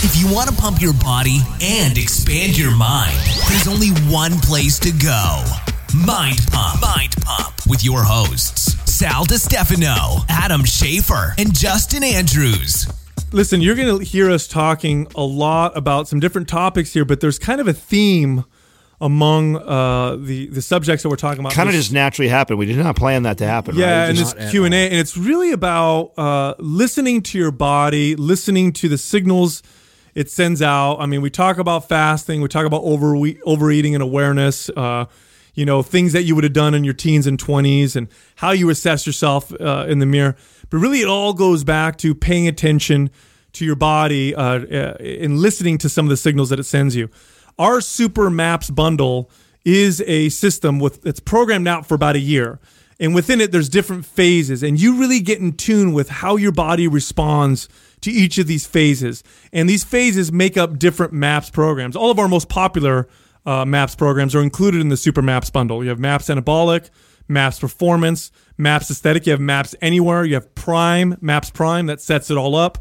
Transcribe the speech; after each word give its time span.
If 0.00 0.16
you 0.16 0.32
want 0.32 0.48
to 0.48 0.54
pump 0.54 0.80
your 0.80 0.92
body 0.94 1.40
and 1.60 1.98
expand 1.98 2.56
your 2.56 2.70
mind, 2.76 3.16
there's 3.48 3.66
only 3.66 3.88
one 4.10 4.38
place 4.38 4.78
to 4.78 4.92
go. 4.92 5.42
Mind 6.06 6.38
Pump. 6.52 6.80
Mind 6.80 7.16
Pump 7.22 7.54
with 7.66 7.82
your 7.84 8.04
hosts, 8.04 8.74
Sal 8.88 9.24
DiStefano, 9.26 10.24
Adam 10.28 10.62
Schafer, 10.62 11.32
and 11.36 11.52
Justin 11.52 12.04
Andrews. 12.04 12.86
Listen, 13.32 13.60
you're 13.60 13.74
going 13.74 13.98
to 13.98 14.04
hear 14.04 14.30
us 14.30 14.46
talking 14.46 15.08
a 15.16 15.24
lot 15.24 15.76
about 15.76 16.06
some 16.06 16.20
different 16.20 16.48
topics 16.48 16.92
here, 16.92 17.04
but 17.04 17.20
there's 17.20 17.38
kind 17.40 17.60
of 17.60 17.66
a 17.66 17.72
theme 17.72 18.44
among 19.00 19.56
uh, 19.56 20.14
the 20.16 20.46
the 20.46 20.62
subjects 20.62 21.02
that 21.02 21.08
we're 21.08 21.16
talking 21.16 21.40
about. 21.40 21.52
Kind 21.52 21.68
of 21.68 21.74
just 21.74 21.92
naturally 21.92 22.28
happened. 22.28 22.60
We 22.60 22.66
did 22.66 22.76
not 22.78 22.94
plan 22.94 23.24
that 23.24 23.38
to 23.38 23.46
happen. 23.46 23.74
yeah, 23.74 24.02
right? 24.02 24.08
and 24.10 24.16
Just- 24.18 24.36
this 24.36 24.50
Q 24.52 24.64
and 24.64 24.74
A, 24.74 24.78
and 24.90 24.94
it's 24.94 25.16
really 25.16 25.50
about 25.50 26.12
uh, 26.16 26.54
listening 26.60 27.22
to 27.22 27.38
your 27.38 27.50
body, 27.50 28.14
listening 28.14 28.72
to 28.74 28.88
the 28.88 28.96
signals 28.98 29.60
it 30.18 30.28
sends 30.30 30.60
out. 30.60 30.96
I 30.96 31.06
mean, 31.06 31.22
we 31.22 31.30
talk 31.30 31.58
about 31.58 31.88
fasting, 31.88 32.40
we 32.42 32.48
talk 32.48 32.66
about 32.66 32.82
over 32.82 33.16
overeating 33.44 33.94
and 33.94 34.02
awareness. 34.02 34.68
Uh, 34.70 35.04
you 35.54 35.64
know, 35.64 35.82
things 35.82 36.12
that 36.12 36.22
you 36.22 36.34
would 36.34 36.44
have 36.44 36.52
done 36.52 36.74
in 36.74 36.84
your 36.84 36.94
teens 36.94 37.26
and 37.26 37.38
twenties, 37.38 37.96
and 37.96 38.08
how 38.36 38.52
you 38.52 38.70
assess 38.70 39.06
yourself 39.06 39.52
uh, 39.60 39.86
in 39.88 39.98
the 39.98 40.06
mirror. 40.06 40.36
But 40.70 40.78
really, 40.78 41.00
it 41.00 41.08
all 41.08 41.32
goes 41.32 41.64
back 41.64 41.96
to 41.98 42.14
paying 42.14 42.46
attention 42.48 43.10
to 43.52 43.64
your 43.64 43.76
body 43.76 44.34
uh, 44.34 44.42
uh, 44.42 44.96
and 45.00 45.38
listening 45.38 45.78
to 45.78 45.88
some 45.88 46.06
of 46.06 46.10
the 46.10 46.16
signals 46.16 46.50
that 46.50 46.58
it 46.60 46.64
sends 46.64 46.94
you. 46.94 47.08
Our 47.58 47.80
Super 47.80 48.30
Maps 48.30 48.70
bundle 48.70 49.30
is 49.64 50.00
a 50.06 50.28
system 50.28 50.78
with 50.78 51.04
it's 51.06 51.20
programmed 51.20 51.68
out 51.68 51.86
for 51.86 51.94
about 51.94 52.16
a 52.16 52.20
year. 52.20 52.58
And 53.00 53.14
within 53.14 53.40
it, 53.40 53.52
there's 53.52 53.68
different 53.68 54.04
phases, 54.04 54.62
and 54.62 54.80
you 54.80 54.98
really 54.98 55.20
get 55.20 55.38
in 55.38 55.52
tune 55.52 55.92
with 55.92 56.08
how 56.08 56.36
your 56.36 56.52
body 56.52 56.88
responds 56.88 57.68
to 58.02 58.10
each 58.10 58.38
of 58.38 58.46
these 58.46 58.66
phases. 58.66 59.22
And 59.52 59.68
these 59.68 59.84
phases 59.84 60.30
make 60.32 60.56
up 60.56 60.78
different 60.78 61.12
MAPS 61.12 61.50
programs. 61.50 61.96
All 61.96 62.10
of 62.10 62.18
our 62.18 62.28
most 62.28 62.48
popular 62.48 63.08
uh, 63.46 63.64
MAPS 63.64 63.94
programs 63.94 64.34
are 64.34 64.42
included 64.42 64.80
in 64.80 64.88
the 64.88 64.96
Super 64.96 65.22
MAPS 65.22 65.50
bundle. 65.50 65.82
You 65.82 65.90
have 65.90 65.98
MAPS 65.98 66.28
Anabolic, 66.28 66.90
MAPS 67.28 67.58
Performance, 67.58 68.30
MAPS 68.56 68.90
Aesthetic, 68.90 69.26
you 69.26 69.32
have 69.32 69.40
MAPS 69.40 69.74
Anywhere, 69.80 70.24
you 70.24 70.34
have 70.34 70.54
Prime, 70.54 71.16
MAPS 71.20 71.50
Prime 71.50 71.86
that 71.86 72.00
sets 72.00 72.30
it 72.30 72.36
all 72.36 72.54
up. 72.54 72.78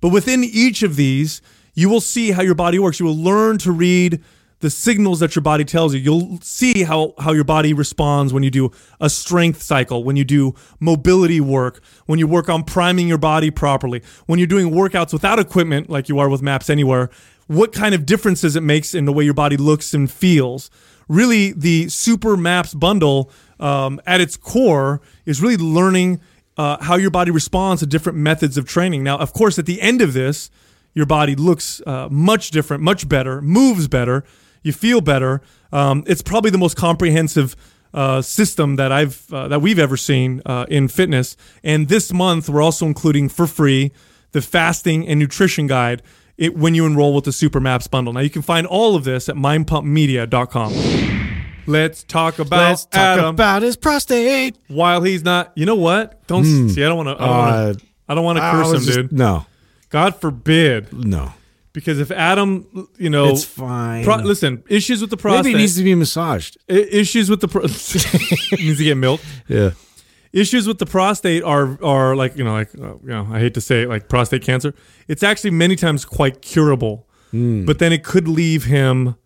But 0.00 0.10
within 0.10 0.44
each 0.44 0.82
of 0.82 0.96
these, 0.96 1.40
you 1.74 1.88
will 1.88 2.00
see 2.00 2.30
how 2.30 2.42
your 2.42 2.54
body 2.54 2.78
works. 2.78 3.00
You 3.00 3.06
will 3.06 3.16
learn 3.16 3.58
to 3.58 3.72
read 3.72 4.22
the 4.60 4.70
signals 4.70 5.20
that 5.20 5.36
your 5.36 5.42
body 5.42 5.64
tells 5.64 5.94
you. 5.94 6.00
You'll 6.00 6.40
see 6.40 6.82
how, 6.84 7.14
how 7.18 7.32
your 7.32 7.44
body 7.44 7.72
responds 7.72 8.32
when 8.32 8.42
you 8.42 8.50
do 8.50 8.70
a 9.00 9.10
strength 9.10 9.62
cycle, 9.62 10.02
when 10.02 10.16
you 10.16 10.24
do 10.24 10.54
mobility 10.80 11.40
work, 11.40 11.82
when 12.06 12.18
you 12.18 12.26
work 12.26 12.48
on 12.48 12.64
priming 12.64 13.06
your 13.06 13.18
body 13.18 13.50
properly, 13.50 14.02
when 14.26 14.38
you're 14.38 14.46
doing 14.46 14.70
workouts 14.70 15.12
without 15.12 15.38
equipment 15.38 15.90
like 15.90 16.08
you 16.08 16.18
are 16.18 16.28
with 16.28 16.42
Maps 16.42 16.70
Anywhere, 16.70 17.10
what 17.46 17.72
kind 17.72 17.94
of 17.94 18.06
differences 18.06 18.56
it 18.56 18.62
makes 18.62 18.94
in 18.94 19.04
the 19.04 19.12
way 19.12 19.24
your 19.24 19.34
body 19.34 19.56
looks 19.56 19.94
and 19.94 20.10
feels. 20.10 20.70
Really, 21.08 21.52
the 21.52 21.88
Super 21.88 22.36
Maps 22.36 22.74
bundle 22.74 23.30
um, 23.60 24.00
at 24.06 24.20
its 24.20 24.36
core 24.36 25.00
is 25.24 25.40
really 25.40 25.56
learning 25.56 26.20
uh, 26.56 26.82
how 26.82 26.96
your 26.96 27.10
body 27.10 27.30
responds 27.30 27.80
to 27.80 27.86
different 27.86 28.18
methods 28.18 28.56
of 28.56 28.66
training. 28.66 29.04
Now, 29.04 29.18
of 29.18 29.32
course, 29.32 29.58
at 29.58 29.66
the 29.66 29.80
end 29.80 30.00
of 30.00 30.14
this, 30.14 30.50
your 30.94 31.06
body 31.06 31.36
looks 31.36 31.82
uh, 31.86 32.08
much 32.10 32.50
different, 32.50 32.82
much 32.82 33.08
better, 33.08 33.42
moves 33.42 33.86
better, 33.86 34.24
you 34.66 34.72
feel 34.72 35.00
better. 35.00 35.40
Um, 35.72 36.04
it's 36.06 36.22
probably 36.22 36.50
the 36.50 36.58
most 36.58 36.76
comprehensive 36.76 37.54
uh, 37.94 38.20
system 38.20 38.76
that 38.76 38.90
I've 38.92 39.32
uh, 39.32 39.48
that 39.48 39.60
we've 39.62 39.78
ever 39.78 39.96
seen 39.96 40.42
uh, 40.44 40.66
in 40.68 40.88
fitness. 40.88 41.36
And 41.64 41.88
this 41.88 42.12
month, 42.12 42.48
we're 42.48 42.62
also 42.62 42.84
including 42.86 43.28
for 43.30 43.46
free 43.46 43.92
the 44.32 44.42
fasting 44.42 45.06
and 45.08 45.18
nutrition 45.18 45.66
guide 45.66 46.02
it, 46.36 46.54
when 46.56 46.74
you 46.74 46.84
enroll 46.84 47.14
with 47.14 47.24
the 47.24 47.32
Super 47.32 47.60
Maps 47.60 47.86
bundle. 47.86 48.12
Now, 48.12 48.20
you 48.20 48.28
can 48.28 48.42
find 48.42 48.66
all 48.66 48.94
of 48.96 49.04
this 49.04 49.28
at 49.30 49.36
mindpumpmedia.com. 49.36 50.72
Let's 51.68 52.04
talk 52.04 52.38
about 52.38 52.68
Let's 52.68 52.84
talk 52.84 52.94
Adam 53.00 53.24
about 53.26 53.62
his 53.62 53.76
prostate. 53.76 54.56
while 54.68 55.02
he's 55.02 55.24
not. 55.24 55.52
You 55.56 55.66
know 55.66 55.74
what? 55.74 56.24
Don't 56.26 56.44
see. 56.44 56.84
I 56.84 56.88
don't 56.88 57.04
want 57.04 57.18
to. 57.18 57.24
I 57.24 57.26
don't 57.26 57.34
Uh, 57.34 57.38
want 57.38 57.78
to. 57.78 57.86
I 58.08 58.14
don't 58.14 58.24
want 58.24 58.38
to 58.38 58.50
curse 58.52 58.68
him, 58.72 58.80
just- 58.84 58.92
dude. 58.98 59.12
No, 59.12 59.46
God 59.90 60.16
forbid. 60.20 60.92
no. 60.92 61.32
Because 61.76 62.00
if 62.00 62.10
Adam, 62.10 62.66
you 62.96 63.10
know, 63.10 63.28
It's 63.28 63.44
fine. 63.44 64.02
pro- 64.02 64.22
listen, 64.24 64.62
issues 64.66 65.02
with 65.02 65.10
the 65.10 65.18
prostate. 65.18 65.44
Maybe 65.44 65.54
it 65.56 65.58
needs 65.58 65.76
to 65.76 65.84
be 65.84 65.94
massaged. 65.94 66.56
I- 66.70 66.88
issues 67.02 67.28
with 67.28 67.40
the 67.42 67.48
pro- 67.48 67.62
needs 68.58 68.78
to 68.78 68.84
get 68.84 68.94
milk. 68.96 69.20
Yeah. 69.46 69.72
Issues 70.32 70.66
with 70.66 70.78
the 70.78 70.86
prostate 70.86 71.42
are 71.44 71.78
are 71.84 72.16
like 72.16 72.34
you 72.38 72.44
know 72.44 72.54
like 72.54 72.70
uh, 72.78 72.94
you 73.04 73.08
know 73.14 73.28
I 73.30 73.40
hate 73.40 73.52
to 73.54 73.60
say 73.60 73.82
it 73.82 73.88
like 73.90 74.08
prostate 74.08 74.40
cancer. 74.42 74.74
It's 75.06 75.22
actually 75.22 75.50
many 75.50 75.76
times 75.76 76.04
quite 76.06 76.40
curable, 76.40 77.06
Hmm. 77.30 77.66
but 77.66 77.78
then 77.78 77.92
it 77.92 78.02
could 78.02 78.26
leave 78.26 78.64
him 78.64 79.16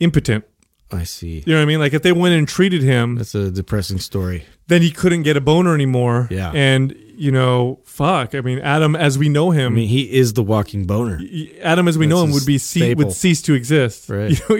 impotent. 0.00 0.44
I 0.90 1.04
see. 1.04 1.42
You 1.46 1.52
know 1.52 1.58
what 1.58 1.62
I 1.62 1.66
mean? 1.66 1.80
Like 1.80 1.92
if 1.92 2.02
they 2.02 2.12
went 2.12 2.34
and 2.34 2.48
treated 2.48 2.82
him, 2.82 3.16
That's 3.16 3.34
a 3.34 3.50
depressing 3.50 3.98
story. 3.98 4.44
then 4.68 4.80
he 4.82 4.90
couldn't 4.90 5.22
get 5.24 5.36
a 5.36 5.40
boner 5.40 5.74
anymore. 5.74 6.28
Yeah. 6.30 6.50
and 6.54 6.94
you 7.16 7.30
know, 7.32 7.80
fuck. 7.84 8.34
I 8.34 8.40
mean, 8.40 8.58
Adam, 8.60 8.94
as 8.96 9.18
we 9.18 9.28
know 9.28 9.50
him, 9.50 9.72
I 9.72 9.76
mean, 9.76 9.88
he 9.88 10.12
is 10.12 10.32
the 10.34 10.42
walking 10.42 10.86
boner. 10.86 11.20
Adam, 11.62 11.88
as 11.88 11.96
we 11.98 12.06
know 12.06 12.22
him, 12.24 12.30
would 12.32 12.46
be 12.46 12.58
ce- 12.58 12.94
would 12.96 13.12
cease 13.12 13.42
to 13.42 13.54
exist. 13.54 14.08
Right. 14.14 14.30
You 14.30 14.36
know, 14.48 14.56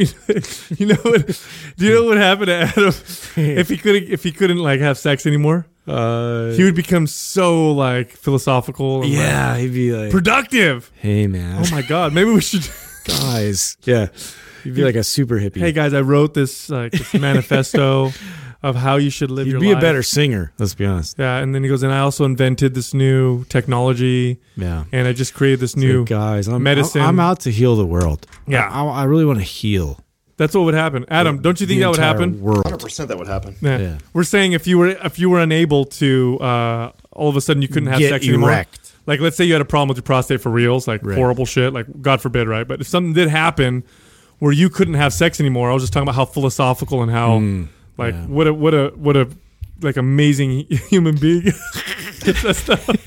you 0.79 0.87
know 0.87 0.95
what? 1.03 1.41
Do 1.77 1.85
you 1.87 1.95
know 1.95 2.05
what 2.05 2.17
happened 2.17 2.47
to 2.49 2.55
Adam 2.55 2.89
if 3.37 3.69
he 3.69 3.77
couldn't 3.77 4.11
if 4.11 4.23
he 4.23 4.33
couldn't 4.33 4.59
like 4.59 4.81
have 4.81 4.99
sex 4.99 5.27
anymore? 5.27 5.67
Uh, 5.87 6.53
He 6.53 6.65
would 6.65 6.75
become 6.75 7.07
so 7.07 7.73
like 7.73 8.11
philosophical. 8.11 9.03
And, 9.03 9.11
yeah, 9.13 9.57
he'd 9.59 9.73
be 9.75 9.93
like, 9.93 10.03
like, 10.05 10.11
productive. 10.13 10.91
"Hey, 10.95 11.27
man, 11.27 11.63
Oh 11.63 11.71
my 11.71 11.83
god, 11.83 12.13
maybe 12.15 12.31
we 12.31 12.41
should. 12.41 12.67
guys, 13.05 13.77
yeah." 13.85 14.07
He'd 14.65 14.75
be 14.75 14.83
like 14.83 14.95
a 14.95 15.05
super 15.05 15.35
hippie. 15.39 15.59
hey 15.59 15.73
guys, 15.73 15.93
I 15.93 16.01
wrote 16.01 16.33
this 16.33 16.71
like 16.71 16.93
this 16.93 17.13
manifesto 17.13 18.13
of 18.65 18.77
how 18.77 18.97
you 18.97 19.11
should 19.11 19.31
live 19.31 19.47
You'd 19.47 19.53
your 19.53 19.61
be 19.61 19.69
life. 19.75 19.79
a 19.79 19.81
better 19.81 20.03
singer. 20.03 20.53
Let's 20.59 20.75
be 20.75 20.87
honest. 20.87 21.17
Yeah, 21.19 21.37
and 21.37 21.55
then 21.55 21.63
he 21.63 21.69
goes, 21.69 21.83
and 21.83 21.93
I 21.93 21.99
also 21.99 22.25
invented 22.25 22.75
this 22.75 22.95
new 22.95 23.45
technology, 23.45 24.41
Yeah. 24.57 24.85
and 24.91 25.07
I 25.07 25.13
just 25.13 25.35
created 25.35 25.61
this 25.61 25.73
So, 25.73 25.81
new 25.81 26.05
guys, 26.07 26.49
I'm, 26.49 26.63
medicine. 26.63 27.03
I'm, 27.03 27.09
I'm 27.09 27.21
out 27.21 27.41
to 27.41 27.51
heal 27.51 27.77
the 27.77 27.85
world. 27.85 28.27
Yeah. 28.47 28.69
I, 28.71 28.85
I 28.85 29.05
really 29.05 29.27
want 29.27 29.39
to 29.41 29.45
heal. 29.45 30.01
That's 30.39 30.55
what 30.55 30.63
would 30.65 30.75
happen. 30.75 31.05
Adam, 31.09 31.43
don't 31.43 31.61
you 31.61 31.67
think 31.67 31.81
that 31.81 31.89
would 31.89 31.97
entire 31.99 32.13
happen? 32.15 32.41
World. 32.41 32.65
100% 32.65 33.07
that 33.09 33.19
would 33.19 33.29
happen. 33.29 33.55
Yeah. 33.61 33.79
Yeah. 33.79 33.99
We're 34.15 34.25
saying 34.25 34.53
if 34.53 34.67
you 34.67 34.79
were 34.79 34.89
if 34.89 35.19
you 35.19 35.29
were 35.31 35.41
unable 35.41 35.85
to 36.01 36.39
uh, 36.41 36.91
all 37.13 37.29
of 37.29 37.37
a 37.37 37.41
sudden 37.41 37.63
you 37.63 37.69
couldn't 37.69 37.89
have 37.91 38.01
Get 38.01 38.09
sex 38.11 38.27
anymore. 38.27 38.65
Like 39.07 39.21
let's 39.21 39.37
say 39.37 39.45
you 39.45 39.53
had 39.53 39.63
a 39.63 39.67
problem 39.67 39.89
with 39.89 39.99
your 39.99 40.03
prostate 40.03 40.41
for 40.41 40.51
reals, 40.51 40.89
like 40.89 41.05
Right. 41.05 41.17
horrible 41.17 41.45
shit, 41.47 41.73
like 41.73 41.87
God 42.03 42.21
forbid, 42.21 42.49
right? 42.49 42.67
But 42.67 42.81
if 42.81 42.89
something 42.89 43.13
did 43.13 43.29
happen 43.29 43.85
where 44.41 44.51
you 44.51 44.69
couldn't 44.71 44.95
have 44.95 45.13
sex 45.13 45.39
anymore, 45.39 45.71
I 45.71 45.75
was 45.75 45.83
just 45.85 45.93
talking 45.93 46.05
about 46.09 46.17
how 46.17 46.25
philosophical 46.25 47.03
and 47.03 47.13
how 47.13 47.39
like 47.97 48.15
yeah. 48.15 48.27
what 48.27 48.47
a 48.47 48.55
what 48.55 48.75
a 48.75 48.89
what 48.97 49.17
a 49.17 49.29
like 49.81 49.97
amazing 49.97 50.67
human 50.89 51.17
being. 51.17 51.43
Gets 52.21 52.43
that. 52.65 53.01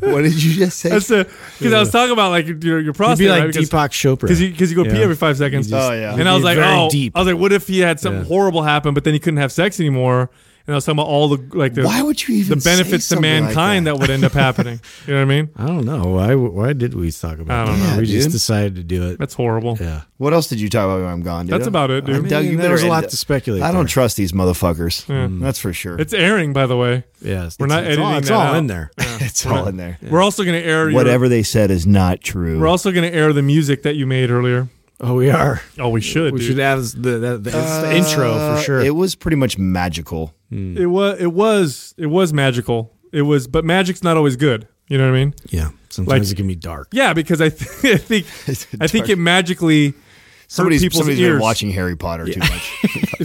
What 0.00 0.22
did 0.22 0.40
you 0.42 0.54
just 0.54 0.78
say? 0.78 0.90
That's 0.90 1.08
because 1.08 1.72
I 1.72 1.80
was 1.80 1.90
talking 1.90 2.12
about 2.12 2.30
like 2.30 2.46
your 2.46 2.56
your 2.80 2.82
He'd 2.82 2.94
prostate, 2.94 3.24
be 3.26 3.30
like 3.30 3.40
right? 3.44 3.46
Because- 3.52 3.68
Deepak 3.70 3.88
Chopra. 3.90 4.20
because 4.20 4.40
you 4.40 4.50
because 4.50 4.70
you 4.70 4.76
go 4.76 4.84
pee 4.84 5.02
every 5.02 5.16
five 5.16 5.36
seconds. 5.36 5.68
Just- 5.68 5.90
Oh, 5.90 5.92
yeah. 5.92 6.14
And 6.14 6.28
I 6.28 6.34
was 6.34 6.44
like, 6.44 6.58
oh, 6.58 6.88
deep. 6.90 7.16
I 7.16 7.20
was 7.20 7.26
like, 7.32 7.40
what 7.40 7.52
if 7.52 7.66
he 7.66 7.80
had 7.80 7.98
something 8.00 8.22
Yeah. 8.22 8.28
horrible 8.28 8.62
happen, 8.62 8.94
but 8.94 9.04
then 9.04 9.14
he 9.14 9.18
couldn't 9.20 9.38
have 9.38 9.50
sex 9.52 9.80
anymore? 9.80 10.30
And 10.68 10.74
I 10.74 10.76
was 10.76 10.84
talking 10.84 10.98
about 10.98 11.06
all 11.08 11.28
the 11.34 11.56
like 11.56 11.72
the 11.72 11.82
Why 11.84 12.02
would 12.02 12.28
you 12.28 12.34
even 12.36 12.58
the 12.58 12.62
benefits 12.62 13.06
say 13.06 13.14
to 13.14 13.16
something 13.16 13.32
like 13.32 13.42
mankind 13.44 13.86
that? 13.86 13.92
that? 13.94 14.00
would 14.00 14.10
end 14.10 14.22
up 14.22 14.32
happening. 14.32 14.80
You 15.06 15.14
know 15.14 15.20
what 15.24 15.32
I 15.32 15.36
mean? 15.40 15.50
I 15.56 15.66
don't 15.66 15.86
know 15.86 16.04
why. 16.12 16.34
Why 16.34 16.74
did 16.74 16.92
we 16.92 17.10
talk 17.10 17.38
about 17.38 17.62
I 17.68 17.70
don't 17.70 17.80
that? 17.80 17.94
know. 17.94 18.00
we 18.02 18.06
Yeah, 18.06 18.18
just 18.18 18.30
decided 18.30 18.74
to 18.74 18.82
do 18.82 19.08
it. 19.10 19.18
That's 19.18 19.32
horrible. 19.32 19.78
Yeah. 19.80 20.02
What 20.18 20.34
else 20.34 20.48
did 20.48 20.60
you 20.60 20.68
talk 20.68 20.84
about 20.84 21.00
when 21.00 21.08
I'm 21.10 21.22
gone, 21.22 21.46
dude? 21.46 21.54
That's 21.54 21.66
about 21.66 21.90
it, 21.90 22.04
dude. 22.04 22.16
I 22.16 22.18
mean, 22.20 22.28
Doug, 22.28 22.44
you 22.44 22.56
there 22.58 22.70
was 22.72 22.82
better 22.82 22.88
a 22.88 22.94
lot 22.94 23.08
to 23.08 23.16
speculate. 23.16 23.62
I 23.62 23.68
don't 23.72 23.84
there. 23.84 23.88
trust 23.88 24.18
these 24.18 24.32
motherfuckers. 24.32 25.08
Yeah. 25.08 25.28
Mm. 25.28 25.40
That's 25.40 25.58
for 25.58 25.72
sure. 25.72 25.98
It's 25.98 26.12
airing, 26.12 26.52
by 26.52 26.66
the 26.66 26.76
way. 26.76 27.04
Yeah, 27.22 27.48
We're 27.58 27.66
not 27.68 27.84
it's, 27.84 27.92
it's 27.94 27.98
all, 27.98 28.06
editing 28.12 28.18
it's 28.18 28.28
that 28.28 28.34
all 28.34 28.40
out. 28.42 28.56
in 28.56 28.66
there. 28.66 28.90
it's 28.98 29.46
all 29.46 29.66
in 29.68 29.76
there. 29.78 29.98
We're 30.02 30.22
also 30.22 30.44
going 30.44 30.60
to 30.60 30.66
air 30.68 30.90
your- 30.90 30.94
Whatever 30.94 31.30
they 31.30 31.42
said 31.42 31.70
is 31.70 31.86
not 31.86 32.20
true. 32.20 32.60
we're 32.60 32.68
also 32.68 32.92
going 32.92 33.10
to 33.10 33.16
air 33.16 33.32
the 33.32 33.42
music 33.42 33.84
that 33.84 33.96
you 33.96 34.06
made 34.06 34.30
earlier. 34.30 34.68
Oh, 35.00 35.14
we 35.14 35.30
are. 35.30 35.60
Oh, 35.78 35.90
we 35.90 36.00
should. 36.00 36.32
We 36.32 36.40
dude. 36.40 36.48
should 36.48 36.58
have 36.58 36.82
the, 37.00 37.18
the, 37.18 37.38
the, 37.38 37.50
it's 37.54 37.78
the 37.82 37.96
intro 37.96 38.32
Uh, 38.32 38.56
for 38.56 38.62
sure. 38.62 38.80
It 38.80 38.94
was 38.96 39.14
pretty 39.14 39.36
much 39.36 39.56
magical. 39.58 40.34
It 40.50 40.86
was. 40.90 41.20
It 41.20 41.32
was. 41.32 41.94
It 41.96 42.06
was 42.06 42.32
magical. 42.32 42.92
It 43.12 43.22
was. 43.22 43.46
But 43.46 43.64
magic's 43.64 44.02
not 44.02 44.16
always 44.16 44.36
good. 44.36 44.66
You 44.88 44.98
know 44.98 45.04
what 45.10 45.16
I 45.16 45.24
mean? 45.24 45.34
yeah. 45.50 45.70
Sometimes 45.90 46.28
like- 46.28 46.32
it 46.32 46.36
can 46.36 46.46
be 46.46 46.54
dark. 46.56 46.88
Yeah, 46.92 47.12
because 47.12 47.40
I, 47.40 47.48
th- 47.50 47.62
I 47.94 47.98
think 47.98 48.26
I 48.80 48.86
think 48.86 49.08
it 49.10 49.16
magically 49.18 49.94
Somebody's, 50.46 50.80
hurt 50.80 50.84
people's 50.86 50.98
somebody's 51.00 51.20
ears. 51.20 51.32
been 51.34 51.40
watching 51.42 51.70
Harry 51.70 51.96
Potter 51.96 52.26
too 52.26 52.40
much. 52.40 52.72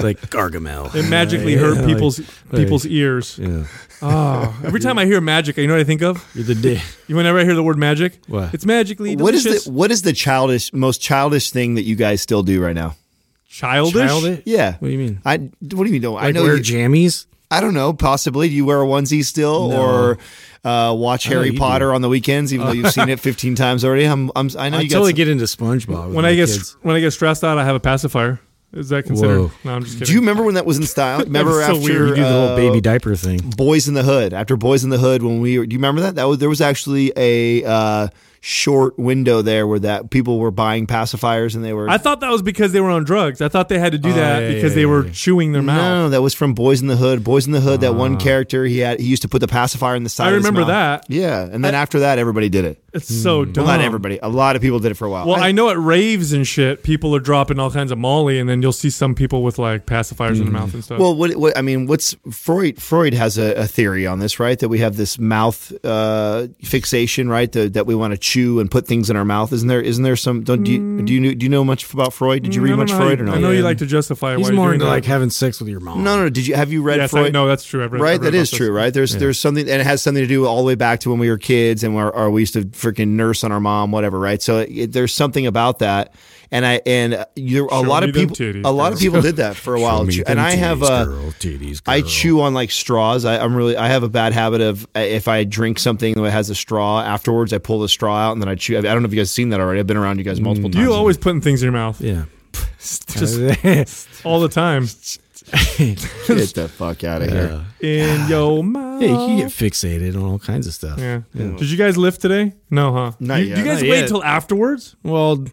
like 0.00 0.20
Gargamel. 0.30 0.92
It 0.94 1.08
magically 1.08 1.54
Yeah, 1.54 1.60
hurt 1.60 1.76
like- 1.78 1.86
people's 1.86 2.18
like- 2.18 2.62
people's 2.62 2.86
ears. 2.86 3.38
Yeah. 3.40 3.64
Oh, 4.00 4.56
every 4.64 4.80
time 4.80 4.98
I 4.98 5.06
hear 5.06 5.20
magic, 5.20 5.56
you 5.56 5.66
know 5.66 5.74
what 5.74 5.80
I 5.80 5.84
think 5.84 6.02
of? 6.02 6.24
You're 6.34 6.44
the 6.44 6.54
day. 6.54 6.80
You 7.08 7.16
whenever 7.16 7.38
I 7.38 7.44
hear 7.44 7.54
the 7.54 7.62
word 7.62 7.78
magic, 7.78 8.20
What? 8.28 8.54
It's 8.54 8.64
magically 8.64 9.16
what 9.16 9.34
is 9.34 9.42
delicious. 9.44 9.64
the 9.64 9.70
what 9.72 9.90
is 9.90 10.02
the 10.02 10.12
childish 10.12 10.72
most 10.72 11.00
childish 11.00 11.50
thing 11.50 11.74
that 11.74 11.82
you 11.82 11.96
guys 11.96 12.20
still 12.22 12.42
do 12.42 12.62
right 12.62 12.74
now? 12.74 12.94
childish? 13.48 13.94
Childish? 14.08 14.42
Yeah. 14.44 14.72
What 14.78 14.88
do 14.88 14.92
you 14.92 14.98
mean? 14.98 15.20
I 15.24 15.36
what 15.38 15.50
do 15.60 15.84
you 15.86 15.92
mean? 15.92 16.02
No, 16.02 16.16
I 16.16 16.26
Like 16.26 16.34
know 16.34 16.42
wear 16.44 16.56
you, 16.56 16.62
jammies? 16.62 17.26
I 17.50 17.60
don't 17.62 17.72
know. 17.74 17.92
Possibly. 17.94 18.48
Do 18.50 18.54
you 18.54 18.66
wear 18.66 18.82
a 18.82 18.86
onesie 18.86 19.24
still, 19.24 19.70
No. 19.70 19.80
or 19.82 20.18
uh, 20.64 20.92
watch 20.94 21.24
Harry 21.24 21.50
you 21.52 21.58
Potter 21.58 21.86
do. 21.86 21.94
on 21.94 22.02
the 22.02 22.08
weekends, 22.10 22.52
even 22.52 22.66
though 22.66 22.72
you've 22.72 22.92
seen 22.92 23.08
it 23.08 23.20
15 23.20 23.54
times 23.54 23.86
already? 23.86 24.04
I'm, 24.04 24.30
I'm 24.36 24.50
I 24.58 24.68
know 24.68 24.76
I 24.78 24.80
you 24.82 24.90
totally 24.90 25.12
got. 25.12 25.16
get 25.16 25.28
into 25.28 25.44
SpongeBob. 25.44 26.08
with 26.08 26.14
When 26.14 26.24
my 26.24 26.28
I 26.30 26.34
get 26.34 26.48
kids. 26.50 26.76
when 26.82 26.94
I 26.94 27.00
get 27.00 27.10
stressed 27.12 27.42
out, 27.44 27.56
I 27.56 27.64
have 27.64 27.74
a 27.74 27.80
pacifier. 27.80 28.38
Is 28.72 28.90
that 28.90 29.04
considered? 29.06 29.38
Whoa. 29.38 29.50
No, 29.64 29.74
I'm 29.76 29.82
just 29.84 29.94
kidding. 29.94 30.06
do 30.08 30.12
you 30.12 30.20
remember 30.20 30.42
when 30.44 30.54
that 30.54 30.66
was 30.66 30.76
in 30.76 30.84
style? 30.84 31.20
Remember 31.24 31.52
so 31.52 31.60
after 31.62 31.80
weird. 31.80 32.08
you 32.10 32.14
do 32.16 32.22
the 32.22 32.28
whole 32.28 32.48
uh, 32.48 32.56
baby 32.56 32.80
diaper 32.82 33.16
thing. 33.16 33.38
Boys 33.56 33.88
in 33.88 33.94
the 33.94 34.02
Hood. 34.02 34.34
After 34.34 34.56
Boys 34.58 34.84
in 34.84 34.90
the 34.90 34.98
Hood, 34.98 35.22
when 35.22 35.40
we 35.40 35.58
were, 35.58 35.64
do 35.66 35.72
you 35.72 35.78
remember 35.78 36.02
that? 36.02 36.16
That 36.16 36.24
was 36.24 36.36
there 36.38 36.50
was 36.50 36.60
actually 36.60 37.10
a 37.16 37.64
uh, 37.64 38.08
short 38.42 38.98
window 38.98 39.40
there 39.40 39.66
where 39.66 39.78
that 39.78 40.10
people 40.10 40.38
were 40.38 40.50
buying 40.50 40.86
pacifiers 40.86 41.54
and 41.56 41.64
they 41.64 41.72
were. 41.72 41.88
I 41.88 41.96
thought 41.96 42.20
that 42.20 42.30
was 42.30 42.42
because 42.42 42.72
they 42.72 42.80
were 42.82 42.90
on 42.90 43.04
drugs. 43.04 43.40
I 43.40 43.48
thought 43.48 43.70
they 43.70 43.78
had 43.78 43.92
to 43.92 43.98
do 43.98 44.10
Oh, 44.10 44.12
that 44.12 44.42
yeah, 44.42 44.48
because 44.48 44.72
yeah, 44.72 44.74
they 44.74 44.80
yeah, 44.82 44.86
were 44.86 45.06
yeah. 45.06 45.12
chewing 45.12 45.52
their 45.52 45.62
mouth. 45.62 45.78
no, 45.78 46.08
that 46.10 46.20
was 46.20 46.34
from 46.34 46.52
Boys 46.52 46.82
in 46.82 46.88
the 46.88 46.96
Hood. 46.96 47.24
Boys 47.24 47.46
in 47.46 47.52
the 47.52 47.60
Hood. 47.62 47.80
That 47.80 47.92
Ah. 47.92 47.96
one 47.98 48.18
character 48.18 48.66
he 48.66 48.80
had, 48.80 49.00
he 49.00 49.06
used 49.06 49.22
to 49.22 49.28
put 49.28 49.40
the 49.40 49.48
pacifier 49.48 49.96
in 49.96 50.02
the 50.02 50.10
side. 50.10 50.26
I 50.26 50.28
of 50.30 50.34
his 50.36 50.44
remember 50.44 50.60
mouth. 50.60 50.68
that. 50.68 51.04
Yeah, 51.08 51.48
and 51.50 51.64
then 51.64 51.74
after 51.74 52.00
that, 52.00 52.18
everybody 52.18 52.50
did 52.50 52.66
it. 52.66 52.82
It's 52.94 53.14
so 53.14 53.44
dumb. 53.44 53.66
Well, 53.66 53.76
not 53.76 53.84
everybody. 53.84 54.18
A 54.22 54.30
lot 54.30 54.56
of 54.56 54.62
people 54.62 54.78
did 54.78 54.90
it 54.92 54.94
for 54.94 55.06
a 55.06 55.10
while. 55.10 55.26
Well, 55.26 55.36
I 55.42 55.52
know 55.52 55.68
at 55.68 55.78
raves 55.78 56.32
and 56.32 56.46
shit, 56.46 56.82
people 56.82 57.14
are 57.14 57.20
dropping 57.20 57.58
all 57.58 57.70
kinds 57.70 57.90
of 57.92 57.98
Molly, 57.98 58.38
and 58.38 58.48
then 58.48 58.62
you'll 58.62 58.72
see 58.72 58.88
some 58.88 59.14
people 59.14 59.42
with 59.42 59.58
like 59.58 59.84
pacifiers 59.84 60.38
in 60.38 60.44
their 60.44 60.52
mouth 60.52 60.72
and 60.72 60.82
stuff. 60.82 60.98
Well, 60.98 61.14
what, 61.14 61.36
what 61.36 61.56
I 61.58 61.60
mean, 61.60 61.86
what's 61.86 62.16
Freud? 62.30 62.80
Freud 62.80 63.12
has 63.12 63.36
a, 63.36 63.54
a 63.56 63.66
theory 63.66 64.06
on 64.06 64.20
this, 64.20 64.40
right? 64.40 64.58
That 64.58 64.68
we 64.70 64.78
have 64.78 64.96
this 64.96 65.18
mouth 65.18 65.70
uh, 65.84 66.46
fixation, 66.62 67.28
right? 67.28 67.52
The, 67.52 67.68
that 67.70 67.86
we 67.86 67.94
want 67.94 68.12
to 68.14 68.18
chew 68.18 68.58
and 68.58 68.70
put 68.70 68.86
things 68.86 69.10
in 69.10 69.16
our 69.16 69.24
mouth. 69.24 69.52
Isn't 69.52 69.68
there? 69.68 69.82
Isn't 69.82 70.04
there 70.04 70.16
some? 70.16 70.42
Don't 70.42 70.64
do 70.64 70.72
you, 70.72 71.02
do 71.02 71.12
you 71.12 71.20
know, 71.20 71.34
do 71.34 71.44
you 71.44 71.50
know 71.50 71.64
much 71.64 71.92
about 71.92 72.14
Freud? 72.14 72.42
Did 72.42 72.54
you 72.54 72.62
Mm, 72.62 72.64
I 72.64 72.64
read 72.64 72.70
don't 72.70 72.78
much 72.78 72.88
know 72.90 72.96
Freud 72.96 73.18
you- 73.18 73.24
or 73.24 73.26
no? 73.28 73.32
I 73.34 73.38
know 73.40 73.50
you 73.50 73.62
like 73.62 73.78
to 73.78 73.86
justify 73.86 74.36
He's 74.36 74.48
why 74.48 74.54
more 74.56 74.72
into 74.72 74.86
like 74.86 75.02
that. 75.04 75.08
having 75.10 75.28
sex 75.30 75.60
with 75.60 75.68
your 75.68 75.80
mom. 75.80 76.02
No, 76.04 76.16
no. 76.16 76.28
Did 76.30 76.46
you 76.46 76.54
have 76.54 76.72
you 76.72 76.80
read 76.82 76.96
Yes, 76.98 77.10
Freud? 77.10 77.26
I, 77.26 77.30
no, 77.30 77.46
that's 77.46 77.64
true. 77.64 77.84
I've 77.84 77.92
read, 77.92 78.00
right, 78.00 78.14
I've 78.14 78.20
read 78.20 78.22
that 78.22 78.28
about 78.28 78.38
this. 78.38 78.50
true, 78.50 78.72
right? 78.72 78.94
There's 78.94 79.14
there's 79.14 79.38
something, 79.38 79.68
and 79.68 79.80
it 79.80 79.84
has 79.84 80.02
something 80.02 80.22
to 80.22 80.26
do 80.28 80.46
all 80.46 80.56
the 80.58 80.64
way 80.64 80.74
back 80.74 81.00
to 81.00 81.10
when 81.10 81.18
we 81.18 81.28
were 81.28 81.38
kids 81.38 81.84
and 81.84 81.94
we're, 81.94 82.08
or 82.08 82.30
we 82.30 82.40
used 82.42 82.54
to 82.54 82.64
freaking 82.78 83.08
nurse 83.08 83.44
on 83.44 83.52
our 83.52 83.60
mom, 83.60 83.90
whatever, 83.90 84.18
right? 84.18 84.40
So 84.40 84.58
it, 84.60 84.92
there's 84.92 85.12
something 85.12 85.46
about 85.46 85.80
that, 85.80 86.14
and 86.50 86.64
I 86.64 86.80
and 86.86 87.14
uh, 87.14 87.24
you 87.36 87.66
a 87.66 87.70
Show 87.70 87.80
lot 87.82 88.04
of 88.04 88.14
people, 88.14 88.36
titties, 88.36 88.64
a 88.64 88.70
lot 88.70 88.84
girl. 88.90 88.92
of 88.94 88.98
people 89.00 89.20
did 89.20 89.36
that 89.36 89.56
for 89.64 89.74
a 89.74 89.80
while, 89.80 90.00
and 90.02 90.10
them 90.12 90.38
I 90.38 90.52
have 90.52 90.78
titties, 90.78 90.90
uh, 90.90 91.04
girl, 91.04 91.30
titties, 91.32 91.82
I 91.86 92.00
chew 92.02 92.40
on 92.40 92.54
like 92.54 92.70
straws. 92.70 93.24
I, 93.24 93.38
I'm 93.38 93.54
really 93.54 93.76
I 93.76 93.88
have 93.88 94.02
a 94.02 94.08
bad 94.08 94.32
habit 94.32 94.60
of 94.60 94.84
uh, 94.96 95.00
if 95.00 95.28
I 95.28 95.44
drink 95.44 95.78
something 95.78 96.14
that 96.14 96.30
has 96.30 96.48
a 96.50 96.54
straw 96.54 97.00
afterwards, 97.00 97.52
I 97.52 97.58
pull 97.58 97.80
the 97.80 97.88
straw 97.88 98.16
out 98.16 98.32
and 98.32 98.40
then 98.42 98.48
I 98.48 98.54
chew. 98.54 98.78
I 98.78 98.82
don't 98.82 99.02
know 99.02 99.06
if 99.08 99.12
you 99.12 99.20
guys 99.20 99.30
seen 99.30 99.48
that 99.50 99.60
already. 99.60 99.80
I've 99.80 99.86
been 99.86 99.96
around 99.96 100.18
you 100.18 100.24
guys 100.24 100.40
multiple 100.40 100.70
times. 100.70 100.84
You 100.84 100.92
always 100.92 101.18
putting 101.18 101.40
things 101.40 101.62
in 101.62 101.66
your 101.66 101.72
mouth 101.72 102.00
Yeah. 102.00 102.24
Just- 102.78 104.24
all 104.24 104.40
the 104.40 104.48
time 104.48 104.84
get 105.78 106.54
the 106.54 106.68
fuck 106.68 107.04
out 107.04 107.22
of 107.22 107.30
here. 107.30 107.64
yeah. 107.80 107.88
in 108.14 108.28
your 108.28 108.62
mouth. 108.64 109.02
Yeah, 109.02 109.08
you 109.08 109.16
can 109.16 109.36
get 109.38 109.48
fixated 109.48 110.14
on 110.16 110.22
all 110.22 110.38
kinds 110.38 110.66
of 110.66 110.74
stuff. 110.74 110.98
Yeah. 110.98 111.22
Did 111.34 111.70
you 111.70 111.76
guys 111.76 111.96
lift 111.96 112.20
today? 112.20 112.54
No, 112.70 112.92
huh? 112.92 113.12
Not 113.20 113.40
you, 113.40 113.46
yet. 113.46 113.58
you 113.58 113.64
guys 113.64 113.82
Not 113.82 113.90
wait 113.90 114.00
yet. 114.00 114.08
till 114.08 114.24
afterwards? 114.24 114.96
Well, 115.02 115.44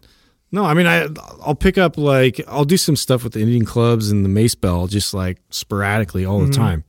no, 0.52 0.64
I 0.64 0.74
mean, 0.74 0.86
I 0.86 1.08
I'll 1.44 1.54
pick 1.54 1.78
up 1.78 1.98
like 1.98 2.40
I'll 2.46 2.64
do 2.64 2.76
some 2.76 2.96
stuff 2.96 3.24
with 3.24 3.32
the 3.32 3.40
Indian 3.40 3.64
clubs 3.64 4.10
and 4.10 4.24
the 4.24 4.28
mace 4.28 4.54
bell 4.54 4.86
just 4.86 5.12
like 5.14 5.38
sporadically 5.50 6.24
all 6.24 6.40
the 6.40 6.52
time. 6.52 6.84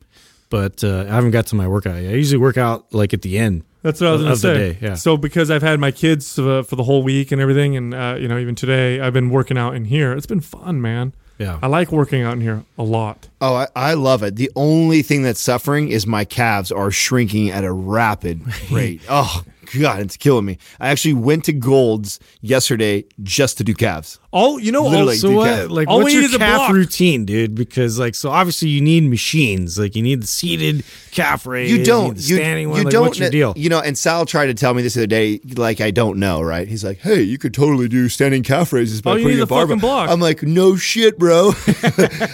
But 0.50 0.83
uh, 0.83 1.06
I 1.10 1.13
haven't 1.15 1.31
got 1.31 1.48
to 1.48 1.56
my 1.56 1.68
workout 1.68 2.01
yet. 2.01 2.13
I 2.13 2.15
usually 2.15 2.38
work 2.38 2.57
out 2.57 2.94
like 2.94 3.13
at 3.13 3.21
the 3.21 3.38
end. 3.38 3.63
That's 3.81 4.01
what 4.01 4.07
I 4.07 4.12
was 4.13 4.21
going 4.21 4.30
to 4.30 4.33
of 4.33 4.42
the 4.42 4.56
say. 4.56 4.74
day, 4.74 4.80
yeah. 4.81 4.94
So 4.95 5.18
because 5.18 5.51
I've 5.51 5.62
had 5.62 5.80
my 5.80 5.92
kids 5.92 6.38
uh, 6.39 6.63
for 6.63 6.75
the 6.75 6.83
whole 6.83 7.03
week 7.03 7.31
and 7.31 7.42
everything, 7.42 7.75
and 7.75 7.94
uh, 7.94 8.15
you 8.19 8.27
know 8.27 8.38
even 8.38 8.56
today 8.56 9.00
I've 9.00 9.13
been 9.13 9.30
working 9.30 9.57
out 9.57 9.75
in 9.75 9.86
here. 9.86 10.13
It's 10.13 10.25
been 10.25 10.39
fun, 10.42 10.81
man. 10.81 11.13
Yeah. 11.38 11.60
I 11.62 11.68
like 11.68 11.92
working 11.92 12.24
out 12.24 12.34
in 12.34 12.42
here 12.42 12.63
a 12.78 12.84
lot. 12.84 13.28
Oh, 13.42 13.54
I, 13.56 13.68
I 13.75 13.94
love 13.94 14.24
it. 14.24 14.36
The 14.36 14.51
only 14.56 15.01
thing 15.04 15.22
that's 15.22 15.39
suffering 15.39 15.89
is 15.89 16.07
my 16.07 16.25
calves 16.25 16.72
are 16.72 16.89
shrinking 16.89 17.50
at 17.51 17.63
a 17.63 17.72
rapid 17.72 18.42
rate. 18.72 19.01
oh 19.10 19.44
God, 19.79 19.99
it's 20.01 20.17
killing 20.17 20.45
me. 20.45 20.57
I 20.79 20.89
actually 20.89 21.13
went 21.13 21.43
to 21.45 21.53
Gold's 21.53 22.19
yesterday 22.41 23.05
just 23.23 23.57
to 23.57 23.63
do 23.63 23.73
calves. 23.73 24.19
Oh, 24.33 24.57
you 24.57 24.71
know, 24.71 24.83
Literally. 24.85 25.15
so 25.15 25.29
dude, 25.29 25.37
what? 25.37 25.47
calf- 25.47 25.69
Like, 25.71 25.87
all 25.87 25.99
what's 26.01 26.13
your 26.13 26.21
need 26.21 26.27
is 26.29 26.35
a 26.35 26.37
calf 26.39 26.71
routine, 26.71 27.25
dude? 27.25 27.55
Because 27.55 27.97
like, 27.97 28.13
so 28.13 28.29
obviously 28.29 28.69
you 28.69 28.81
need 28.81 29.03
machines. 29.03 29.79
Like, 29.79 29.95
you 29.95 30.03
need 30.03 30.21
the 30.21 30.27
seated 30.27 30.83
calf 31.11 31.47
raise. 31.47 31.71
You 31.71 31.83
don't. 31.83 32.15
need 32.15 32.17
the 32.17 32.59
You, 32.61 32.69
one. 32.69 32.77
you 32.77 32.83
Like, 32.83 32.91
don't. 32.93 33.05
What's 33.07 33.19
your 33.19 33.29
deal? 33.29 33.53
You 33.55 33.69
know, 33.69 33.79
and 33.79 33.97
Sal 33.97 34.25
tried 34.25 34.47
to 34.47 34.53
tell 34.53 34.73
me 34.73 34.81
this 34.83 34.93
the 34.93 35.01
other 35.01 35.07
day, 35.07 35.39
like 35.55 35.81
I 35.81 35.91
don't 35.91 36.19
know, 36.19 36.41
right? 36.41 36.67
He's 36.67 36.83
like, 36.83 36.99
"Hey, 36.99 37.21
you 37.21 37.37
could 37.37 37.53
totally 37.53 37.87
do 37.87 38.09
standing 38.09 38.43
calf 38.43 38.73
raises 38.73 39.01
by 39.01 39.11
All 39.11 39.17
you 39.17 39.23
putting 39.25 39.37
need 39.37 39.43
a 39.43 39.47
fucking 39.47 39.67
barbell." 39.79 39.79
block. 39.79 40.09
I'm 40.09 40.19
like, 40.19 40.43
"No 40.43 40.75
shit, 40.75 41.17
bro." 41.17 41.51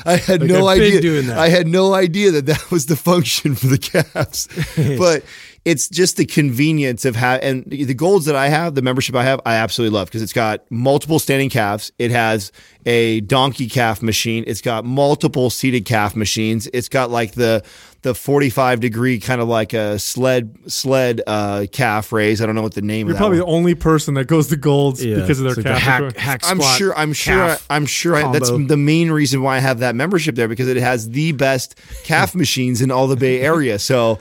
I 0.06 0.18
had 0.26 0.42
Like, 0.42 0.50
no 0.50 0.68
I've 0.68 0.80
been 0.80 0.88
idea. 0.88 1.02
doing 1.02 1.28
that. 1.28 1.38
I 1.38 1.50
had 1.50 1.68
no 1.68 1.94
idea 1.94 2.32
that 2.32 2.48
that 2.48 2.70
was 2.72 2.88
the 2.88 2.96
function 2.96 3.56
for 3.56 3.68
the 3.68 3.78
calves, 3.78 4.48
but. 4.98 5.24
It's 5.66 5.88
just 5.88 6.18
the 6.18 6.26
convenience 6.26 7.06
of 7.06 7.16
how 7.16 7.36
and 7.36 7.64
the 7.66 7.94
goals 7.94 8.26
that 8.26 8.36
I 8.36 8.50
have, 8.50 8.76
the 8.76 8.82
membership 8.82 9.16
I 9.16 9.24
have, 9.24 9.40
I 9.46 9.56
absolutely 9.56 9.96
love 9.98 10.08
because 10.10 10.22
it's 10.22 10.34
got 10.34 10.70
multiple 10.70 11.20
standing 11.20 11.50
calves. 11.50 11.92
It 11.98 12.12
has 12.12 12.52
a 12.86 13.22
donkey 13.22 13.70
calf 13.70 14.02
machine. 14.02 14.44
It's 14.46 14.60
got 14.60 14.84
multiple 14.84 15.50
seated 15.50 15.86
calf 15.86 16.18
machines. 16.18 16.68
It's 16.74 16.90
got 16.90 17.12
like 17.12 17.32
the 17.34 17.64
the 18.02 18.14
45 18.14 18.82
degree 18.82 19.18
kind 19.22 19.40
of 19.40 19.48
like 19.48 19.72
a 19.72 19.98
sled 19.98 20.58
sled 20.68 21.22
uh, 21.26 21.68
calf 21.72 22.12
raise. 22.12 22.42
I 22.42 22.46
don't 22.46 22.56
know 22.56 22.62
what 22.62 22.74
the 22.74 22.82
name 22.82 23.08
is. 23.08 23.12
You're 23.12 23.12
of 23.12 23.16
that 23.16 23.20
probably 23.20 23.40
one. 23.40 23.48
the 23.48 23.54
only 23.56 23.76
person 23.76 24.16
that 24.16 24.26
goes 24.26 24.48
to 24.48 24.58
Golds 24.58 25.02
Yeah. 25.06 25.22
because 25.22 25.40
of 25.40 25.46
their 25.46 25.52
It's 25.54 25.58
like 25.60 25.64
the 25.64 25.70
calf. 25.70 25.82
hack, 25.82 26.00
equipment. 26.02 26.18
hack 26.26 26.42
I'm 26.44 26.58
squat 26.60 26.78
sure. 26.78 26.98
I'm 26.98 27.14
sure. 27.14 27.36
calf 27.36 27.66
I'm 27.70 27.86
sure. 27.86 28.16
I, 28.18 28.32
that's 28.34 28.50
the 28.52 28.76
main 28.76 29.12
reason 29.12 29.42
why 29.42 29.56
I 29.56 29.60
have 29.60 29.80
that 29.80 29.96
membership 29.96 30.36
there 30.36 30.50
because 30.50 30.68
it 30.68 30.76
has 30.76 31.12
the 31.12 31.32
best 31.32 31.80
calf 32.04 32.36
machines 32.36 32.82
in 32.82 32.92
all 32.92 33.08
the 33.08 33.16
Bay 33.16 33.40
Area. 33.40 33.80
So, 33.80 34.20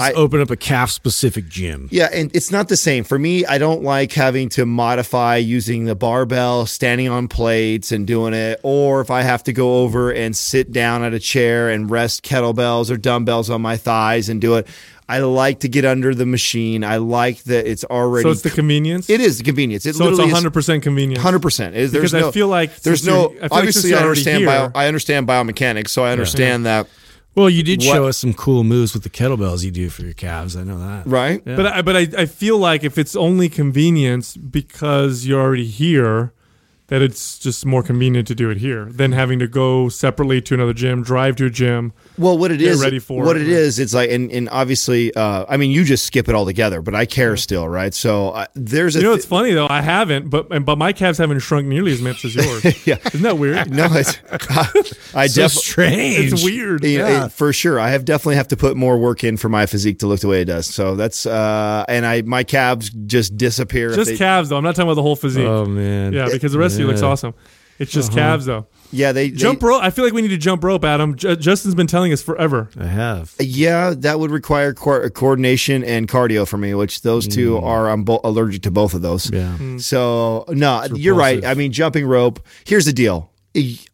I 0.00 0.12
open 0.12 0.40
up 0.40 0.50
a 0.50 0.56
calf 0.56 0.90
specific 0.90 1.48
gym. 1.48 1.88
yeah, 1.90 2.08
and 2.12 2.34
it's 2.34 2.50
not 2.50 2.68
the 2.68 2.76
same 2.76 3.04
for 3.04 3.18
me. 3.18 3.44
I 3.46 3.58
don't 3.58 3.82
like 3.82 4.12
having 4.12 4.48
to 4.50 4.66
modify 4.66 5.36
using 5.36 5.84
the 5.84 5.94
barbell, 5.94 6.66
standing 6.66 7.08
on 7.08 7.28
plates, 7.28 7.92
and 7.92 8.06
doing 8.06 8.34
it. 8.34 8.60
Or 8.62 9.00
if 9.00 9.10
I 9.10 9.22
have 9.22 9.42
to 9.44 9.52
go 9.52 9.82
over 9.82 10.10
and 10.10 10.36
sit 10.36 10.72
down 10.72 11.02
at 11.04 11.14
a 11.14 11.20
chair 11.20 11.68
and 11.70 11.90
rest 11.90 12.24
kettlebells 12.24 12.90
or 12.90 12.96
dumbbells 12.96 13.50
on 13.50 13.62
my 13.62 13.76
thighs 13.76 14.28
and 14.28 14.40
do 14.40 14.56
it. 14.56 14.66
I 15.06 15.18
like 15.18 15.60
to 15.60 15.68
get 15.68 15.84
under 15.84 16.14
the 16.14 16.24
machine. 16.24 16.82
I 16.82 16.96
like 16.96 17.42
that 17.42 17.70
it's 17.70 17.84
already. 17.84 18.22
So 18.22 18.30
it's 18.30 18.40
the 18.40 18.48
convenience. 18.48 19.10
it 19.10 19.20
is 19.20 19.36
the 19.36 19.44
convenience. 19.44 19.84
It 19.84 19.96
so 19.96 20.08
it's 20.08 20.32
hundred 20.32 20.54
percent 20.54 20.82
convenience. 20.82 21.22
Hundred 21.22 21.42
percent. 21.42 21.74
There's 21.74 21.92
Because 21.92 22.14
I 22.14 22.30
feel 22.30 22.48
like 22.48 22.80
there's 22.80 23.06
no. 23.06 23.26
I 23.26 23.28
feel 23.28 23.40
like 23.42 23.52
obviously, 23.52 23.94
I 23.94 23.98
understand 23.98 24.46
bio. 24.46 24.70
I 24.74 24.86
understand 24.88 25.28
biomechanics, 25.28 25.90
so 25.90 26.04
I 26.04 26.12
understand 26.12 26.64
that. 26.64 26.88
Well, 27.34 27.50
you 27.50 27.62
did 27.62 27.80
What- 27.80 27.86
show 27.92 28.06
us 28.06 28.18
some 28.18 28.34
cool 28.34 28.62
moves 28.64 28.94
with 28.94 29.02
the 29.02 29.10
kettlebells 29.10 29.64
you 29.64 29.70
do 29.70 29.88
for 29.90 30.02
your 30.02 30.12
calves. 30.12 30.56
I 30.56 30.62
know 30.62 30.78
that. 30.78 31.06
Right. 31.06 31.42
Yeah. 31.44 31.56
But 31.56 31.66
I, 31.66 31.82
but 31.82 31.96
I, 31.96 32.08
I 32.18 32.26
feel 32.26 32.58
like 32.58 32.84
if 32.84 32.96
it's 32.98 33.16
only 33.16 33.48
convenience 33.48 34.36
because 34.36 35.26
you're 35.26 35.40
already 35.40 35.66
here, 35.66 36.32
that 36.88 37.00
it's 37.00 37.38
just 37.38 37.64
more 37.64 37.82
convenient 37.82 38.28
to 38.28 38.34
do 38.34 38.50
it 38.50 38.58
here 38.58 38.84
than 38.84 39.12
having 39.12 39.38
to 39.38 39.48
go 39.48 39.88
separately 39.88 40.42
to 40.42 40.52
another 40.54 40.74
gym, 40.74 41.02
drive 41.02 41.34
to 41.36 41.46
a 41.46 41.50
gym. 41.50 41.92
Well, 42.18 42.36
what 42.36 42.50
it 42.52 42.58
Get 42.58 42.72
is, 42.72 42.82
ready 42.82 42.98
for 42.98 43.24
what 43.24 43.36
it, 43.36 43.42
it 43.42 43.44
right. 43.46 43.52
is, 43.52 43.78
it's 43.78 43.94
like, 43.94 44.10
and, 44.10 44.30
and 44.30 44.48
obviously, 44.50 45.12
uh, 45.14 45.46
I 45.48 45.56
mean, 45.56 45.70
you 45.70 45.82
just 45.84 46.04
skip 46.06 46.28
it 46.28 46.34
all 46.34 46.44
together, 46.44 46.82
but 46.82 46.94
I 46.94 47.06
care 47.06 47.38
still, 47.38 47.66
right? 47.68 47.94
So 47.94 48.28
uh, 48.30 48.46
there's 48.54 48.96
a. 48.96 48.98
You 48.98 49.04
know, 49.06 49.12
thi- 49.12 49.16
it's 49.16 49.24
funny 49.26 49.52
though. 49.52 49.66
I 49.70 49.80
haven't, 49.80 50.28
but 50.28 50.48
and- 50.52 50.66
but 50.66 50.76
my 50.76 50.92
calves 50.92 51.16
haven't 51.18 51.38
shrunk 51.40 51.66
nearly 51.66 51.92
as 51.92 52.02
much 52.02 52.24
as 52.24 52.34
yours. 52.34 52.62
Yeah. 52.86 52.96
Isn't 53.06 53.22
that 53.22 53.38
weird? 53.38 53.70
no, 53.74 53.86
it's, 53.90 54.18
I 55.14 55.26
So 55.26 55.42
definitely. 55.42 55.48
strange. 55.48 56.32
It's 56.34 56.44
weird. 56.44 56.84
You 56.84 56.98
know, 56.98 57.08
Yeah. 57.08 57.24
it- 57.26 57.32
for 57.32 57.52
sure. 57.52 57.80
I 57.80 57.88
have 57.90 58.04
definitely 58.04 58.36
have 58.36 58.48
to 58.48 58.56
put 58.58 58.76
more 58.76 58.98
work 58.98 59.24
in 59.24 59.36
for 59.38 59.48
my 59.48 59.64
physique 59.66 60.00
to 60.00 60.06
look 60.06 60.20
the 60.20 60.28
way 60.28 60.42
it 60.42 60.46
does. 60.46 60.66
So 60.66 60.94
that's 60.96 61.24
uh 61.24 61.84
and 61.88 62.04
I 62.04 62.22
my 62.22 62.44
calves 62.44 62.90
just 62.90 63.36
disappear. 63.38 63.94
Just 63.94 64.10
they- 64.10 64.16
calves 64.18 64.50
though. 64.50 64.58
I'm 64.58 64.64
not 64.64 64.74
talking 64.76 64.88
about 64.88 64.94
the 64.96 65.02
whole 65.02 65.16
physique. 65.16 65.46
Oh 65.46 65.64
man. 65.64 66.12
yeah, 66.12 66.28
because 66.30 66.52
the 66.52 66.58
rest 66.58 66.73
of 66.74 66.80
you 66.80 66.86
looks 66.86 67.02
awesome. 67.02 67.34
It's 67.78 67.90
just 67.90 68.10
Uh-huh. 68.10 68.18
calves 68.20 68.46
though. 68.46 68.66
Yeah, 68.92 69.10
they 69.10 69.30
they- 69.30 69.36
Jump 69.36 69.60
rope. 69.62 69.82
I 69.82 69.90
feel 69.90 70.04
like 70.04 70.14
we 70.14 70.22
need 70.22 70.28
to 70.28 70.36
jump 70.36 70.62
rope, 70.62 70.84
Adam. 70.84 71.16
J- 71.16 71.34
Justin's 71.34 71.74
been 71.74 71.88
telling 71.88 72.12
us 72.12 72.22
forever. 72.22 72.68
I 72.78 72.86
have. 72.86 73.34
Yeah, 73.40 73.92
that 73.96 74.20
would 74.20 74.30
require 74.30 74.72
co- 74.72 75.08
coordination 75.10 75.82
and 75.82 76.06
cardio 76.06 76.46
for 76.46 76.56
me, 76.58 76.74
which 76.74 77.02
those 77.02 77.26
two 77.26 77.58
are 77.58 77.90
I'm 77.90 78.04
bo- 78.04 78.20
allergic 78.22 78.62
to 78.62 78.70
both 78.70 78.94
of 78.94 79.02
those. 79.02 79.28
Yeah. 79.32 79.56
Hmm. 79.56 79.78
So 79.78 80.44
no, 80.48 80.84
you're 80.94 81.16
right. 81.16 81.44
I 81.44 81.54
mean, 81.54 81.72
jumping 81.72 82.06
rope. 82.06 82.38
Here's 82.64 82.84
the 82.84 82.92
deal. 82.92 83.32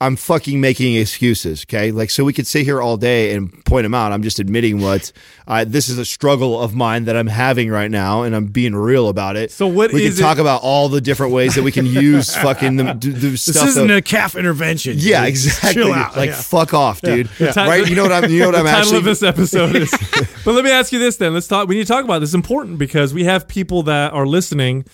I'm 0.01 0.17
fucking 0.17 0.59
making 0.59 0.95
excuses. 0.97 1.67
Okay, 1.69 1.93
like 1.93 2.09
so 2.09 2.25
we 2.25 2.33
could 2.33 2.47
sit 2.47 2.65
here 2.65 2.81
all 2.81 2.97
day 2.97 3.35
and 3.35 3.63
point 3.67 3.85
them 3.85 3.93
out. 3.93 4.11
I'm 4.11 4.23
just 4.23 4.39
admitting 4.39 4.81
what 4.81 5.13
uh, 5.47 5.67
this 5.69 5.91
is 5.91 5.99
a 5.99 6.05
struggle 6.07 6.59
of 6.59 6.75
mine 6.75 7.05
that 7.05 7.17
I'm 7.17 7.27
having 7.27 7.69
right 7.71 7.91
now, 7.91 8.23
and 8.23 8.35
I'm 8.35 8.47
being 8.47 8.75
real 8.75 9.09
about 9.11 9.37
it. 9.37 9.51
So 9.53 9.67
what 9.67 9.93
we 9.93 10.09
can 10.09 10.17
talk 10.17 10.39
it- 10.39 10.41
about 10.41 10.63
all 10.63 10.89
the 10.89 11.03
different 11.03 11.35
ways 11.35 11.57
that 11.57 11.63
we 11.63 11.73
can 11.73 11.85
use 11.85 12.35
fucking 12.43 12.77
the, 12.77 12.95
do 12.95 13.13
This 13.13 13.43
stuff. 13.43 13.69
isn't 13.69 13.89
that- 13.89 13.97
a 13.99 14.03
calf 14.03 14.35
intervention. 14.35 14.95
yeah, 14.97 15.21
dude. 15.21 15.29
exactly. 15.29 15.83
Chill 15.83 15.93
out. 15.93 16.17
Like 16.17 16.31
yeah. 16.31 16.37
fuck 16.41 16.73
off, 16.73 17.03
dude. 17.03 17.27
The 17.39 17.53
ti- 17.53 17.61
Right? 17.61 17.87
You 17.87 17.97
know 17.97 18.05
what 18.05 18.13
I'm. 18.13 18.31
You 18.31 18.41
know 18.41 18.47
what 18.47 18.55
I'm 18.57 18.65
title 18.65 18.81
actually. 18.81 18.99
of 18.99 19.05
this 19.05 19.23
episode 19.23 19.77
is. 19.77 19.91
but 20.45 20.55
let 20.55 20.65
me 20.65 20.71
ask 20.71 20.91
you 20.91 20.99
this 20.99 21.17
then. 21.19 21.35
Let's 21.35 21.49
talk. 21.49 21.69
We 21.69 21.75
need 21.75 21.83
to 21.83 21.93
talk 21.93 22.05
about 22.05 22.21
this. 22.21 22.31
It's 22.31 22.35
important 22.35 22.79
because 22.79 23.13
we 23.13 23.25
have 23.25 23.47
people 23.47 23.83
that 23.83 24.15
are 24.15 24.27
listening 24.27 24.87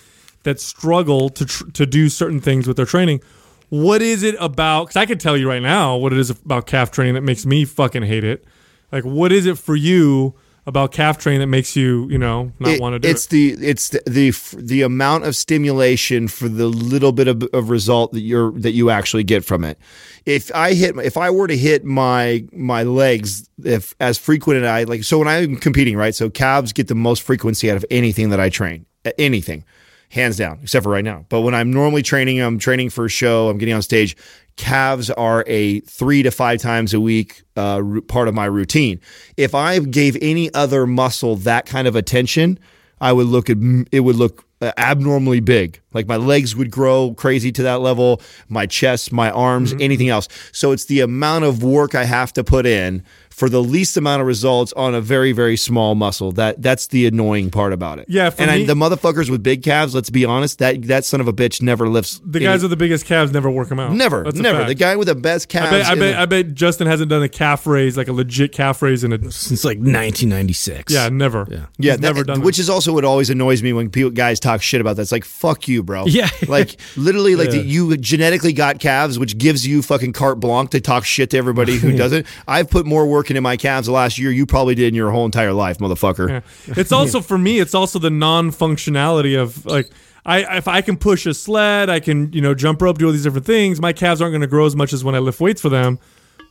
that 0.43 0.59
struggle 0.59 1.29
to 1.29 1.45
tr- 1.45 1.69
to 1.71 1.85
do 1.85 2.09
certain 2.09 2.41
things 2.41 2.67
with 2.67 2.75
their 2.75 2.85
training. 2.85 3.21
What 3.69 4.01
is 4.01 4.23
it 4.23 4.35
about? 4.39 4.85
Because 4.85 4.95
I 4.95 5.05
could 5.05 5.19
tell 5.19 5.35
you 5.37 5.47
right 5.49 5.61
now 5.61 5.97
what 5.97 6.13
it 6.13 6.19
is 6.19 6.29
about 6.29 6.67
calf 6.67 6.91
training 6.91 7.15
that 7.15 7.21
makes 7.21 7.45
me 7.45 7.65
fucking 7.65 8.03
hate 8.03 8.23
it. 8.23 8.45
Like, 8.91 9.03
what 9.03 9.31
is 9.33 9.45
it 9.45 9.57
for 9.57 9.75
you 9.75 10.35
about 10.65 10.91
calf 10.91 11.17
training 11.17 11.39
that 11.39 11.47
makes 11.47 11.75
you, 11.77 12.07
you 12.09 12.17
know, 12.17 12.51
not 12.59 12.73
It- 12.73 12.81
want 12.81 12.93
to 12.93 12.99
do 12.99 13.07
it's 13.07 13.25
it? 13.25 13.29
the 13.29 13.49
it's 13.53 13.89
the, 13.89 14.01
the 14.05 14.33
the 14.57 14.81
amount 14.81 15.23
of 15.25 15.35
stimulation 15.35 16.27
for 16.27 16.47
the 16.49 16.67
little 16.67 17.11
bit 17.13 17.27
of, 17.27 17.43
of 17.53 17.69
result 17.69 18.11
that 18.13 18.21
you're 18.21 18.51
that 18.59 18.71
you 18.71 18.89
actually 18.89 19.23
get 19.23 19.43
from 19.45 19.63
it. 19.63 19.77
If 20.25 20.53
I 20.53 20.73
hit 20.73 20.95
if 20.97 21.15
I 21.17 21.29
were 21.29 21.47
to 21.47 21.57
hit 21.57 21.83
my 21.85 22.45
my 22.53 22.83
legs 22.83 23.49
if 23.63 23.95
as 24.01 24.17
frequent 24.17 24.63
as 24.63 24.69
I 24.69 24.83
like 24.83 25.03
so 25.03 25.19
when 25.19 25.27
I'm 25.29 25.55
competing 25.57 25.95
right 25.97 26.13
so 26.15 26.29
calves 26.29 26.73
get 26.73 26.87
the 26.87 26.95
most 26.95 27.21
frequency 27.23 27.69
out 27.71 27.77
of 27.77 27.85
anything 27.91 28.29
that 28.31 28.39
I 28.39 28.49
train 28.49 28.85
anything 29.17 29.63
hands 30.09 30.37
down 30.37 30.59
except 30.63 30.83
for 30.83 30.89
right 30.89 31.03
now 31.03 31.25
but 31.29 31.41
when 31.41 31.53
I'm 31.53 31.71
normally 31.71 32.01
training 32.01 32.39
I'm 32.41 32.59
training 32.59 32.89
for 32.89 33.05
a 33.05 33.09
show 33.09 33.49
I'm 33.49 33.57
getting 33.57 33.73
on 33.75 33.81
stage 33.81 34.15
calves 34.55 35.09
are 35.11 35.43
a 35.47 35.81
three 35.81 36.23
to 36.23 36.31
five 36.31 36.59
times 36.59 36.93
a 36.93 36.99
week 36.99 37.43
uh, 37.55 37.81
part 38.07 38.27
of 38.27 38.33
my 38.33 38.45
routine. 38.45 38.99
If 39.37 39.53
I 39.53 39.77
gave 39.79 40.17
any 40.19 40.51
other 40.53 40.87
muscle 40.87 41.35
that 41.37 41.67
kind 41.67 41.87
of 41.87 41.95
attention, 41.95 42.57
I 42.99 43.13
would 43.13 43.27
look 43.27 43.51
at 43.51 43.57
it 43.91 43.99
would 43.99 44.15
look 44.15 44.45
uh, 44.59 44.71
abnormally 44.75 45.41
big. 45.41 45.79
Like 45.93 46.07
my 46.07 46.15
legs 46.15 46.55
would 46.55 46.71
grow 46.71 47.13
crazy 47.15 47.51
to 47.51 47.61
that 47.63 47.81
level, 47.81 48.19
my 48.49 48.65
chest, 48.65 49.11
my 49.11 49.29
arms, 49.29 49.73
Mm-hmm. 49.73 49.81
anything 49.83 50.09
else. 50.09 50.27
So 50.51 50.71
it's 50.71 50.85
the 50.85 51.01
amount 51.01 51.45
of 51.45 51.61
work 51.61 51.93
I 51.93 52.05
have 52.05 52.33
to 52.33 52.43
put 52.43 52.65
in 52.65 53.03
for 53.37 53.49
the 53.49 53.61
least 53.61 53.95
amount 53.97 54.19
of 54.19 54.25
results 54.27 54.73
on 54.73 54.95
a 54.95 54.99
very 55.01 55.31
very 55.31 55.55
small 55.55 55.93
muscle. 55.95 56.31
That 56.31 56.61
that's 56.61 56.87
the 56.87 57.05
annoying 57.05 57.51
part 57.51 57.71
about 57.71 57.99
it. 57.99 58.05
Yeah, 58.09 58.31
for 58.31 58.41
and 58.41 58.49
I, 58.51 58.65
the 58.65 58.73
motherfuckers 58.73 59.29
with 59.29 59.43
big 59.43 59.61
calves. 59.63 59.93
Let's 59.93 60.09
be 60.09 60.25
honest, 60.25 60.57
that 60.59 60.81
that 60.83 61.05
son 61.05 61.21
of 61.21 61.27
a 61.27 61.33
bitch 61.33 61.61
never 61.61 61.87
lifts. 61.87 62.19
the 62.25 62.39
any- 62.39 62.45
guys 62.45 62.61
with 62.63 62.71
the 62.71 62.77
biggest 62.77 63.05
calves 63.05 63.31
never 63.31 63.49
work 63.51 63.69
them 63.69 63.79
out. 63.79 63.93
never 63.93 64.23
That's 64.23 64.37
never 64.39 64.63
the 64.65 64.73
guy 64.73 64.95
with 64.95 65.07
the 65.07 65.15
best 65.15 65.49
calves. 65.49 65.67
I 65.71 65.77
bet, 65.77 65.85
I 65.85 65.95
bet, 65.95 65.99
the- 65.99 66.19
I 66.19 66.25
bet 66.43 66.53
Justin 66.55 66.87
hasn't 66.87 67.09
done 67.09 67.21
a 67.23 67.29
calf 67.29 67.67
raise, 67.67 67.95
like 67.95 68.07
a 68.07 68.13
legit 68.13 68.51
calf 68.51 68.81
raise 68.81 69.03
in 69.03 69.13
a. 69.13 69.31
Since 69.31 69.63
like 69.63 69.77
1996. 69.77 70.93
Yeah, 70.93 71.09
never. 71.09 71.45
Yeah. 71.49 71.65
Yeah, 71.77 71.91
that- 71.93 72.01
never 72.01 72.23
done. 72.23 72.41
which 72.41 72.57
that. 72.57 72.61
is 72.63 72.69
also 72.69 72.93
what 72.93 73.05
always 73.05 73.29
annoys 73.29 73.61
me 73.63 73.73
when 73.73 73.89
people 73.89 74.11
guys 74.11 74.39
talk 74.39 74.61
shit 74.61 74.81
about 74.81 74.95
that. 74.95 75.03
It's 75.03 75.11
like 75.11 75.25
fuck 75.25 75.67
you, 75.67 75.83
bro. 75.83 76.05
Yeah. 76.17 76.29
like 76.47 76.77
literally, 76.95 77.35
like 77.35 77.51
Yeah. 77.51 77.57
that 77.57 77.65
you 77.65 77.95
genetically 77.97 78.53
got 78.53 78.79
calves, 78.79 79.19
which 79.19 79.37
gives 79.37 79.67
you 79.67 79.81
fucking 79.83 80.13
carte 80.13 80.39
blanche 80.39 80.71
to 80.71 80.81
talk 80.81 81.05
shit 81.05 81.29
to 81.31 81.37
everybody 81.37 81.77
who 81.77 81.91
doesn't. 81.97 82.25
I've 82.47 82.69
put 82.69 82.85
more 82.87 83.05
work 83.05 83.26
into 83.29 83.41
my 83.41 83.57
calves 83.57 83.87
the 83.87 83.93
last 83.93 84.17
year 84.17 84.31
you 84.31 84.45
probably 84.45 84.75
did 84.75 84.87
in 84.89 84.95
your 84.95 85.11
whole 85.11 85.25
entire 85.25 85.53
life, 85.53 85.77
motherfucker. 85.77 86.29
Yeah. 86.29 86.73
It's 86.77 86.91
also 86.91 87.21
for 87.21 87.37
me. 87.37 87.59
It's 87.59 87.75
also 87.75 87.99
the 87.99 88.09
non-functionality 88.09 89.39
of 89.39 89.65
like. 89.65 89.89
I, 90.25 90.57
if 90.57 90.67
I 90.67 90.81
can 90.81 90.97
push 90.97 91.25
a 91.25 91.33
sled, 91.33 91.89
I 91.89 92.01
can 92.01 92.33
you 92.33 92.41
know 92.41 92.53
jump 92.53 92.81
rope, 92.81 92.97
do 92.97 93.05
all 93.05 93.13
these 93.13 93.23
different 93.23 93.45
things. 93.45 93.79
My 93.79 93.93
calves 93.93 94.21
aren't 94.21 94.33
going 94.33 94.41
to 94.41 94.47
grow 94.47 94.65
as 94.65 94.75
much 94.75 94.91
as 94.91 95.01
when 95.01 95.15
I 95.15 95.19
lift 95.19 95.39
weights 95.39 95.61
for 95.61 95.69
them, 95.69 95.99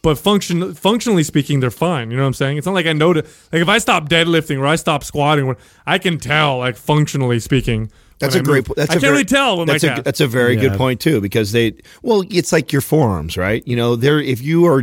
but 0.00 0.16
function 0.16 0.73
functionally 0.73 1.23
speaking, 1.23 1.61
they're 1.61 1.71
fine. 1.71 2.11
You 2.11 2.16
know 2.16 2.23
what 2.23 2.28
I'm 2.28 2.35
saying? 2.35 2.56
It's 2.56 2.66
not 2.66 2.75
like 2.75 2.87
I 2.87 2.95
know 2.95 3.12
to 3.12 3.21
like 3.21 3.61
if 3.61 3.68
I 3.68 3.76
stop 3.76 4.09
deadlifting 4.09 4.59
or 4.59 4.66
I 4.66 4.76
stop 4.76 5.04
squatting, 5.04 5.54
I 5.87 5.99
can 5.99 6.16
tell 6.16 6.59
like 6.59 6.76
functionally 6.76 7.38
speaking. 7.38 7.90
That's 8.18 8.35
when 8.35 8.44
a 8.44 8.49
I 8.49 8.50
great. 8.50 8.68
move. 8.68 8.76
That's 8.76 8.90
I 8.90 8.94
a 8.94 8.94
can't 8.94 9.00
very, 9.00 9.12
really 9.12 9.25
tell 9.25 9.58
with 9.58 9.68
my 9.68 9.75
that's 9.75 9.85
a, 9.85 9.88
calves. 9.88 10.02
That's 10.02 10.20
a 10.20 10.26
very 10.26 10.56
good 10.56 10.73
point 10.73 11.00
too, 11.00 11.20
because 11.20 11.52
they. 11.52 11.75
Well, 12.02 12.25
it's 12.30 12.50
like 12.50 12.73
your 12.73 12.80
forearms, 12.80 13.37
right? 13.37 13.66
You 13.66 13.76
know, 13.76 13.94
they're 13.94 14.20
if 14.20 14.40
you 14.40 14.66
are, 14.66 14.82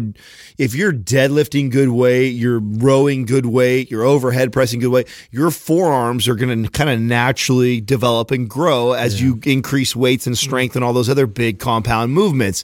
if 0.58 0.76
you're 0.76 0.94
deadlifting 0.94 1.72
good 1.72 1.90
weight, 1.90 2.30
you're 2.30 2.60
rowing 2.60 3.26
good 3.26 3.48
weight, 3.48 3.90
you're 3.90 4.04
overhead 4.04 4.52
pressing 4.54 4.80
good 4.80 4.92
weight, 4.92 5.08
your 5.32 5.50
forearms 5.50 6.28
are 6.28 6.36
going 6.36 6.64
to 6.64 6.70
kind 6.70 6.90
of 6.90 7.00
naturally 7.00 7.82
develop 7.82 8.30
and 8.30 8.48
grow 8.48 8.92
as 8.92 9.20
you 9.20 9.40
increase 9.46 9.96
weights 9.96 10.28
and 10.28 10.38
strength 10.38 10.76
and 10.76 10.86
all 10.86 10.94
those 10.94 11.10
other 11.10 11.26
big 11.26 11.58
compound 11.60 12.14
movements. 12.14 12.64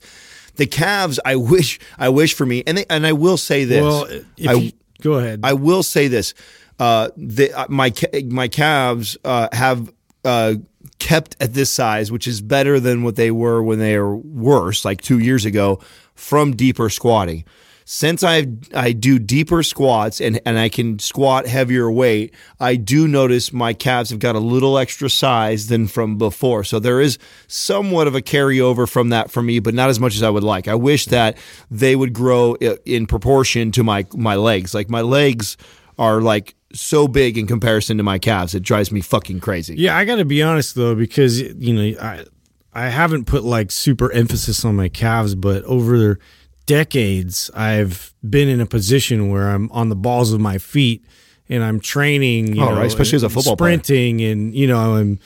The 0.58 0.68
calves, 0.68 1.20
I 1.24 1.36
wish, 1.36 1.80
I 1.98 2.10
wish 2.10 2.34
for 2.34 2.46
me, 2.46 2.64
and 2.68 2.78
they, 2.78 2.86
and 2.90 3.08
I 3.08 3.14
will 3.14 3.38
say 3.38 3.64
this. 3.64 3.82
Well, 3.82 4.06
if 4.38 4.50
I, 4.50 4.54
you, 4.54 4.72
go 5.02 5.14
ahead. 5.14 5.40
I 5.42 5.54
will 5.54 5.84
say 5.84 6.10
this: 6.10 6.34
uh, 6.80 7.10
the, 7.16 7.54
uh, 7.54 7.66
my 7.70 7.94
my 8.26 8.50
calves 8.50 9.18
uh, 9.24 9.48
have 9.54 9.90
uh, 10.26 10.56
kept 11.00 11.36
at 11.40 11.54
this 11.54 11.70
size, 11.70 12.12
which 12.12 12.28
is 12.28 12.42
better 12.42 12.80
than 12.80 13.04
what 13.04 13.16
they 13.16 13.32
were 13.32 13.62
when 13.64 13.80
they 13.80 13.98
were 13.98 14.16
worse, 14.16 14.86
like 14.86 15.02
two 15.02 15.20
years 15.20 15.46
ago, 15.46 15.80
from 16.16 16.56
deeper 16.56 16.90
squatting. 16.90 17.46
Since 17.86 18.24
I 18.24 18.46
I 18.76 18.92
do 18.92 19.18
deeper 19.18 19.64
squats 19.64 20.22
and, 20.22 20.40
and 20.46 20.60
I 20.60 20.70
can 20.70 21.00
squat 21.00 21.48
heavier 21.48 21.90
weight, 21.90 22.36
I 22.60 22.76
do 22.76 23.08
notice 23.08 23.52
my 23.52 23.74
calves 23.74 24.12
have 24.12 24.20
got 24.20 24.36
a 24.36 24.40
little 24.40 24.78
extra 24.78 25.10
size 25.10 25.68
than 25.70 25.88
from 25.88 26.20
before. 26.20 26.64
So 26.64 26.78
there 26.78 27.02
is 27.02 27.18
somewhat 27.48 28.06
of 28.06 28.14
a 28.14 28.22
carryover 28.22 28.88
from 28.88 29.10
that 29.10 29.32
for 29.32 29.42
me, 29.42 29.58
but 29.58 29.74
not 29.74 29.90
as 29.90 30.00
much 30.00 30.16
as 30.16 30.22
I 30.22 30.30
would 30.30 30.44
like. 30.44 30.68
I 30.68 30.76
wish 30.76 31.06
that 31.06 31.36
they 31.72 31.96
would 31.96 32.14
grow 32.14 32.54
in 32.86 33.08
proportion 33.08 33.72
to 33.72 33.84
my 33.84 34.06
my 34.14 34.36
legs. 34.36 34.76
Like 34.76 34.88
my 34.92 35.02
legs 35.02 35.58
are 36.00 36.20
like 36.22 36.56
so 36.74 37.08
big 37.08 37.38
in 37.38 37.46
comparison 37.46 37.98
to 37.98 38.04
my 38.04 38.18
calves. 38.18 38.56
It 38.56 38.64
drives 38.64 38.92
me 38.92 39.02
fucking 39.02 39.40
crazy. 39.42 39.76
Yeah, 39.78 39.96
I 39.96 40.06
got 40.06 40.16
to 40.16 40.26
be 40.26 40.42
honest 40.42 40.74
though, 40.74 40.96
because 40.96 41.40
you 41.40 41.74
know 41.74 42.00
I 42.02 42.26
I 42.74 42.88
haven't 42.90 43.26
put 43.26 43.44
like 43.44 43.70
super 43.72 44.12
emphasis 44.12 44.64
on 44.66 44.76
my 44.76 44.90
calves, 44.90 45.36
but 45.36 45.64
over 45.66 45.98
the 45.98 46.18
decades 46.66 47.50
I've 47.56 48.14
been 48.28 48.48
in 48.48 48.62
a 48.62 48.66
position 48.66 49.30
where 49.30 49.50
I'm 49.50 49.72
on 49.72 49.90
the 49.90 49.96
balls 49.96 50.32
of 50.32 50.40
my 50.40 50.58
feet 50.58 51.04
and 51.50 51.64
I'm 51.64 51.80
training. 51.80 52.56
You 52.56 52.62
Oh, 52.64 52.70
know, 52.70 52.76
right, 52.78 52.86
especially 52.86 53.16
as 53.18 53.24
a 53.24 53.30
football 53.30 53.58
player. 53.58 53.72
sprinting, 53.74 54.22
and 54.22 54.54
you 54.56 54.68
know 54.68 54.96
I'm 54.96 55.20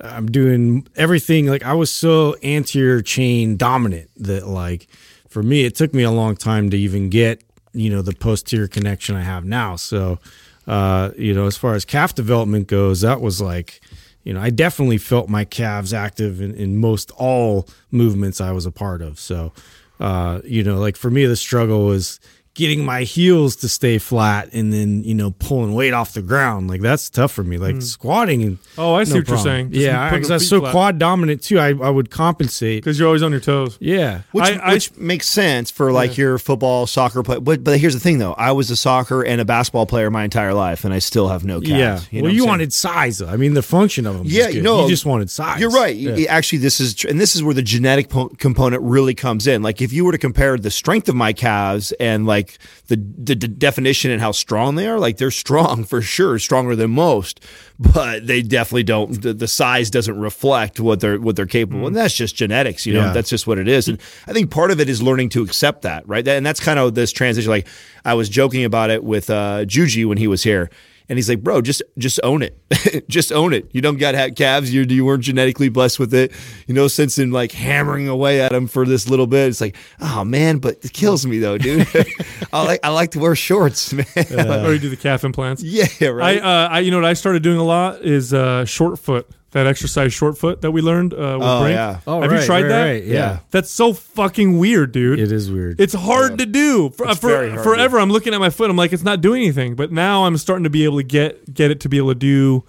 I'm 0.00 0.26
doing 0.26 0.86
everything. 0.96 1.46
Like 1.46 1.64
I 1.64 1.72
was 1.74 1.90
so 1.90 2.36
anterior 2.42 3.00
chain 3.02 3.56
dominant 3.56 4.10
that 4.16 4.46
like 4.48 4.88
for 5.28 5.42
me 5.42 5.64
it 5.64 5.74
took 5.76 5.94
me 5.94 6.02
a 6.02 6.10
long 6.10 6.34
time 6.36 6.70
to 6.70 6.76
even 6.78 7.08
get 7.10 7.42
you 7.78 7.90
know 7.90 8.02
the 8.02 8.14
posterior 8.14 8.68
connection 8.68 9.16
I 9.16 9.22
have 9.22 9.44
now. 9.44 9.76
So 9.76 10.18
uh, 10.66 11.10
you 11.16 11.32
know 11.34 11.46
as 11.46 11.56
far 11.56 11.74
as 11.74 11.84
calf 11.84 12.14
development 12.14 12.66
goes, 12.66 13.00
that 13.02 13.20
was 13.20 13.40
like 13.40 13.80
you 14.24 14.34
know 14.34 14.40
I 14.40 14.50
definitely 14.50 14.98
felt 14.98 15.28
my 15.28 15.44
calves 15.44 15.94
active 15.94 16.40
in, 16.40 16.54
in 16.54 16.76
most 16.76 17.10
all 17.12 17.68
movements 17.90 18.40
I 18.40 18.52
was 18.52 18.66
a 18.66 18.72
part 18.72 19.00
of. 19.02 19.18
So 19.18 19.52
uh, 20.00 20.40
you 20.44 20.62
know 20.64 20.78
like 20.78 20.96
for 20.96 21.10
me 21.10 21.26
the 21.26 21.36
struggle 21.36 21.86
was 21.86 22.20
getting 22.58 22.84
my 22.84 23.02
heels 23.04 23.54
to 23.56 23.68
stay 23.68 23.98
flat 23.98 24.48
and 24.52 24.72
then 24.72 25.04
you 25.04 25.14
know 25.14 25.30
pulling 25.38 25.72
weight 25.74 25.92
off 25.94 26.12
the 26.12 26.20
ground 26.20 26.68
like 26.68 26.80
that's 26.80 27.08
tough 27.08 27.30
for 27.30 27.44
me 27.44 27.56
like 27.56 27.74
hmm. 27.76 27.80
squatting 27.80 28.42
and 28.42 28.58
Oh, 28.76 28.94
I 28.94 29.04
see 29.04 29.12
no 29.14 29.20
what 29.20 29.28
you're 29.28 29.38
saying. 29.38 29.70
Just 29.70 29.80
yeah 29.84 30.10
because 30.10 30.28
the 30.28 30.34
I 30.34 30.36
was 30.36 30.42
feet 30.42 30.48
so 30.48 30.60
flat. 30.60 30.72
quad 30.72 30.98
dominant 30.98 31.42
too 31.42 31.58
I, 31.60 31.68
I 31.68 31.88
would 31.88 32.10
compensate 32.10 32.82
because 32.82 32.98
you're 32.98 33.06
always 33.06 33.22
on 33.22 33.30
your 33.30 33.40
toes. 33.40 33.78
yeah 33.80 34.22
Which, 34.32 34.44
I- 34.44 34.74
I- 34.74 34.80
makes 34.96 35.28
sense 35.28 35.70
for 35.70 35.92
like 35.92 36.18
your 36.18 36.38
football, 36.38 36.86
soccer 36.86 37.22
play. 37.22 37.38
But, 37.38 37.62
but 37.64 37.78
here's 37.78 37.94
the 37.94 38.00
thing, 38.00 38.18
though. 38.18 38.32
I 38.34 38.52
was 38.52 38.70
a 38.70 38.76
soccer 38.76 39.22
and 39.24 39.40
a 39.40 39.44
basketball 39.44 39.86
player 39.86 40.10
my 40.10 40.24
entire 40.24 40.52
life, 40.54 40.84
and 40.84 40.92
I 40.92 40.98
still 40.98 41.28
have 41.28 41.44
no 41.44 41.60
calves. 41.60 41.70
yeah 41.70 42.00
You 42.10 42.22
know 42.22 42.26
well 42.26 42.34
you 42.34 42.44
wanted 42.46 42.72
size 42.72 43.18
though. 43.18 43.28
I 43.28 43.36
mean 43.36 43.54
the 43.54 43.62
function 43.62 44.06
of 44.06 44.16
them 44.18 44.24
Yeah, 44.26 44.50
good. 44.50 44.64
no, 44.64 44.82
you 44.82 44.88
just 44.88 45.06
wanted 45.06 45.30
size 45.30 45.60
You're 45.60 45.70
right. 45.70 45.94
Yeah. 45.94 46.26
Actually, 46.28 46.58
this 46.58 46.80
is 46.80 47.04
and 47.04 47.20
this 47.20 47.34
is 47.36 47.42
where 47.42 47.54
the 47.54 47.62
genetic 47.62 48.08
po- 48.08 48.28
component 48.38 48.82
really 48.82 49.14
comes 49.14 49.46
in. 49.46 49.62
Like 49.62 49.80
if 49.80 49.92
you 49.92 50.04
were 50.04 50.12
to 50.12 50.18
compare 50.18 50.56
the 50.56 50.70
strength 50.70 51.08
of 51.08 51.14
my 51.14 51.32
calves 51.32 51.92
and 51.92 52.26
like 52.26 52.47
the 52.88 52.96
the 52.96 53.34
d- 53.34 53.46
definition 53.48 54.10
and 54.10 54.20
how 54.20 54.32
strong 54.32 54.74
they 54.76 54.86
are, 54.86 54.98
like 54.98 55.16
they're 55.18 55.30
strong 55.30 55.84
for 55.84 56.00
sure, 56.02 56.38
stronger 56.38 56.74
than 56.76 56.90
most, 56.90 57.44
but 57.78 58.26
they 58.26 58.42
definitely 58.42 58.82
don't. 58.84 59.20
The, 59.22 59.32
the 59.34 59.48
size 59.48 59.90
doesn't 59.90 60.18
reflect 60.18 60.80
what 60.80 61.00
they're 61.00 61.20
what 61.20 61.36
they're 61.36 61.46
capable, 61.46 61.86
and 61.86 61.94
that's 61.96 62.14
just 62.14 62.36
genetics. 62.36 62.86
You 62.86 62.94
know, 62.94 63.06
Yeah. 63.06 63.12
that's 63.12 63.30
just 63.30 63.46
what 63.46 63.58
it 63.58 63.68
is. 63.68 63.88
And 63.88 63.98
I 64.26 64.32
think 64.32 64.50
part 64.50 64.70
of 64.70 64.80
it 64.80 64.88
is 64.88 65.02
learning 65.02 65.28
to 65.30 65.42
accept 65.42 65.82
that, 65.82 66.08
right? 66.08 66.24
That- 66.24 66.36
And 66.36 66.46
that's 66.46 66.60
kind 66.60 66.78
of 66.78 66.94
this 66.94 67.12
transition. 67.12 67.50
Like 67.50 67.66
I 68.04 68.14
was 68.14 68.28
joking 68.28 68.64
about 68.64 68.90
it 68.90 69.02
with 69.04 69.28
uh, 69.30 69.64
Juji 69.66 70.06
when 70.06 70.18
he 70.18 70.26
was 70.26 70.42
here. 70.42 70.70
And 71.08 71.16
he's 71.16 71.28
like, 71.28 71.42
bro, 71.42 71.62
just 71.62 71.82
just 71.96 72.20
own 72.22 72.42
it, 72.42 73.08
just 73.08 73.32
own 73.32 73.54
it. 73.54 73.68
You 73.72 73.80
don't 73.80 73.96
got 73.96 74.14
ha- 74.14 74.28
calves. 74.28 74.72
You 74.72 74.82
you 74.82 75.04
weren't 75.06 75.22
genetically 75.22 75.70
blessed 75.70 75.98
with 75.98 76.12
it. 76.12 76.32
You 76.66 76.74
know, 76.74 76.86
since 76.86 77.18
in 77.18 77.30
like 77.30 77.52
hammering 77.52 78.08
away 78.08 78.42
at 78.42 78.52
him 78.52 78.66
for 78.66 78.84
this 78.84 79.08
little 79.08 79.26
bit. 79.26 79.48
It's 79.48 79.60
like, 79.60 79.74
oh 80.00 80.22
man, 80.24 80.58
but 80.58 80.84
it 80.84 80.92
kills 80.92 81.24
me 81.26 81.38
though, 81.38 81.56
dude. 81.56 81.88
I 82.52 82.62
like 82.64 82.80
I 82.84 82.90
like 82.90 83.12
to 83.12 83.20
wear 83.20 83.34
shorts, 83.34 83.92
man. 83.94 84.04
or 84.16 84.72
you 84.74 84.78
do 84.78 84.90
the 84.90 84.98
calf 84.98 85.24
implants. 85.24 85.62
yeah, 85.62 86.08
right. 86.08 86.42
I, 86.42 86.64
uh, 86.64 86.68
I, 86.68 86.78
you 86.80 86.90
know, 86.90 86.98
what 86.98 87.06
I 87.06 87.14
started 87.14 87.42
doing 87.42 87.58
a 87.58 87.64
lot 87.64 88.02
is 88.02 88.34
uh, 88.34 88.66
short 88.66 88.98
foot. 88.98 89.26
That 89.58 89.66
exercise, 89.66 90.12
short 90.14 90.38
foot, 90.38 90.60
that 90.60 90.70
we 90.70 90.80
learned. 90.82 91.12
Uh, 91.14 91.16
with 91.38 91.48
Oh, 91.48 91.60
Brink. 91.62 91.74
yeah. 91.74 91.98
Oh, 92.06 92.22
Have 92.22 92.30
you 92.30 92.40
tried 92.42 92.62
right, 92.62 92.68
that? 92.68 92.84
right, 92.84 93.04
yeah. 93.04 93.38
That's 93.50 93.72
so 93.72 93.92
fucking 93.92 94.56
weird, 94.56 94.92
dude. 94.92 95.18
it 95.18 95.32
is 95.32 95.50
weird 95.50 95.80
It's 95.80 95.94
hard 95.94 96.38
to 96.38 96.46
do. 96.46 96.90
For, 96.90 97.08
It's 97.08 97.18
for- 97.18 97.26
very 97.28 97.50
hard 97.50 97.62
forever, 97.64 97.98
I'm 97.98 98.10
looking 98.12 98.34
at 98.34 98.38
my 98.40 98.50
foot. 98.50 98.70
I'm 98.70 98.76
like, 98.76 98.92
it's 98.92 99.02
not 99.02 99.20
doing 99.20 99.42
anything. 99.42 99.74
But 99.74 99.90
now 99.90 100.26
I'm 100.26 100.36
starting 100.36 100.62
to 100.62 100.70
be 100.70 100.84
able 100.84 100.98
to 100.98 101.02
get 101.02 101.52
get 101.52 101.72
it 101.72 101.80
to 101.80 101.88
be 101.88 101.96
able 101.96 102.10
to 102.10 102.14
do 102.14 102.62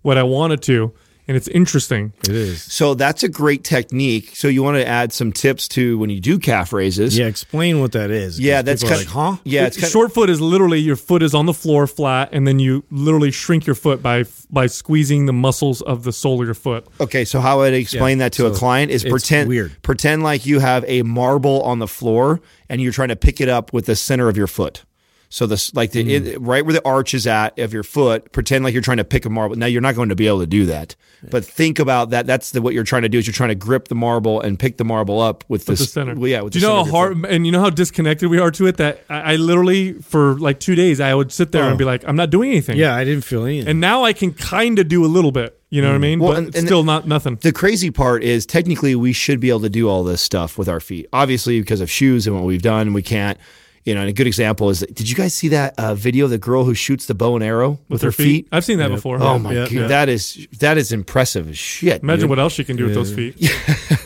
what 0.00 0.16
I 0.16 0.22
wanted 0.22 0.62
to, 0.62 0.92
and 1.30 1.36
it's 1.36 1.46
interesting. 1.46 2.12
it 2.24 2.34
is 2.34 2.60
so 2.60 2.94
that's 2.94 3.22
a 3.22 3.28
great 3.28 3.62
technique. 3.62 4.32
So 4.34 4.48
you 4.48 4.64
want 4.64 4.78
to 4.78 4.86
add 4.86 5.12
some 5.12 5.30
tips 5.30 5.68
to 5.68 5.96
when 5.98 6.10
you 6.10 6.18
do 6.20 6.38
calf 6.40 6.72
raises. 6.72 7.16
yeah 7.16 7.26
explain 7.26 7.78
what 7.80 7.92
that 7.92 8.10
is. 8.10 8.40
yeah, 8.40 8.62
that's 8.62 8.82
people 8.82 8.94
are 8.94 8.96
kind 9.04 9.06
like 9.06 9.14
huh 9.36 9.40
Yeah, 9.44 9.66
it's 9.66 9.76
kind 9.76 9.84
of, 9.84 9.90
short 9.92 10.12
foot 10.12 10.28
is 10.28 10.40
literally 10.40 10.80
your 10.80 10.96
foot 10.96 11.22
is 11.22 11.32
on 11.34 11.46
the 11.46 11.54
floor 11.54 11.86
flat, 11.86 12.30
and 12.32 12.48
then 12.48 12.58
you 12.58 12.82
literally 12.90 13.30
shrink 13.30 13.64
your 13.66 13.76
foot 13.76 14.02
by 14.02 14.24
by 14.50 14.66
squeezing 14.66 15.26
the 15.26 15.32
muscles 15.32 15.80
of 15.82 16.02
the 16.02 16.12
sole 16.12 16.40
of 16.40 16.46
your 16.46 16.54
foot. 16.54 16.84
Okay, 17.00 17.24
so 17.24 17.38
how 17.40 17.60
I'd 17.60 17.74
explain 17.74 18.18
Yeah, 18.18 18.24
that 18.24 18.32
to 18.34 18.46
a 18.46 18.50
client 18.54 18.90
is 18.90 19.04
pretend 19.04 19.48
weird. 19.48 19.70
pretend 19.82 20.24
like 20.24 20.44
you 20.46 20.58
have 20.58 20.84
a 20.88 21.02
marble 21.02 21.62
on 21.62 21.78
the 21.78 21.86
floor 21.88 22.40
and 22.68 22.80
you're 22.80 22.92
trying 22.92 23.08
to 23.10 23.16
pick 23.16 23.40
it 23.40 23.48
up 23.48 23.72
with 23.72 23.86
the 23.86 23.94
center 23.94 24.28
of 24.28 24.36
your 24.36 24.48
foot. 24.48 24.84
So 25.32 25.46
this 25.46 25.72
like 25.76 25.92
the 25.92 26.02
Hmm. 26.02 26.26
it, 26.26 26.40
right 26.40 26.64
where 26.66 26.72
the 26.74 26.84
arch 26.84 27.14
is 27.14 27.24
at 27.28 27.56
of 27.58 27.72
your 27.72 27.84
foot, 27.84 28.32
pretend 28.32 28.64
like 28.64 28.72
you're 28.74 28.82
trying 28.82 28.96
to 28.96 29.04
pick 29.04 29.24
a 29.24 29.30
marble. 29.30 29.54
Now 29.54 29.66
you're 29.66 29.80
not 29.80 29.94
going 29.94 30.08
to 30.08 30.16
be 30.16 30.26
able 30.26 30.40
to 30.40 30.46
do 30.46 30.66
that. 30.66 30.96
But 31.30 31.44
think 31.44 31.78
about 31.78 32.10
that. 32.10 32.26
That's 32.26 32.50
the, 32.50 32.60
what 32.60 32.74
you're 32.74 32.82
trying 32.82 33.02
to 33.02 33.08
do 33.08 33.18
is 33.18 33.26
you're 33.28 33.34
trying 33.34 33.50
to 33.50 33.54
grip 33.54 33.86
the 33.86 33.94
marble 33.94 34.40
and 34.40 34.58
pick 34.58 34.76
the 34.76 34.84
marble 34.84 35.20
up 35.20 35.44
with, 35.48 35.66
the 35.66 35.72
this, 35.74 35.92
center. 35.92 36.14
Well, 36.16 36.26
yeah, 36.28 36.40
with 36.40 36.54
Do 36.54 36.58
the 36.60 36.66
you 36.66 36.72
know 36.72 36.78
center 36.82 36.90
how 36.90 36.98
hard 36.98 37.24
and 37.26 37.46
you 37.46 37.52
know 37.52 37.60
how 37.60 37.70
disconnected 37.70 38.28
we 38.28 38.40
are 38.40 38.50
to 38.50 38.66
it? 38.66 38.78
That 38.78 39.04
I, 39.08 39.34
I 39.34 39.36
literally 39.36 39.92
for 39.94 40.36
like 40.40 40.58
two 40.58 40.74
days 40.74 40.98
I 41.00 41.14
would 41.14 41.30
sit 41.30 41.52
there 41.52 41.62
Oh. 41.62 41.68
and 41.68 41.78
be 41.78 41.84
like, 41.84 42.02
I'm 42.08 42.16
not 42.16 42.30
doing 42.30 42.50
anything. 42.50 42.76
Yeah, 42.76 42.96
I 42.96 43.04
didn't 43.04 43.22
feel 43.24 43.44
anything. 43.44 43.68
And 43.68 43.80
now 43.80 44.02
I 44.02 44.12
can 44.12 44.32
kind 44.32 44.80
of 44.80 44.88
do 44.88 45.04
a 45.04 45.06
little 45.06 45.30
bit. 45.30 45.56
You 45.72 45.80
know 45.80 45.88
what 45.90 45.94
I 45.94 45.98
mean? 45.98 46.18
Well, 46.18 46.32
but 46.32 46.38
and- 46.38 46.56
and- 46.56 46.66
still 46.66 46.82
not 46.82 47.06
nothing. 47.06 47.36
The 47.40 47.52
crazy 47.52 47.92
part 47.92 48.24
is 48.24 48.46
technically 48.46 48.96
we 48.96 49.12
should 49.12 49.38
be 49.38 49.50
able 49.50 49.60
to 49.60 49.70
do 49.70 49.88
all 49.88 50.02
this 50.02 50.20
stuff 50.20 50.58
with 50.58 50.68
our 50.68 50.80
feet. 50.80 51.06
Obviously, 51.12 51.60
because 51.60 51.80
of 51.80 51.88
shoes 51.88 52.26
and 52.26 52.34
what 52.34 52.44
we've 52.44 52.62
done, 52.62 52.92
we 52.94 53.02
can't. 53.02 53.38
You 53.84 53.94
know, 53.94 54.02
and 54.02 54.10
a 54.10 54.12
good 54.12 54.26
example 54.26 54.68
is 54.68 54.80
did 54.80 55.08
you 55.08 55.16
guys 55.16 55.32
see 55.32 55.48
that 55.48 55.74
uh, 55.78 55.94
video 55.94 56.26
of 56.26 56.30
the 56.30 56.36
girl 56.38 56.64
who 56.64 56.74
shoots 56.74 57.06
the 57.06 57.14
bow 57.14 57.34
and 57.34 57.42
arrow 57.42 57.78
with, 57.88 58.02
her 58.02 58.12
feet? 58.12 58.46
I've 58.52 58.64
seen 58.64 58.76
that 58.78 58.88
before. 58.90 59.22
Oh 59.22 59.38
my 59.38 59.52
Yeah, 59.54 59.60
god, 59.64 59.72
yeah. 59.72 59.86
that 59.86 60.08
is 60.10 60.46
that 60.58 60.76
is 60.76 60.92
impressive 60.92 61.48
as 61.48 61.56
shit. 61.56 62.02
Imagine 62.02 62.20
dude. 62.24 62.30
what 62.30 62.38
else 62.38 62.52
she 62.52 62.62
can 62.62 62.76
do 62.76 62.84
with 62.84 62.94
those 62.94 63.10
feet. 63.12 63.36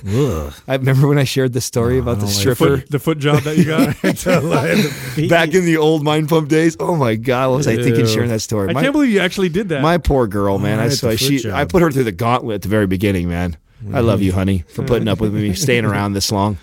I 0.07 0.77
remember 0.77 1.09
when 1.09 1.19
I 1.19 1.25
shared 1.25 1.53
the 1.55 1.61
story 1.61 1.99
about 1.99 2.21
the 2.21 2.27
The 2.27 2.31
stripper 2.33 2.79
foot, 2.79 2.91
the 2.91 2.99
foot 3.01 3.19
job 3.19 3.43
that 3.43 3.57
you 3.59 3.65
got. 3.65 4.01
back 5.29 5.55
in 5.55 5.65
the 5.65 5.77
old 5.77 6.05
mind 6.05 6.29
pump 6.29 6.49
days. 6.49 6.77
Oh 6.79 6.95
my 6.97 7.17
god, 7.17 7.51
what 7.51 7.57
was 7.59 7.67
I 7.69 7.77
thinking 7.77 8.07
sharing 8.07 8.29
that 8.31 8.41
story? 8.41 8.71
I 8.71 8.75
can't 8.75 8.93
believe 8.93 9.11
you 9.11 9.21
actually 9.21 9.49
did 9.49 9.71
that. 9.71 9.83
my 9.83 9.99
poor 9.99 10.27
girl, 10.27 10.59
man. 10.59 10.79
I 10.79 10.83
Alright, 10.85 10.93
saw 10.99 11.17
she. 11.17 11.39
foot 11.39 11.53
I 11.53 11.65
put 11.65 11.83
her 11.83 11.91
through 11.91 12.05
the 12.05 12.13
gauntlet 12.13 12.55
at 12.57 12.63
the 12.63 12.69
very 12.69 12.87
beginning, 12.87 13.29
man. 13.29 13.57
I 13.93 14.01
love 14.01 14.23
you, 14.23 14.33
honey, 14.33 14.65
for 14.69 14.83
putting 14.85 15.09
up 15.09 15.21
with 15.21 15.35
me, 15.35 15.53
staying 15.55 15.85
around 15.85 16.13
this 16.15 16.31
long. 16.33 16.59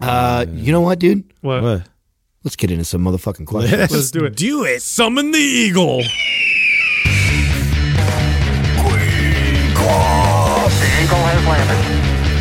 Uh, 0.00 0.46
you 0.50 0.72
know 0.72 0.80
what, 0.80 0.98
dude? 0.98 1.24
what? 1.42 1.62
What? 1.62 1.82
Let's 2.42 2.56
get 2.56 2.70
into 2.70 2.86
some 2.86 3.04
motherfucking 3.04 3.46
questions. 3.46 3.90
Let's 3.90 4.10
do 4.10 4.24
it. 4.24 4.34
Do 4.34 4.64
it. 4.64 4.80
Summon 4.80 5.30
the 5.30 5.38
eagle. 5.38 6.00
Queen 8.80 9.74
Quaaa! 9.76 10.70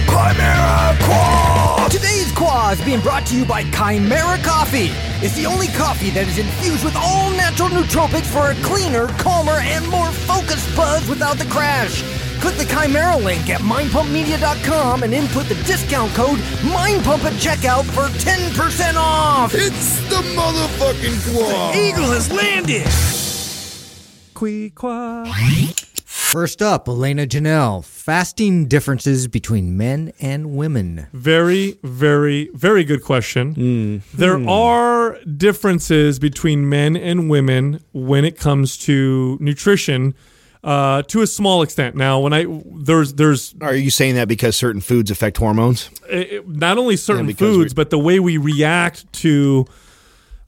Chimera 0.08 0.96
Quaaa! 1.04 1.90
Today's 1.90 2.32
Qua 2.32 2.72
is 2.72 2.82
being 2.86 3.02
brought 3.02 3.26
to 3.26 3.36
you 3.36 3.44
by 3.44 3.66
Kimera 3.66 4.38
Koffee. 4.38 4.90
It's 5.22 5.36
the 5.36 5.46
only 5.46 5.68
coffee 5.68 6.12
that 6.12 6.30
is 6.30 6.38
infused 6.38 6.86
with 6.86 6.96
all 6.96 7.32
natural 7.32 7.68
nootropics 7.68 8.28
for 8.28 8.52
a 8.52 8.56
cleaner, 8.64 9.08
calmer, 9.18 9.60
and 9.60 9.86
more 9.90 10.12
focused 10.12 10.74
buzz 10.78 11.10
without 11.10 11.38
the 11.38 11.46
crash. 11.46 12.04
Click 12.40 12.56
the 12.56 12.64
Kimera 12.64 13.22
link 13.24 13.50
at 13.50 13.60
mindpumpmedia.com 13.62 15.04
and 15.04 15.14
input 15.14 15.46
the 15.46 15.56
discount 15.56 16.14
code 16.14 16.40
MINDPUMP 16.64 17.24
at 17.26 17.34
checkout 17.34 17.84
for 17.86 18.08
10% 18.20 18.96
off. 18.96 19.54
It's 19.54 20.00
the 20.10 20.22
motherfucking 20.38 21.34
claw. 21.34 21.72
The 21.74 21.80
eagle 21.80 22.12
has 22.12 22.32
landed. 22.32 22.88
Qui-qua. 24.34 25.26
First 26.06 26.62
up, 26.62 26.88
Elena 26.88 27.26
Janelle. 27.26 27.84
Fasting 27.84 28.68
differences 28.68 29.28
between 29.28 29.76
men 29.76 30.14
and 30.22 30.56
women. 30.56 31.08
Very, 31.12 31.80
very, 31.84 32.52
very 32.54 32.84
good 32.84 33.04
question. 33.04 33.56
Mm-hmm. 33.56 34.18
There 34.18 34.48
are 34.48 35.18
differences 35.24 36.20
between 36.20 36.70
men 36.70 36.96
and 36.96 37.30
women 37.30 37.84
when 37.94 38.26
it 38.26 38.38
comes 38.38 38.78
to 38.80 39.38
nutrition, 39.42 40.14
uh, 40.64 41.02
to 41.04 41.22
a 41.22 41.28
small 41.28 41.62
extent. 41.62 41.96
Now, 41.96 42.20
when 42.20 42.34
I 42.34 42.46
there's 42.84 43.14
there's 43.14 43.56
Are 43.62 43.76
you 43.76 43.90
saying 43.90 44.16
that 44.16 44.28
because 44.28 44.56
certain 44.58 44.82
foods 44.82 45.10
affect 45.12 45.38
hormones? 45.38 45.90
it- 46.10 46.48
not 46.48 46.78
only 46.78 46.98
certain 46.98 47.34
foods, 47.34 47.74
we- 47.74 47.76
but 47.76 47.90
the 47.90 48.00
way 48.00 48.20
we 48.20 48.38
react 48.38 49.12
to 49.22 49.66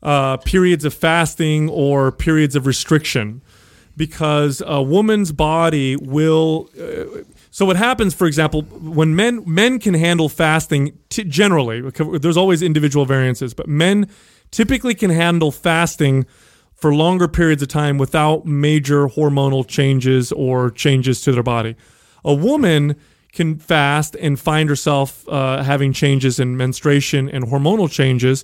uh, 0.03 0.38
periods 0.38 0.84
of 0.86 0.94
fasting 0.94 1.70
or 1.70 2.12
periods 2.12 2.56
of 2.56 2.65
restriction. 2.65 3.41
Because 3.98 4.63
a 4.65 4.82
woman's 4.82 5.32
body 5.34 5.96
will. 5.98 6.70
Uh, 6.80 7.24
so 7.51 7.65
what 7.65 7.75
happens, 7.75 8.13
for 8.13 8.25
example, 8.25 8.62
when 8.63 9.15
men 9.15 9.44
men 9.46 9.80
can 9.80 9.94
handle 9.94 10.30
fasting 10.30 10.98
t- 11.10 11.25
generally, 11.25 11.81
there's 12.22 12.38
always 12.38 12.62
individual 12.62 13.05
variances, 13.05 13.53
but 13.53 13.68
men 13.68 14.07
typically 14.50 14.96
can 14.96 15.09
handle 15.09 15.51
fasting 15.51 16.25
for 16.81 16.94
longer 16.94 17.27
periods 17.27 17.61
of 17.61 17.67
time 17.67 18.00
without 18.00 18.46
major 18.46 19.07
hormonal 19.07 19.65
changes 19.65 20.31
or 20.31 20.72
changes 20.72 21.22
to 21.22 21.31
their 21.31 21.44
body. 21.44 21.75
A 22.25 22.33
woman 22.33 22.96
can 23.31 23.59
fast 23.59 24.15
and 24.15 24.39
find 24.39 24.67
herself 24.67 25.27
uh, 25.29 25.63
having 25.63 25.94
changes 25.94 26.39
in 26.39 26.57
menstruation 26.57 27.29
and 27.29 27.46
hormonal 27.46 27.89
changes. 27.89 28.44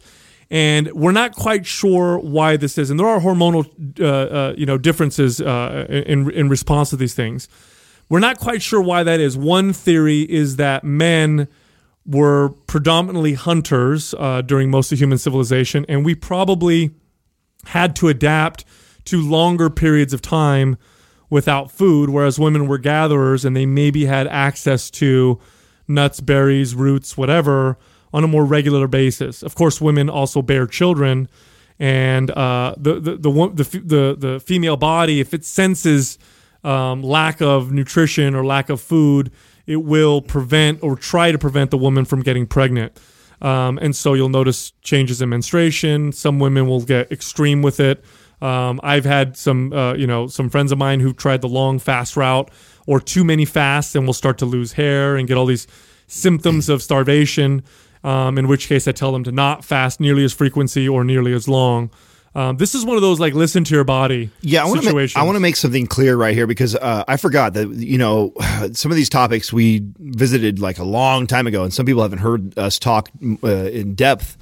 And 0.52 0.92
we're 0.94 1.12
not 1.12 1.36
quite 1.36 1.66
sure 1.66 2.20
why 2.20 2.58
this 2.58 2.78
is. 2.78 2.92
And 2.92 3.00
there 3.00 3.08
are 3.08 3.20
hormonal, 3.20 3.68
uh, 4.00 4.06
uh, 4.06 4.54
you 4.56 4.68
know, 4.68 4.78
differences 4.78 5.42
uh, 5.42 5.88
in 5.90 6.32
in 6.32 6.48
response 6.48 6.92
to 6.92 6.96
these 6.96 7.16
things. 7.16 7.50
We're 8.08 8.20
not 8.20 8.40
quite 8.40 8.62
sure 8.62 8.82
why 8.82 9.04
that 9.04 9.20
is. 9.20 9.36
One 9.36 9.74
theory 9.74 10.22
is 10.22 10.56
that 10.56 10.86
men 10.86 11.50
were 12.06 12.50
predominantly 12.68 13.34
hunters 13.34 14.14
uh, 14.18 14.42
during 14.42 14.72
most 14.72 14.94
of 14.94 15.00
human 15.00 15.18
civilization, 15.18 15.86
and 15.90 16.06
we 16.06 16.16
probably 16.16 16.92
had 17.66 17.96
to 17.98 18.08
adapt 18.08 18.66
to 19.06 19.22
longer 19.22 19.70
periods 19.70 20.14
of 20.14 20.22
time 20.22 20.78
without 21.30 21.72
food, 21.72 22.10
whereas 22.10 22.40
women 22.40 22.68
were 22.68 22.78
gatherers 22.78 23.44
and 23.46 23.56
they 23.56 23.66
maybe 23.66 24.06
had 24.06 24.28
access 24.28 24.90
to 24.90 25.40
nuts, 25.88 26.20
berries, 26.22 26.76
roots, 26.76 27.18
whatever 27.18 27.78
on 28.14 28.24
a 28.24 28.28
more 28.28 28.46
regular 28.46 28.88
basis. 28.88 29.44
Of 29.44 29.56
course, 29.56 29.82
women 29.82 30.10
also 30.10 30.42
bear 30.42 30.66
children, 30.66 31.28
and 31.80 32.32
uh, 32.32 32.76
the, 32.78 33.00
the, 33.00 33.18
the 33.18 33.64
the 33.86 34.16
the 34.18 34.40
female 34.40 34.78
body, 34.78 35.20
if 35.20 35.34
it 35.34 35.46
senses 35.46 36.18
um, 36.64 37.04
lack 37.04 37.42
of 37.42 37.72
nutrition 37.72 38.34
or 38.36 38.46
lack 38.46 38.70
of 38.70 38.82
food, 38.82 39.32
it 39.66 39.78
will 39.78 40.22
prevent 40.22 40.82
or 40.82 40.96
try 40.96 41.32
to 41.32 41.38
prevent 41.38 41.72
the 41.72 41.78
woman 41.78 42.06
from 42.06 42.22
getting 42.22 42.48
pregnant. 42.48 43.00
Um, 43.42 43.78
and 43.82 43.96
so 43.96 44.14
you'll 44.14 44.30
notice 44.30 44.72
changes 44.82 45.22
in 45.22 45.30
menstruation. 45.30 46.12
Some 46.12 46.40
women 46.40 46.68
will 46.68 46.82
get 46.82 47.12
extreme 47.12 47.62
with 47.62 47.80
it. 47.80 48.04
Um, 48.42 48.80
I've 48.84 49.06
had 49.06 49.36
some, 49.36 49.74
uh, 49.74 49.94
you 49.94 50.08
know, 50.08 50.28
some 50.28 50.50
friends 50.50 50.72
of 50.72 50.78
mine 50.78 51.00
who've 51.00 51.18
tried 51.18 51.42
the 51.42 51.48
long 51.48 51.80
fast 51.80 52.16
route 52.16 52.52
or 52.86 53.00
too 53.00 53.24
many 53.24 53.46
fasts 53.46 53.96
and 53.96 54.06
will 54.06 54.14
start 54.14 54.38
to 54.40 54.46
lose 54.46 54.74
hair 54.74 55.16
and 55.16 55.28
get 55.28 55.38
all 55.38 55.46
these 55.46 55.68
symptoms 56.08 56.70
of 56.70 56.82
starvation. 56.82 57.64
Um, 58.04 58.38
in 58.38 58.48
which 58.48 58.68
case, 58.68 58.88
I 58.88 58.92
tell 58.92 59.12
them 59.12 59.24
to 59.24 59.32
not 59.32 59.66
fast 59.66 60.00
nearly 60.00 60.24
as 60.24 60.34
frequency 60.34 60.88
or 60.88 61.04
nearly 61.04 61.34
as 61.34 61.48
long. 61.48 61.90
Um, 62.38 62.56
this 62.58 62.76
is 62.76 62.86
one 62.86 62.98
of 62.98 63.02
those 63.02 63.20
like 63.20 63.34
listen 63.34 63.64
to 63.64 63.74
your 63.74 63.84
body 63.84 64.30
Yeah, 64.42 64.62
I 64.62 64.68
want 64.68 64.84
to 64.84 64.94
make. 64.94 65.18
I 65.18 65.24
want 65.24 65.38
to 65.38 65.40
make 65.40 65.56
something 65.56 65.88
clear 65.88 66.16
right 66.16 66.36
here 66.36 66.46
because 66.46 66.76
uh, 66.76 67.04
I 67.08 67.18
forgot 67.18 67.56
that 67.56 67.68
you 67.70 67.98
know 67.98 68.32
some 68.74 68.92
of 68.92 68.96
these 68.96 69.10
topics 69.10 69.52
we 69.52 69.82
visited 69.98 70.60
like 70.60 70.78
a 70.78 70.84
long 70.84 71.26
time 71.26 71.48
ago, 71.48 71.64
and 71.64 71.74
some 71.74 71.88
people 71.88 72.04
haven't 72.04 72.20
heard 72.20 72.56
us 72.58 72.78
talk 72.78 73.10
uh, 73.44 73.48
in 73.48 73.96
depth 73.96 74.38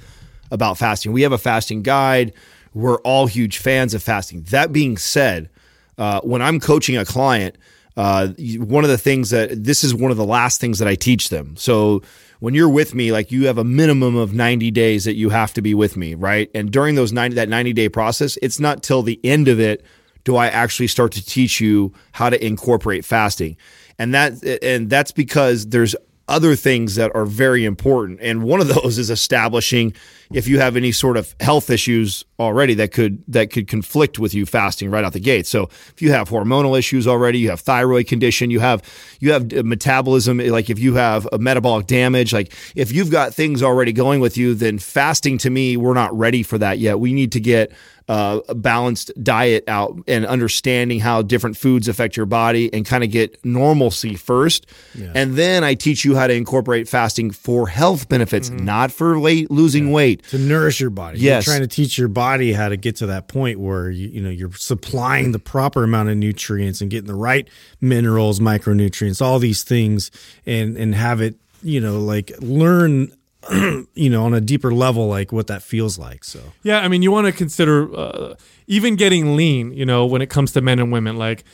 about 0.50 0.76
fasting. 0.76 1.12
We 1.12 1.22
have 1.22 1.32
a 1.32 1.38
fasting 1.38 1.82
guide. 1.82 2.34
We're 2.74 2.98
all 2.98 3.26
huge 3.26 3.56
fans 3.56 3.94
of 3.94 4.02
fasting. 4.02 4.42
That 4.50 4.72
being 4.72 4.98
said, 4.98 5.48
uh, 5.96 6.20
when 6.20 6.42
I'm 6.42 6.60
coaching 6.60 6.98
a 6.98 7.06
client, 7.06 7.56
uh, 7.96 8.28
one 8.58 8.84
of 8.84 8.90
the 8.90 8.98
things 8.98 9.30
that 9.30 9.64
this 9.64 9.82
is 9.82 9.94
one 9.94 10.10
of 10.10 10.18
the 10.18 10.26
last 10.26 10.60
things 10.60 10.80
that 10.80 10.88
I 10.88 10.96
teach 10.96 11.30
them. 11.30 11.56
So 11.56 12.02
when 12.40 12.54
you're 12.54 12.68
with 12.68 12.94
me, 12.94 13.12
like 13.12 13.30
you 13.30 13.46
have 13.46 13.58
a 13.58 13.64
minimum 13.64 14.16
of 14.16 14.32
90 14.32 14.70
days 14.70 15.04
that 15.04 15.14
you 15.14 15.30
have 15.30 15.54
to 15.54 15.62
be 15.62 15.74
with 15.74 15.96
me, 15.96 16.14
right? 16.14 16.50
And 16.54 16.70
during 16.70 16.94
those 16.94 17.12
90 17.12 17.36
that 17.36 17.48
90 17.48 17.72
day 17.72 17.88
process, 17.88 18.38
it's 18.42 18.60
not 18.60 18.82
till 18.82 19.02
the 19.02 19.20
end 19.24 19.48
of 19.48 19.60
it 19.60 19.84
do 20.24 20.34
I 20.34 20.48
actually 20.48 20.88
start 20.88 21.12
to 21.12 21.24
teach 21.24 21.60
you 21.60 21.92
how 22.10 22.28
to 22.28 22.44
incorporate 22.44 23.04
fasting. 23.04 23.56
And 23.98 24.12
that 24.12 24.44
and 24.62 24.90
that's 24.90 25.12
because 25.12 25.68
there's 25.68 25.94
other 26.28 26.56
things 26.56 26.96
that 26.96 27.14
are 27.14 27.24
very 27.24 27.64
important. 27.64 28.18
And 28.20 28.42
one 28.42 28.60
of 28.60 28.68
those 28.68 28.98
is 28.98 29.10
establishing 29.10 29.94
if 30.32 30.48
you 30.48 30.58
have 30.58 30.76
any 30.76 30.90
sort 30.90 31.16
of 31.16 31.34
health 31.38 31.70
issues 31.70 32.24
already 32.38 32.74
that 32.74 32.92
could 32.92 33.22
that 33.28 33.50
could 33.50 33.68
conflict 33.68 34.18
with 34.18 34.34
you 34.34 34.44
fasting 34.44 34.90
right 34.90 35.04
out 35.04 35.12
the 35.12 35.20
gate. 35.20 35.46
So 35.46 35.64
if 35.64 36.02
you 36.02 36.10
have 36.10 36.28
hormonal 36.28 36.76
issues 36.76 37.06
already, 37.06 37.38
you 37.38 37.50
have 37.50 37.60
thyroid 37.60 38.08
condition, 38.08 38.50
you 38.50 38.60
have 38.60 38.82
you 39.20 39.32
have 39.32 39.52
metabolism 39.64 40.38
like 40.38 40.68
if 40.68 40.78
you 40.78 40.94
have 40.94 41.28
a 41.32 41.38
metabolic 41.38 41.86
damage, 41.86 42.32
like 42.32 42.52
if 42.74 42.92
you've 42.92 43.10
got 43.10 43.34
things 43.34 43.62
already 43.62 43.92
going 43.92 44.20
with 44.20 44.36
you, 44.36 44.54
then 44.54 44.78
fasting 44.78 45.38
to 45.38 45.50
me 45.50 45.76
we're 45.76 45.94
not 45.94 46.16
ready 46.16 46.42
for 46.42 46.58
that 46.58 46.78
yet. 46.78 46.98
We 46.98 47.12
need 47.12 47.32
to 47.32 47.40
get 47.40 47.70
uh, 48.08 48.40
a 48.48 48.54
balanced 48.54 49.10
diet 49.22 49.64
out 49.68 49.98
and 50.06 50.24
understanding 50.26 51.00
how 51.00 51.22
different 51.22 51.56
foods 51.56 51.88
affect 51.88 52.16
your 52.16 52.26
body 52.26 52.72
and 52.72 52.86
kind 52.86 53.02
of 53.02 53.10
get 53.10 53.44
normalcy 53.44 54.14
first. 54.14 54.66
And 55.14 55.34
then 55.34 55.64
I 55.64 55.74
teach 55.74 56.04
you 56.04 56.14
how 56.14 56.26
to 56.26 56.34
incorporate 56.34 56.88
fasting 56.88 57.30
for 57.32 57.66
health 57.66 58.08
benefits, 58.08 58.50
not 58.50 58.92
for 58.92 59.18
late 59.18 59.50
losing 59.50 59.90
weight. 59.90 60.22
to 60.28 60.38
nourish 60.38 60.80
your 60.80 60.90
body. 60.90 61.18
Yes. 61.18 61.46
You're 61.46 61.54
trying 61.54 61.68
to 61.68 61.74
teach 61.74 61.98
your 61.98 62.08
body 62.08 62.52
how 62.52 62.68
to 62.68 62.76
get 62.76 62.96
to 62.96 63.06
that 63.06 63.28
point 63.28 63.58
where 63.58 63.90
you, 63.90 64.08
you 64.08 64.20
know 64.20 64.30
you're 64.30 64.52
supplying 64.52 65.32
the 65.32 65.38
proper 65.38 65.84
amount 65.84 66.08
of 66.08 66.16
nutrients 66.16 66.80
and 66.80 66.90
getting 66.90 67.08
the 67.08 67.14
right 67.14 67.48
minerals, 67.80 68.40
micronutrients, 68.40 69.20
all 69.20 69.38
these 69.38 69.64
things, 69.64 70.10
and 70.44 70.76
and 70.76 70.94
have 70.94 71.20
it 71.20 71.36
you 71.62 71.80
know 71.80 71.98
like 72.00 72.32
learn 72.40 73.10
you 73.94 74.10
know, 74.10 74.24
on 74.24 74.34
a 74.34 74.40
deeper 74.40 74.72
level, 74.72 75.08
like 75.08 75.32
what 75.32 75.46
that 75.46 75.62
feels 75.62 75.98
like. 75.98 76.24
So 76.24 76.40
Yeah, 76.62 76.80
I 76.80 76.88
mean, 76.88 77.02
you 77.02 77.10
want 77.10 77.26
to 77.26 77.32
consider 77.32 77.94
uh, 77.96 78.34
even 78.66 78.96
getting 78.96 79.36
lean. 79.36 79.72
You 79.72 79.86
know, 79.86 80.06
when 80.06 80.22
it 80.22 80.30
comes 80.30 80.52
to 80.52 80.60
men 80.60 80.78
and 80.78 80.90
women, 80.90 81.16
like 81.16 81.44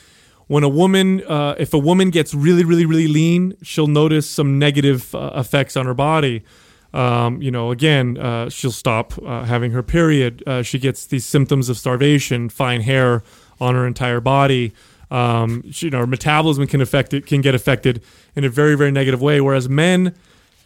when 0.47 0.63
a 0.63 0.69
woman, 0.69 1.23
uh, 1.25 1.55
if 1.57 1.73
a 1.73 1.77
woman 1.77 2.09
gets 2.09 2.33
really, 2.33 2.63
really, 2.63 2.85
really 2.85 3.07
lean, 3.07 3.55
she'll 3.61 3.87
notice 3.87 4.29
some 4.29 4.59
negative 4.59 5.13
uh, 5.15 5.31
effects 5.35 5.77
on 5.77 5.85
her 5.85 5.93
body. 5.93 6.43
Um, 6.93 7.41
you 7.41 7.49
know, 7.49 7.71
again, 7.71 8.17
uh, 8.17 8.49
she'll 8.49 8.71
stop 8.71 9.13
uh, 9.25 9.45
having 9.45 9.71
her 9.71 9.81
period. 9.81 10.43
Uh, 10.45 10.61
she 10.61 10.77
gets 10.77 11.07
these 11.07 11.25
symptoms 11.25 11.69
of 11.69 11.77
starvation, 11.77 12.49
fine 12.49 12.81
hair 12.81 13.23
on 13.59 13.73
her 13.75 13.87
entire 13.87 14.19
body. 14.19 14.73
Um, 15.09 15.71
she, 15.71 15.87
you 15.87 15.89
know, 15.91 15.99
her 15.99 16.07
metabolism 16.07 16.67
can 16.67 16.81
affect 16.81 17.13
it, 17.13 17.25
can 17.25 17.41
get 17.41 17.55
affected 17.55 18.03
in 18.35 18.43
a 18.43 18.49
very, 18.49 18.75
very 18.75 18.91
negative 18.91 19.21
way. 19.21 19.41
Whereas 19.41 19.69
men 19.69 20.15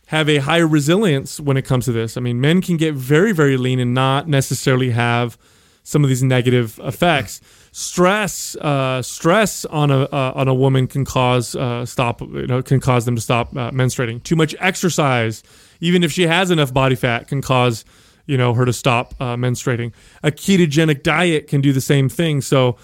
have 0.08 0.30
a 0.30 0.38
higher 0.38 0.68
resilience 0.68 1.40
when 1.40 1.58
it 1.58 1.64
comes 1.64 1.86
to 1.86 1.92
this. 1.92 2.18
I 2.18 2.22
mean, 2.22 2.40
men 2.40 2.62
can 2.62 2.78
get 2.78 2.94
very, 2.94 3.34
very 3.34 3.58
lean 3.58 3.80
and 3.80 3.94
not 3.94 4.28
necessarily 4.28 4.92
have 4.92 5.38
some 5.84 6.04
of 6.04 6.10
these 6.10 6.24
negative 6.24 6.80
effects. 6.84 7.42
Stress, 7.72 8.56
uh, 8.58 9.02
stress 9.02 9.66
on 9.66 9.92
a 9.92 10.04
uh, 10.04 10.32
on 10.34 10.48
a 10.48 10.54
woman 10.54 10.88
can 10.88 11.06
cause 11.06 11.56
uh, 11.56 11.86
stop, 11.86 12.22
you 12.22 12.48
know, 12.48 12.62
can 12.62 12.80
cause 12.80 13.06
them 13.06 13.16
to 13.16 13.22
stop 13.22 13.56
uh, 13.56 13.72
menstruating. 13.72 14.24
Too 14.24 14.36
much 14.36 14.56
exercise, 14.60 15.44
even 15.82 16.04
if 16.04 16.12
she 16.12 16.24
has 16.24 16.52
enough 16.52 16.74
body 16.74 16.96
fat, 16.96 17.28
can 17.28 17.42
cause 17.42 17.86
you 18.26 18.38
know 18.38 18.54
her 18.54 18.66
to 18.66 18.74
stop 18.74 19.14
uh, 19.20 19.36
menstruating. 19.36 19.92
A 20.24 20.32
ketogenic 20.32 21.04
diet 21.04 21.48
can 21.48 21.62
do 21.62 21.74
the 21.74 21.82
same 21.82 22.08
thing. 22.10 22.42
So, 22.42 22.78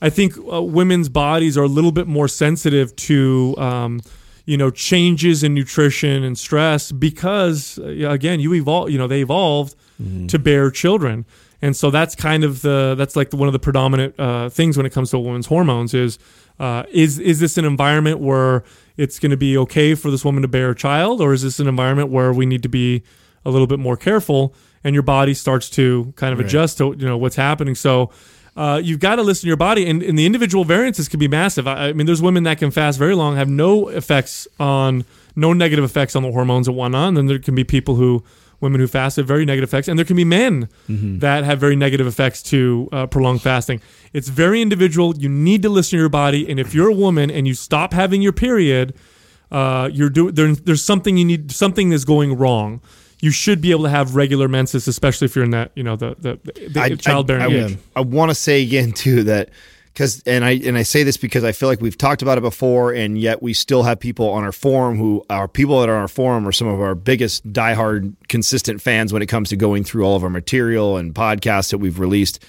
I 0.00 0.10
think 0.10 0.34
uh, 0.50 0.62
women's 0.62 1.08
bodies 1.08 1.58
are 1.58 1.64
a 1.64 1.68
little 1.68 1.92
bit 1.92 2.06
more 2.06 2.28
sensitive 2.28 2.94
to. 2.96 3.56
Um, 3.58 4.00
you 4.48 4.56
know 4.56 4.70
changes 4.70 5.42
in 5.42 5.52
nutrition 5.52 6.24
and 6.24 6.38
stress 6.38 6.90
because 6.90 7.78
uh, 7.78 8.08
again 8.08 8.40
you 8.40 8.54
evolve 8.54 8.90
you 8.90 8.96
know 8.96 9.06
they 9.06 9.20
evolved 9.20 9.74
to 10.28 10.38
bear 10.38 10.70
children. 10.70 11.26
And 11.60 11.76
so 11.76 11.90
that's 11.90 12.14
kind 12.14 12.44
of 12.44 12.62
the 12.62 12.94
that's 12.96 13.16
like 13.16 13.30
the, 13.30 13.36
one 13.36 13.48
of 13.48 13.52
the 13.52 13.58
predominant 13.58 14.14
uh, 14.18 14.48
things 14.48 14.76
when 14.76 14.86
it 14.86 14.92
comes 14.92 15.10
to 15.10 15.16
a 15.16 15.20
woman's 15.20 15.46
hormones 15.46 15.92
is 15.92 16.18
uh, 16.60 16.84
is 16.90 17.18
is 17.18 17.40
this 17.40 17.58
an 17.58 17.64
environment 17.64 18.20
where 18.20 18.62
it's 18.96 19.18
going 19.18 19.32
to 19.32 19.36
be 19.36 19.58
okay 19.58 19.94
for 19.96 20.10
this 20.10 20.24
woman 20.24 20.42
to 20.42 20.48
bear 20.48 20.70
a 20.70 20.74
child 20.74 21.20
or 21.20 21.32
is 21.32 21.42
this 21.42 21.58
an 21.58 21.66
environment 21.66 22.10
where 22.10 22.32
we 22.32 22.46
need 22.46 22.62
to 22.62 22.68
be 22.68 23.02
a 23.44 23.50
little 23.50 23.66
bit 23.66 23.80
more 23.80 23.96
careful 23.96 24.54
and 24.84 24.94
your 24.94 25.02
body 25.02 25.34
starts 25.34 25.68
to 25.70 26.12
kind 26.16 26.32
of 26.32 26.38
adjust 26.46 26.78
to 26.78 26.94
you 26.96 27.06
know 27.06 27.18
what's 27.18 27.36
happening? 27.36 27.74
So 27.74 28.10
uh, 28.58 28.80
you've 28.82 28.98
got 28.98 29.16
to 29.16 29.22
listen 29.22 29.42
to 29.42 29.46
your 29.46 29.56
body, 29.56 29.88
and, 29.88 30.02
and 30.02 30.18
the 30.18 30.26
individual 30.26 30.64
variances 30.64 31.08
can 31.08 31.20
be 31.20 31.28
massive. 31.28 31.68
I, 31.68 31.88
I 31.88 31.92
mean, 31.92 32.06
there's 32.06 32.20
women 32.20 32.42
that 32.42 32.58
can 32.58 32.72
fast 32.72 32.98
very 32.98 33.14
long, 33.14 33.36
have 33.36 33.48
no 33.48 33.88
effects 33.88 34.48
on, 34.58 35.04
no 35.36 35.52
negative 35.52 35.84
effects 35.84 36.16
on 36.16 36.24
the 36.24 36.32
hormones 36.32 36.66
and 36.66 36.76
whatnot. 36.76 37.08
And 37.08 37.16
then 37.16 37.26
there 37.26 37.38
can 37.38 37.54
be 37.54 37.62
people 37.62 37.94
who, 37.94 38.24
women 38.60 38.80
who 38.80 38.88
fast 38.88 39.16
have 39.16 39.26
very 39.28 39.44
negative 39.44 39.68
effects, 39.70 39.86
and 39.86 39.96
there 39.96 40.04
can 40.04 40.16
be 40.16 40.24
men 40.24 40.68
that 41.20 41.44
have 41.44 41.60
very 41.60 41.76
negative 41.76 42.08
effects 42.08 42.42
to 42.42 42.88
uh, 42.90 43.06
prolonged 43.06 43.42
fasting. 43.42 43.80
It's 44.12 44.28
very 44.28 44.60
individual. 44.60 45.16
You 45.16 45.28
need 45.28 45.62
to 45.62 45.68
listen 45.68 45.96
to 45.96 46.00
your 46.00 46.08
body, 46.08 46.50
and 46.50 46.58
if 46.58 46.74
you're 46.74 46.90
a 46.90 46.94
woman 46.94 47.30
and 47.30 47.46
you 47.46 47.54
stop 47.54 47.92
having 47.92 48.22
your 48.22 48.32
period, 48.32 48.92
uh, 49.52 49.88
you're 49.92 50.10
doing 50.10 50.34
there, 50.34 50.52
there's 50.54 50.84
something 50.84 51.16
you 51.16 51.24
need, 51.24 51.52
something 51.52 51.92
is 51.92 52.04
going 52.04 52.36
wrong. 52.36 52.80
You 53.20 53.30
should 53.30 53.60
be 53.60 53.72
able 53.72 53.84
to 53.84 53.90
have 53.90 54.14
regular 54.14 54.48
menses, 54.48 54.86
especially 54.86 55.26
if 55.26 55.34
you're 55.34 55.44
in 55.44 55.50
that, 55.50 55.72
you 55.74 55.82
know, 55.82 55.96
the 55.96 56.16
the, 56.18 56.68
the 56.68 56.80
I- 56.80 56.94
childbearing 56.94 57.42
I, 57.42 57.66
age. 57.66 57.78
I, 57.96 58.00
want 58.00 58.30
to 58.30 58.34
say 58.34 58.62
again 58.62 58.92
too 58.92 59.24
that 59.24 59.50
because 59.98 60.22
and 60.24 60.44
I 60.44 60.52
and 60.52 60.78
I 60.78 60.84
say 60.84 61.02
this 61.02 61.16
because 61.16 61.42
I 61.42 61.50
feel 61.50 61.68
like 61.68 61.80
we've 61.80 61.98
talked 61.98 62.22
about 62.22 62.38
it 62.38 62.42
before, 62.42 62.92
and 62.92 63.18
yet 63.18 63.42
we 63.42 63.52
still 63.52 63.82
have 63.82 63.98
people 63.98 64.28
on 64.28 64.44
our 64.44 64.52
forum 64.52 64.96
who 64.96 65.24
are 65.28 65.48
people 65.48 65.80
that 65.80 65.88
are 65.88 65.96
on 65.96 66.02
our 66.02 66.08
forum 66.08 66.46
are 66.46 66.52
some 66.52 66.68
of 66.68 66.80
our 66.80 66.94
biggest 66.94 67.52
diehard 67.52 68.14
consistent 68.28 68.80
fans 68.80 69.12
when 69.12 69.22
it 69.22 69.26
comes 69.26 69.48
to 69.48 69.56
going 69.56 69.82
through 69.82 70.04
all 70.04 70.14
of 70.14 70.22
our 70.22 70.30
material 70.30 70.96
and 70.96 71.14
podcasts 71.14 71.70
that 71.70 71.78
we've 71.78 71.98
released. 71.98 72.44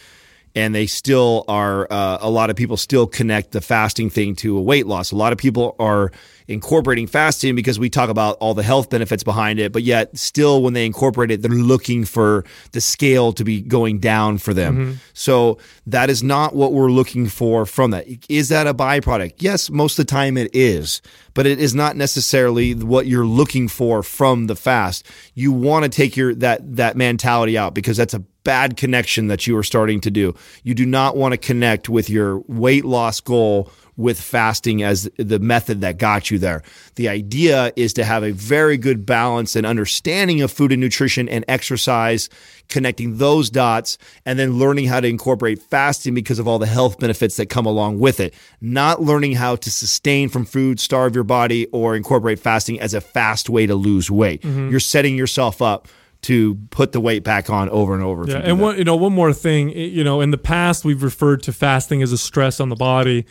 And 0.56 0.74
they 0.74 0.88
still 0.88 1.46
are. 1.48 1.88
Uh, 1.92 2.18
a 2.22 2.30
lot 2.30 2.50
of 2.50 2.56
people 2.56 2.78
still 2.78 3.08
connect 3.08 3.52
the 3.52 3.62
fasting 3.62 4.10
thing 4.10 4.36
to 4.38 4.58
a 4.58 4.62
weight 4.62 4.88
loss. 4.88 5.12
A 5.12 5.16
lot 5.16 5.32
of 5.32 5.38
people 5.38 5.76
are 5.80 6.12
incorporating 6.48 7.06
fasting 7.06 7.56
because 7.56 7.78
we 7.78 7.92
talk 7.92 8.10
about 8.10 8.36
all 8.40 8.56
the 8.56 8.64
health 8.64 8.90
benefits 8.90 9.24
behind 9.24 9.60
it, 9.60 9.72
but 9.72 9.84
yet 9.84 10.18
still 10.18 10.64
when 10.64 10.74
they 10.74 10.84
incorporate 10.84 11.30
it, 11.30 11.44
they're 11.44 11.52
looking 11.52 12.04
for 12.04 12.44
the 12.72 12.82
scale 12.82 13.32
to 13.34 13.44
be 13.44 13.62
going 13.62 14.00
down 14.00 14.40
for 14.40 14.52
them. 14.54 15.00
So 15.14 15.60
that 15.86 16.10
is 16.10 16.24
not 16.24 16.56
what 16.56 16.74
we're 16.74 16.90
looking 16.90 17.28
for 17.28 17.68
from 17.68 17.92
that. 17.92 18.08
Is 18.30 18.50
that 18.50 18.66
a 18.66 18.74
byproduct? 18.74 19.34
Yes, 19.38 19.70
most 19.70 20.00
of 20.00 20.08
the 20.08 20.10
time 20.10 20.38
it 20.38 20.50
is, 20.54 21.04
but 21.36 21.46
it 21.46 21.60
is 21.60 21.76
not 21.76 21.96
necessarily 21.96 22.74
what 22.74 23.06
you're 23.06 23.28
looking 23.28 23.68
for 23.68 24.02
from 24.02 24.48
the 24.48 24.56
fast. 24.56 25.06
You 25.36 25.52
want 25.52 25.84
to 25.84 25.90
take 25.90 26.18
your 26.18 26.34
that 26.36 26.78
that 26.78 26.98
mentality 26.98 27.60
out 27.60 27.76
because 27.76 27.96
that's 27.96 28.16
a 28.16 28.24
bad 28.44 28.78
connection 28.78 29.28
that 29.28 29.48
you 29.48 29.58
are 29.58 29.64
starting 29.64 30.02
to 30.02 30.12
do. 30.12 30.36
You 30.64 30.74
do 30.74 30.86
not 30.86 31.16
want 31.18 31.34
to 31.34 31.38
connect 31.38 31.90
with 31.90 32.10
your 32.10 32.40
weight 32.48 32.86
loss 32.86 33.20
goal 33.22 33.72
with 34.00 34.20
fasting 34.20 34.82
as 34.82 35.10
the 35.18 35.40
method 35.40 35.82
that 35.82 35.98
got 35.98 36.32
you 36.32 36.40
there. 36.40 36.64
The 36.96 37.10
idea 37.10 37.74
is 37.76 37.92
to 37.94 38.06
have 38.06 38.24
a 38.24 38.32
very 38.32 38.78
good 38.78 39.06
balance 39.06 39.58
and 39.58 39.66
understanding 39.66 40.42
of 40.42 40.54
food 40.54 40.72
and 40.72 40.80
nutrition 40.80 41.28
and 41.28 41.44
exercise, 41.50 42.30
connecting 42.70 43.18
those 43.18 43.50
dots, 43.50 43.98
and 44.26 44.40
then 44.40 44.58
learning 44.58 44.86
how 44.86 45.02
to 45.02 45.08
incorporate 45.08 45.62
fasting 45.62 46.14
because 46.14 46.40
of 46.40 46.48
all 46.48 46.60
the 46.60 46.66
health 46.66 46.98
benefits 46.98 47.36
that 47.36 47.48
come 47.48 47.66
along 47.66 48.00
with 48.00 48.22
it. 48.22 48.34
Not 48.62 49.02
learning 49.02 49.34
how 49.34 49.58
to 49.58 49.70
sustain 49.70 50.30
from 50.30 50.46
food, 50.46 50.80
starve 50.80 51.14
your 51.14 51.26
body, 51.26 51.66
or 51.74 51.98
incorporate 51.98 52.40
fasting 52.40 52.80
as 52.80 52.94
a 52.94 53.02
fast 53.02 53.50
way 53.50 53.68
to 53.68 53.76
lose 53.76 54.10
weight. 54.10 54.44
Mm-hmm. 54.44 54.70
You're 54.70 54.80
setting 54.80 55.18
yourself 55.18 55.62
up 55.62 55.90
to 56.22 56.56
put 56.70 56.92
the 56.92 57.00
weight 57.00 57.24
back 57.24 57.50
on 57.50 57.70
over 57.70 57.94
and 57.94 58.04
over. 58.04 58.26
Yeah, 58.28 58.38
and 58.38 58.60
one, 58.60 58.78
you 58.78 58.84
know, 58.84 58.96
one 58.96 59.14
more 59.14 59.32
thing, 59.34 59.70
you 59.70 60.04
know, 60.04 60.22
in 60.22 60.32
the 60.32 60.38
past 60.38 60.84
we've 60.84 61.02
referred 61.02 61.44
to 61.44 61.54
fasting 61.54 62.02
as 62.02 62.12
a 62.12 62.18
stress 62.18 62.60
on 62.60 62.70
the 62.70 62.76
body, 62.76 63.26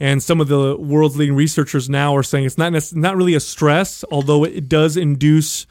and 0.00 0.22
some 0.22 0.40
of 0.40 0.48
the 0.48 0.76
world's 0.76 1.16
leading 1.16 1.36
researchers 1.36 1.88
now 1.88 2.16
are 2.16 2.22
saying 2.24 2.44
it's 2.44 2.58
not 2.58 2.72
not 2.94 3.16
really 3.16 3.34
a 3.34 3.40
stress, 3.40 4.04
although 4.10 4.44
it 4.44 4.68
does 4.68 4.96
induce 4.96 5.66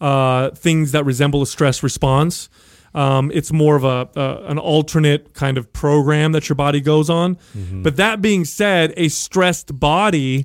uh, 0.00 0.50
things 0.50 0.92
that 0.92 1.04
resemble 1.04 1.42
a 1.42 1.46
stress 1.46 1.82
response. 1.82 2.48
Um, 2.92 3.30
it's 3.32 3.52
more 3.52 3.76
of 3.76 3.84
a, 3.84 4.08
a 4.16 4.50
an 4.50 4.58
alternate 4.58 5.32
kind 5.34 5.58
of 5.58 5.72
program 5.72 6.32
that 6.32 6.48
your 6.48 6.56
body 6.56 6.80
goes 6.80 7.08
on. 7.08 7.38
But 7.82 7.96
that 7.98 8.20
being 8.20 8.44
said, 8.44 8.92
a 8.96 9.08
stressed 9.08 9.78
body 9.78 10.44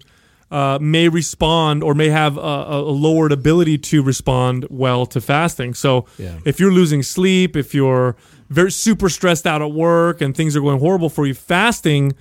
uh, 0.55 0.77
may 0.79 1.07
respond 1.09 1.83
or 1.83 1.93
may 1.93 2.09
have 2.09 2.33
a, 2.37 2.41
a 2.41 2.79
lowered 3.05 3.31
ability 3.31 3.77
to 3.91 3.97
respond 4.11 4.65
well 4.69 5.05
to 5.13 5.19
fasting. 5.19 5.73
So 5.75 6.05
Yeah. 6.17 6.37
if 6.45 6.55
you're 6.59 6.71
losing 6.81 7.03
sleep, 7.03 7.55
if 7.63 7.73
you're 7.73 8.15
very 8.49 8.71
super 8.71 9.09
stressed 9.09 9.45
out 9.51 9.61
at 9.61 9.71
work 9.87 10.21
and 10.21 10.35
things 10.35 10.55
are 10.55 10.61
going 10.61 10.79
horrible 10.79 11.09
for 11.09 11.25
you, 11.27 11.33
fasting, 11.33 12.13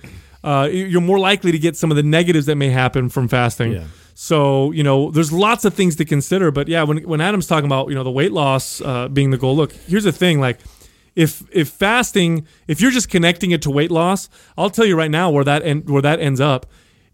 uh, 0.43 0.67
you're 0.71 1.07
more 1.11 1.19
likely 1.31 1.51
to 1.51 1.59
get 1.59 1.75
some 1.77 1.91
of 1.93 1.97
the 1.97 2.03
negatives 2.19 2.45
that 2.47 2.55
may 2.57 2.69
happen 2.69 3.09
from 3.09 3.27
fasting. 3.27 3.71
Yeah. 3.73 3.85
So 4.15 4.71
you 4.77 4.83
know, 4.83 5.11
there's 5.11 5.31
lots 5.31 5.65
of 5.65 5.73
things 5.73 5.95
to 5.97 6.05
consider. 6.05 6.51
But 6.51 6.67
yeah, 6.67 6.83
when 6.87 6.97
when 7.11 7.21
Adam's 7.21 7.47
talking 7.47 7.65
about 7.71 7.89
you 7.89 7.95
know 7.95 8.03
the 8.03 8.15
weight 8.19 8.31
loss 8.31 8.81
uh, 8.81 9.07
being 9.17 9.31
the 9.31 9.37
goal, 9.37 9.55
look, 9.55 9.71
here's 9.87 10.03
the 10.05 10.11
thing, 10.23 10.39
like. 10.47 10.59
If, 11.17 11.43
if 11.53 11.69
fasting, 11.69 12.45
if 12.67 12.81
you're 12.81 12.91
just 12.91 13.09
connecting 13.09 13.51
it 13.51 13.61
to 13.61 13.71
weight 13.71 13.89
loss, 13.89 14.27
I'll 14.57 14.69
tell 14.69 14.85
you 14.85 14.97
right 14.97 15.09
now 15.09 15.31
where 15.31 15.45
that 15.45 15.63
end, 15.63 15.89
where 15.89 16.01
that 16.01 16.19
ends 16.19 16.41
up. 16.41 16.65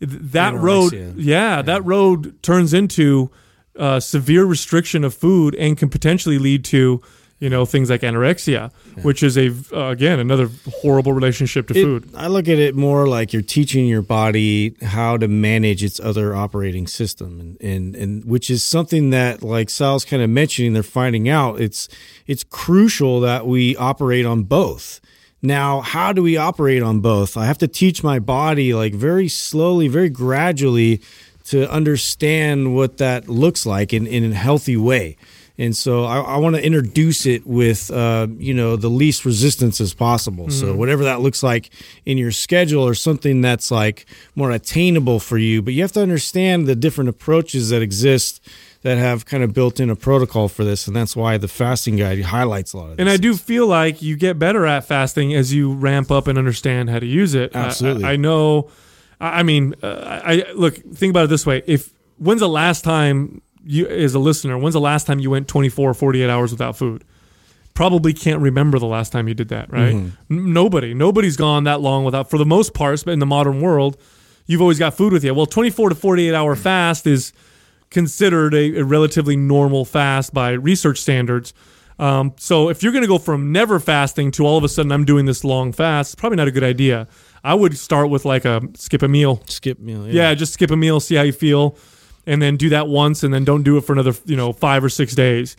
Th- 0.01 0.11
That 0.33 0.53
road, 0.55 0.91
Anorexia. 0.93 1.13
yeah, 1.17 1.61
that 1.61 1.85
road 1.85 2.35
turns 2.41 2.73
into 2.73 3.29
uh, 3.77 3.99
severe 4.01 4.43
restriction 4.45 5.03
of 5.05 5.13
food 5.13 5.55
and 5.55 5.77
can 5.77 5.89
potentially 5.89 6.37
lead 6.39 6.65
to 6.65 7.01
you 7.39 7.49
know 7.49 7.65
things 7.65 7.89
like 7.89 8.01
anorexia, 8.01 8.71
which 9.01 9.23
is 9.23 9.35
a 9.37 9.47
uh, 9.73 9.89
again 9.89 10.19
another 10.19 10.49
horrible 10.81 11.11
relationship 11.13 11.67
to 11.69 11.73
It- 11.73 11.83
food. 11.83 12.09
I 12.15 12.27
look 12.27 12.47
at 12.47 12.59
it 12.59 12.75
more 12.75 13.07
like 13.07 13.33
you're 13.33 13.41
teaching 13.41 13.87
your 13.87 14.03
body 14.03 14.75
how 14.83 15.17
to 15.17 15.27
manage 15.27 15.83
its 15.83 15.99
other 15.99 16.35
operating 16.35 16.85
system, 16.87 17.39
and 17.39 17.57
and, 17.61 17.95
and 17.95 18.25
which 18.25 18.49
is 18.51 18.61
something 18.63 19.09
that, 19.11 19.41
like 19.41 19.69
Sal's 19.71 20.05
kind 20.05 20.21
of 20.21 20.29
mentioning, 20.29 20.73
they're 20.73 20.83
finding 20.83 21.29
out 21.29 21.59
it's 21.61 21.87
it's 22.27 22.43
crucial 22.43 23.21
that 23.21 23.47
we 23.47 23.75
operate 23.77 24.25
on 24.25 24.43
both. 24.43 24.99
Now, 25.41 25.81
how 25.81 26.13
do 26.13 26.21
we 26.21 26.37
operate 26.37 26.83
on 26.83 26.99
both? 26.99 27.35
I 27.35 27.45
have 27.45 27.57
to 27.59 27.67
teach 27.67 28.03
my 28.03 28.19
body 28.19 28.73
like 28.73 28.93
very 28.93 29.27
slowly, 29.27 29.87
very 29.87 30.09
gradually 30.09 31.01
to 31.45 31.69
understand 31.71 32.75
what 32.75 32.97
that 32.97 33.27
looks 33.27 33.65
like 33.65 33.93
in, 33.93 34.05
in 34.05 34.31
a 34.31 34.35
healthy 34.35 34.77
way. 34.77 35.17
And 35.57 35.75
so 35.75 36.05
I, 36.05 36.19
I 36.19 36.37
want 36.37 36.55
to 36.55 36.65
introduce 36.65 37.25
it 37.25 37.45
with, 37.45 37.91
uh, 37.91 38.27
you 38.37 38.53
know, 38.53 38.75
the 38.75 38.89
least 38.89 39.25
resistance 39.25 39.81
as 39.81 39.93
possible. 39.93 40.49
So 40.49 40.73
whatever 40.75 41.03
that 41.03 41.21
looks 41.21 41.43
like 41.43 41.69
in 42.05 42.17
your 42.17 42.31
schedule 42.31 42.87
or 42.87 42.95
something 42.95 43.41
that's 43.41 43.69
like 43.69 44.05
more 44.33 44.51
attainable 44.51 45.19
for 45.19 45.37
you. 45.37 45.61
But 45.61 45.73
you 45.73 45.83
have 45.83 45.91
to 45.91 46.01
understand 46.01 46.67
the 46.67 46.75
different 46.75 47.09
approaches 47.09 47.69
that 47.69 47.81
exist 47.81 48.41
that 48.83 48.97
have 48.97 49.25
kind 49.25 49.43
of 49.43 49.53
built 49.53 49.79
in 49.79 49.89
a 49.89 49.95
protocol 49.95 50.47
for 50.47 50.63
this. 50.63 50.87
And 50.87 50.95
that's 50.95 51.15
why 51.15 51.37
the 51.37 51.47
fasting 51.47 51.97
guide 51.97 52.21
highlights 52.23 52.73
a 52.73 52.77
lot 52.77 52.83
of 52.85 52.97
this. 52.97 52.99
And 52.99 53.09
I 53.09 53.17
do 53.17 53.35
feel 53.35 53.67
like 53.67 54.01
you 54.01 54.15
get 54.15 54.39
better 54.39 54.65
at 54.65 54.85
fasting 54.85 55.33
as 55.35 55.53
you 55.53 55.73
ramp 55.73 56.09
up 56.09 56.27
and 56.27 56.37
understand 56.37 56.89
how 56.89 56.97
to 56.99 57.05
use 57.05 57.35
it. 57.35 57.55
I- 57.55 57.59
Absolutely. 57.59 58.05
I, 58.05 58.13
I 58.13 58.15
know. 58.15 58.69
I 59.19 59.43
mean, 59.43 59.75
uh, 59.83 60.21
I, 60.23 60.51
look. 60.55 60.75
Think 60.77 61.11
about 61.11 61.25
it 61.25 61.29
this 61.29 61.45
way: 61.45 61.61
if 61.67 61.93
when's 62.17 62.39
the 62.39 62.49
last 62.49 62.83
time 62.83 63.43
you 63.63 63.85
as 63.87 64.15
a 64.15 64.19
listener, 64.19 64.57
when's 64.57 64.73
the 64.73 64.79
last 64.81 65.05
time 65.05 65.19
you 65.19 65.29
went 65.29 65.47
24 65.47 65.91
or 65.91 65.93
48 65.93 66.27
hours 66.27 66.51
without 66.51 66.75
food? 66.75 67.03
Probably 67.75 68.13
can't 68.13 68.41
remember 68.41 68.79
the 68.79 68.87
last 68.87 69.11
time 69.11 69.27
you 69.27 69.33
did 69.35 69.49
that, 69.49 69.71
right? 69.71 69.93
N- 69.93 70.13
nobody, 70.29 70.93
nobody's 70.95 71.37
gone 71.37 71.63
that 71.65 71.81
long 71.81 72.03
without. 72.03 72.29
For 72.31 72.37
the 72.39 72.45
most 72.45 72.73
part, 72.73 73.05
in 73.07 73.19
the 73.19 73.25
modern 73.27 73.61
world, 73.61 73.95
you've 74.47 74.59
always 74.61 74.79
got 74.79 74.95
food 74.95 75.13
with 75.13 75.23
you. 75.23 75.33
Well, 75.35 75.45
24 75.45 75.89
to 75.89 75.95
48 75.95 76.33
hour 76.33 76.55
fast 76.55 77.05
is 77.07 77.31
considered 77.91 78.55
a, 78.55 78.79
a 78.79 78.83
relatively 78.83 79.35
normal 79.35 79.85
fast 79.85 80.33
by 80.33 80.51
research 80.51 80.97
standards. 80.99 81.53
Um, 81.99 82.33
so 82.37 82.69
if 82.69 82.81
you're 82.81 82.93
going 82.93 83.03
to 83.03 83.07
go 83.07 83.19
from 83.19 83.51
never 83.51 83.79
fasting 83.79 84.31
to 84.31 84.45
all 84.45 84.57
of 84.57 84.63
a 84.63 84.69
sudden 84.69 84.91
I'm 84.91 85.05
doing 85.05 85.25
this 85.27 85.43
long 85.43 85.71
fast, 85.71 86.13
it's 86.13 86.19
probably 86.19 86.37
not 86.37 86.47
a 86.47 86.51
good 86.51 86.63
idea. 86.63 87.07
I 87.43 87.53
would 87.53 87.77
start 87.77 88.09
with 88.09 88.25
like 88.25 88.43
a 88.45 88.61
skip 88.75 89.03
a 89.03 89.07
meal. 89.07 89.43
Skip 89.45 89.77
meal. 89.79 90.07
Yeah, 90.07 90.33
just 90.33 90.53
skip 90.53 90.71
a 90.71 90.75
meal, 90.77 90.99
see 90.99 91.13
how 91.15 91.21
you 91.21 91.31
feel, 91.31 91.77
and 92.25 92.41
then 92.41 92.55
do 92.55 92.69
that 92.69 92.87
once, 92.87 93.23
and 93.23 93.31
then 93.33 93.43
don't 93.43 93.63
do 93.63 93.77
it 93.77 93.81
for 93.81 93.93
another 93.93 94.13
you 94.25 94.35
know 94.35 94.51
five 94.51 94.83
or 94.83 94.89
six 94.89 95.13
days. 95.13 95.55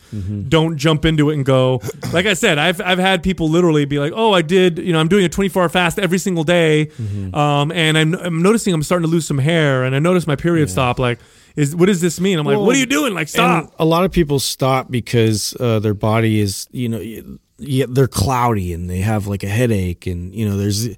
Don't 0.48 0.76
jump 0.78 1.04
into 1.04 1.30
it 1.30 1.34
and 1.34 1.44
go. 1.44 1.80
Like 2.12 2.26
I 2.26 2.34
said, 2.34 2.58
I've 2.58 2.80
I've 2.80 2.98
had 2.98 3.22
people 3.22 3.48
literally 3.48 3.84
be 3.84 3.98
like, 3.98 4.12
oh, 4.14 4.32
I 4.32 4.42
did 4.42 4.78
you 4.78 4.92
know 4.92 5.00
I'm 5.00 5.08
doing 5.08 5.24
a 5.24 5.28
24 5.28 5.62
hour 5.62 5.68
fast 5.68 5.98
every 5.98 6.18
single 6.18 6.44
day, 6.44 6.90
um, 7.34 7.72
and 7.72 7.96
I'm, 7.96 8.14
I'm 8.14 8.42
noticing 8.42 8.74
I'm 8.74 8.82
starting 8.82 9.06
to 9.06 9.10
lose 9.12 9.26
some 9.26 9.38
hair, 9.38 9.84
and 9.84 9.94
I 9.94 9.98
noticed 9.98 10.26
my 10.26 10.36
period 10.36 10.70
stop. 10.70 10.98
Like, 10.98 11.18
is 11.56 11.76
what 11.76 11.86
does 11.86 12.00
this 12.00 12.20
mean? 12.20 12.38
I'm 12.38 12.46
like, 12.46 12.56
Well, 12.56 12.66
what 12.66 12.76
are 12.76 12.78
you 12.78 12.86
doing? 12.86 13.14
Like, 13.14 13.28
stop. 13.28 13.72
A 13.78 13.84
lot 13.84 14.04
of 14.04 14.12
people 14.12 14.38
stop 14.38 14.90
because 14.90 15.56
uh, 15.60 15.78
their 15.78 15.94
body 15.94 16.40
is, 16.40 16.68
you 16.72 16.88
know, 16.88 17.38
yeah, 17.58 17.86
they're 17.88 18.08
cloudy 18.08 18.72
and 18.72 18.90
they 18.90 18.98
have 18.98 19.26
like 19.26 19.42
a 19.42 19.48
headache, 19.48 20.06
and 20.06 20.34
you 20.34 20.48
know, 20.48 20.56
there's 20.56 20.88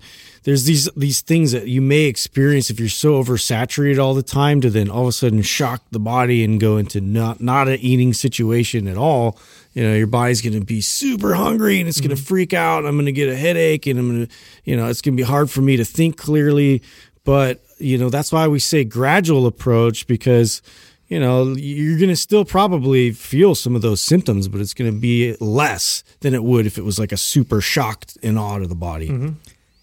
there's 0.45 0.65
these 0.65 0.91
these 0.97 1.21
things 1.21 1.53
that 1.53 1.69
you 1.69 1.81
may 1.81 2.03
experience 2.05 2.71
if 2.71 2.79
you're 2.79 2.89
so 2.89 3.23
oversaturated 3.23 4.03
all 4.03 4.15
the 4.15 4.23
time 4.23 4.61
to 4.61 4.71
then 4.71 4.91
all 4.91 5.03
of 5.03 5.09
a 5.09 5.13
sudden 5.13 5.43
shock 5.43 5.83
the 5.91 5.99
body 5.99 6.45
and 6.45 6.61
go 6.61 6.77
into 6.77 7.01
not 7.01 7.41
not 7.41 7.69
an 7.69 7.79
eating 7.81 8.13
situation 8.13 8.87
at 8.87 8.97
all. 8.97 9.39
You 9.73 9.83
know, 9.83 9.95
your 9.95 10.07
body's 10.07 10.41
going 10.41 10.59
to 10.59 10.65
be 10.65 10.81
super 10.81 11.35
hungry 11.35 11.81
and 11.81 11.89
it's 11.89 12.01
going 12.01 12.15
to 12.15 12.23
freak 12.23 12.53
out. 12.53 12.87
I'm 12.87 12.95
going 12.95 13.07
to 13.07 13.13
get 13.13 13.29
a 13.29 13.37
headache 13.37 13.87
and 13.87 13.99
I'm 13.99 14.09
going 14.09 14.27
to, 14.27 14.33
you 14.65 14.77
know, 14.77 14.87
it's 14.87 15.01
going 15.01 15.17
to 15.17 15.21
be 15.21 15.27
hard 15.27 15.51
for 15.51 15.63
me 15.63 15.77
to 15.79 15.85
think 15.85 16.17
clearly. 16.17 16.83
But 17.25 17.65
you 17.85 17.99
know, 17.99 18.11
that's 18.11 18.33
why 18.33 18.49
we 18.49 18.59
say 18.59 18.85
gradual 18.85 19.47
approach 19.47 20.07
because 20.07 20.63
you 21.09 21.21
know, 21.21 21.55
you're 21.55 21.99
going 21.99 22.09
to 22.09 22.17
still 22.17 22.45
probably 22.45 23.13
feel 23.13 23.55
some 23.55 23.77
of 23.77 23.83
those 23.83 24.01
symptoms, 24.01 24.49
but 24.49 24.61
it's 24.61 24.73
going 24.75 24.91
to 24.91 24.99
be 24.99 25.37
less 25.39 26.03
than 26.21 26.35
it 26.35 26.43
would 26.43 26.67
if 26.67 26.79
it 26.79 26.83
was 26.83 26.99
like 26.99 27.13
a 27.13 27.17
super 27.17 27.61
shocked 27.61 28.17
and 28.23 28.39
awe 28.39 28.59
to 28.59 28.67
the 28.67 28.75
body. 28.75 29.09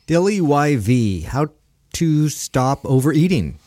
Dilly 0.07 0.39
YV, 0.39 1.25
how 1.25 1.47
to 1.93 2.29
stop 2.29 2.83
overeating. 2.85 3.59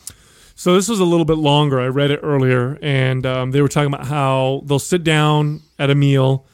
So 0.56 0.74
this 0.74 0.88
was 0.88 1.00
a 1.00 1.04
little 1.04 1.24
bit 1.24 1.38
longer. 1.38 1.80
I 1.80 1.86
read 1.86 2.10
it 2.10 2.20
earlier, 2.22 2.78
and 2.82 3.24
um, 3.24 3.50
they 3.52 3.62
were 3.62 3.68
talking 3.68 3.92
about 3.92 4.06
how 4.06 4.62
they'll 4.66 4.78
sit 4.78 5.04
down 5.04 5.62
at 5.78 5.90
a 5.90 5.94
meal 5.94 6.46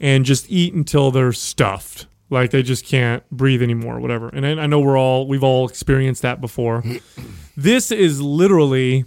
and 0.00 0.24
just 0.24 0.50
eat 0.50 0.74
until 0.74 1.10
they're 1.10 1.32
stuffed, 1.32 2.06
like 2.30 2.50
they 2.50 2.62
just 2.62 2.84
can't 2.84 3.28
breathe 3.30 3.62
anymore, 3.62 4.00
whatever. 4.00 4.28
And 4.28 4.46
I, 4.46 4.62
I 4.62 4.66
know 4.66 4.80
we're 4.80 4.98
all 4.98 5.26
we've 5.26 5.44
all 5.44 5.68
experienced 5.68 6.22
that 6.22 6.40
before. 6.40 6.82
this 7.56 7.90
is 7.90 8.20
literally 8.20 9.04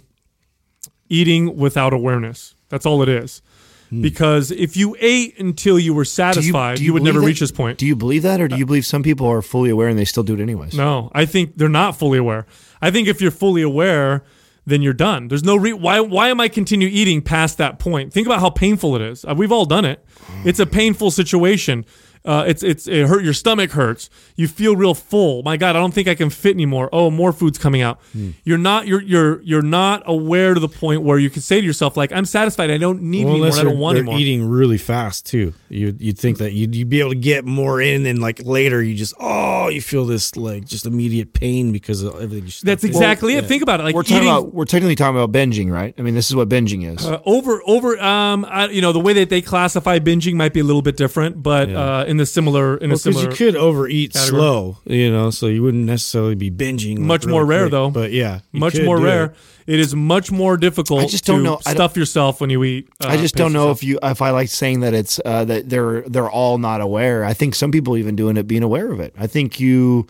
eating 1.08 1.56
without 1.56 1.92
awareness. 1.92 2.54
That's 2.68 2.86
all 2.86 3.02
it 3.02 3.08
is. 3.08 3.42
Hmm. 3.90 4.02
Because 4.02 4.50
if 4.50 4.76
you 4.76 4.96
ate 5.00 5.38
until 5.38 5.78
you 5.78 5.94
were 5.94 6.04
satisfied, 6.04 6.78
you, 6.78 6.92
would 6.92 7.02
never 7.02 7.20
believe 7.20 7.28
reach 7.28 7.40
this 7.40 7.52
point. 7.52 7.78
Do 7.78 7.86
you 7.86 7.96
believe 7.96 8.22
that, 8.22 8.40
or 8.40 8.48
do 8.48 8.56
you 8.56 8.64
uh, 8.64 8.66
believe 8.66 8.84
some 8.84 9.02
people 9.02 9.26
are 9.26 9.40
fully 9.40 9.70
aware 9.70 9.88
and 9.88 9.98
they 9.98 10.04
still 10.04 10.22
do 10.22 10.34
it 10.34 10.40
anyways? 10.40 10.74
No, 10.74 11.10
I 11.14 11.24
think 11.24 11.56
they're 11.56 11.68
not 11.68 11.96
fully 11.96 12.18
aware. 12.18 12.46
I 12.82 12.90
think 12.90 13.08
if 13.08 13.22
you're 13.22 13.30
fully 13.30 13.62
aware, 13.62 14.24
then 14.66 14.82
you're 14.82 14.92
done. 14.92 15.28
There's 15.28 15.44
no 15.44 15.56
re- 15.56 15.72
why. 15.72 16.00
Why 16.00 16.28
am 16.28 16.40
I 16.40 16.48
continue 16.48 16.88
eating 16.88 17.22
past 17.22 17.56
that 17.58 17.78
point? 17.78 18.12
Think 18.12 18.26
about 18.26 18.40
how 18.40 18.50
painful 18.50 18.94
it 18.96 19.02
is. 19.02 19.24
Uh, 19.24 19.34
We've 19.34 19.52
all 19.52 19.64
done 19.64 19.86
it. 19.86 20.04
Hmm. 20.18 20.48
It's 20.48 20.60
a 20.60 20.66
painful 20.66 21.10
situation. 21.10 21.86
Uh, 22.24 22.44
it's 22.46 22.62
it's 22.62 22.86
it 22.86 23.06
hurt. 23.06 23.24
Your 23.24 23.32
stomach 23.32 23.70
hurts. 23.72 24.10
You 24.36 24.48
feel 24.48 24.76
real 24.76 24.94
full. 24.94 25.42
My 25.42 25.56
God, 25.56 25.76
I 25.76 25.78
don't 25.78 25.94
think 25.94 26.08
I 26.08 26.14
can 26.14 26.30
fit 26.30 26.54
anymore. 26.54 26.88
Oh, 26.92 27.10
more 27.10 27.32
food's 27.32 27.58
coming 27.58 27.80
out. 27.80 28.00
Hmm. 28.12 28.30
You're 28.44 28.58
not 28.58 28.86
you're 28.86 29.02
you're 29.02 29.40
you're 29.42 29.62
not 29.62 30.02
aware 30.06 30.54
to 30.54 30.60
the 30.60 30.68
point 30.68 31.02
where 31.02 31.18
you 31.18 31.30
can 31.30 31.42
say 31.42 31.60
to 31.60 31.66
yourself 31.66 31.96
like, 31.96 32.12
I'm 32.12 32.24
satisfied. 32.24 32.70
I 32.70 32.78
don't 32.78 33.02
need 33.02 33.24
Well, 33.24 33.34
anymore. 33.34 33.58
I 33.58 33.62
don't 33.62 33.78
want 33.78 33.94
they're 33.94 34.02
anymore. 34.02 34.20
eating 34.20 34.48
really 34.48 34.78
fast 34.78 35.26
too. 35.26 35.54
You'd, 35.68 36.00
you'd 36.00 36.18
think 36.18 36.38
that 36.38 36.52
you'd, 36.52 36.74
you'd 36.74 36.88
be 36.88 37.00
able 37.00 37.10
to 37.10 37.16
get 37.16 37.44
more 37.44 37.80
in, 37.80 38.06
and 38.06 38.20
like 38.20 38.40
later 38.44 38.82
you 38.82 38.94
just 38.94 39.14
oh 39.20 39.68
you 39.68 39.80
feel 39.80 40.04
this 40.04 40.36
like 40.36 40.64
just 40.64 40.86
immediate 40.86 41.32
pain 41.32 41.72
because 41.72 42.02
of 42.02 42.14
everything. 42.14 42.46
You 42.46 42.52
That's 42.62 42.62
stuffed 42.62 42.84
in. 42.84 42.90
exactly 42.90 43.34
it. 43.34 43.46
Think 43.46 43.62
about 43.62 43.80
it. 43.80 43.84
Like 43.84 43.94
we're 43.94 44.02
talking 44.02 44.18
eating, 44.18 44.28
about 44.28 44.54
we're 44.54 44.64
technically 44.64 44.94
talking 44.96 45.16
about 45.16 45.32
binging, 45.32 45.70
right? 45.72 45.94
I 45.98 46.02
mean, 46.02 46.14
this 46.14 46.28
is 46.30 46.36
what 46.36 46.48
binging 46.48 46.92
is. 46.94 47.06
Uh, 47.06 47.20
over 47.24 47.60
over 47.66 47.98
um 48.00 48.44
I, 48.48 48.68
you 48.68 48.80
know 48.80 48.92
the 48.92 49.00
way 49.00 49.12
that 49.14 49.30
they 49.30 49.40
classify 49.42 49.98
binging 49.98 50.34
might 50.34 50.52
be 50.52 50.60
a 50.60 50.64
little 50.64 50.82
bit 50.82 50.96
different 50.96 51.42
but 51.42 51.70
uh 51.70 52.04
in 52.08 52.16
the 52.16 52.26
similar 52.26 52.76
in 52.78 52.86
a 52.90 52.94
because 52.94 53.02
similar 53.02 53.30
you 53.30 53.36
could 53.36 53.54
overeat 53.56 54.12
category. 54.12 54.40
slow, 54.40 54.78
you 54.86 55.10
know, 55.12 55.30
so 55.30 55.46
you 55.46 55.62
wouldn't 55.62 55.84
necessarily 55.84 56.34
be 56.34 56.50
binging. 56.50 56.98
Much 56.98 57.22
really 57.24 57.32
more 57.32 57.44
rare, 57.46 57.62
quick. 57.64 57.70
though. 57.72 57.90
But 57.90 58.12
yeah, 58.12 58.40
much 58.52 58.80
more 58.80 58.98
rare 59.00 59.24
it. 59.66 59.74
it 59.74 59.80
is 59.80 59.94
much 59.94 60.32
more 60.32 60.56
difficult 60.56 61.02
I 61.02 61.06
just 61.06 61.26
to 61.26 61.32
don't 61.32 61.42
know- 61.42 61.60
I 61.66 61.74
stuff 61.74 61.96
yourself 61.96 62.40
when 62.40 62.50
you 62.50 62.64
eat 62.64 62.88
uh, 63.02 63.08
I 63.08 63.16
just 63.18 63.34
don't 63.36 63.52
know 63.52 63.66
yourself. 63.66 63.78
if 63.78 63.84
you 63.84 63.98
if 64.02 64.22
I 64.22 64.30
like 64.30 64.48
saying 64.48 64.80
that 64.80 64.94
it's 64.94 65.20
uh, 65.24 65.44
that 65.44 65.68
they're 65.68 66.02
they're 66.02 66.30
all 66.30 66.58
not 66.58 66.80
aware. 66.80 67.24
I 67.24 67.34
think 67.34 67.54
some 67.54 67.70
people 67.70 67.96
even 67.96 68.16
doing 68.16 68.36
it 68.36 68.46
being 68.48 68.62
aware 68.64 68.90
of 68.90 68.98
it. 69.00 69.14
I 69.18 69.26
think 69.26 69.60
you 69.60 70.06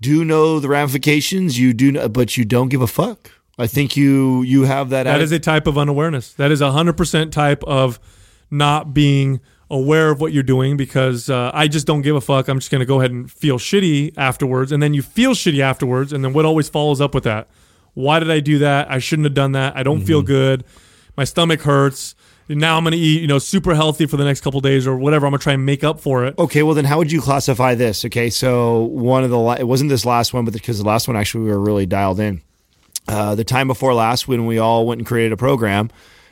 do 0.00 0.24
know 0.24 0.60
the 0.60 0.68
ramifications. 0.68 1.58
You 1.58 1.72
do, 1.72 1.92
know, 1.92 2.08
but 2.08 2.36
you 2.36 2.44
don't 2.44 2.68
give 2.68 2.82
a 2.82 2.86
fuck. 2.86 3.30
I 3.58 3.66
think 3.66 3.96
you 3.96 4.42
you 4.42 4.62
have 4.64 4.90
that. 4.90 5.04
that 5.04 5.20
atti- 5.20 5.24
is 5.24 5.32
a 5.32 5.38
type 5.38 5.66
of 5.66 5.76
unawareness 5.76 6.32
that 6.34 6.50
is 6.50 6.60
a 6.60 6.70
100% 6.70 7.30
type 7.32 7.62
of 7.64 8.00
not 8.50 8.92
being 8.94 9.40
aware 9.72 10.10
of 10.10 10.20
what 10.20 10.32
you're 10.32 10.42
doing 10.42 10.76
because 10.76 11.30
uh, 11.30 11.50
I 11.52 11.66
just 11.66 11.86
don't 11.86 12.02
give 12.02 12.14
a 12.14 12.20
fuck. 12.20 12.46
I'm 12.46 12.58
just 12.58 12.70
going 12.70 12.80
to 12.80 12.86
go 12.86 13.00
ahead 13.00 13.10
and 13.10 13.28
feel 13.30 13.58
shitty 13.58 14.12
afterwards. 14.16 14.70
And 14.70 14.82
then 14.82 14.94
you 14.94 15.02
feel 15.02 15.32
shitty 15.32 15.60
afterwards. 15.60 16.12
And 16.12 16.22
then 16.22 16.32
what 16.32 16.44
always 16.44 16.68
follows 16.68 17.00
up 17.00 17.14
with 17.14 17.24
that? 17.24 17.48
Why 17.94 18.20
did 18.20 18.30
I 18.30 18.40
do 18.40 18.58
that? 18.58 18.90
I 18.90 18.98
shouldn't 18.98 19.24
have 19.24 19.34
done 19.34 19.52
that. 19.52 19.76
I 19.76 19.82
don't 19.82 20.02
feel 20.02 20.22
good. 20.22 20.64
My 21.16 21.24
stomach 21.24 21.62
hurts. 21.62 22.14
And 22.48 22.60
now 22.60 22.76
I'm 22.76 22.84
going 22.84 22.92
to 22.92 22.98
eat, 22.98 23.22
you 23.22 23.26
know, 23.26 23.38
super 23.38 23.74
healthy 23.74 24.06
for 24.06 24.16
the 24.16 24.24
next 24.24 24.42
couple 24.42 24.60
days 24.60 24.86
or 24.86 24.96
whatever. 24.96 25.26
I'm 25.26 25.32
going 25.32 25.38
to 25.38 25.42
try 25.42 25.52
and 25.54 25.64
make 25.64 25.82
up 25.84 26.00
for 26.00 26.26
it. 26.26 26.36
Okay, 26.38 26.62
well 26.62 26.74
then, 26.74 26.84
how 26.84 26.98
would 26.98 27.10
you 27.10 27.22
classify 27.22 27.74
this? 27.74 28.04
Okay, 28.04 28.30
so 28.30 28.82
one 28.82 29.24
of 29.24 29.30
the 29.30 29.38
la- 29.38 29.54
it 29.54 29.66
wasn't 29.66 29.90
this 29.90 30.04
last 30.04 30.34
one, 30.34 30.44
but 30.44 30.52
because 30.52 30.78
the 30.78 30.84
last 30.84 31.08
one 31.08 31.16
actually 31.16 31.44
we 31.44 31.50
were 31.50 31.60
really 31.60 31.86
dialed 31.86 32.20
in. 32.20 32.42
Uh, 33.08 33.34
the 33.34 33.44
time 33.44 33.68
before 33.68 33.94
last, 33.94 34.28
when 34.28 34.44
we 34.46 34.58
all 34.58 34.86
went 34.86 35.00
and 35.00 35.06
created 35.06 35.32
a 35.32 35.36
program, 35.36 35.90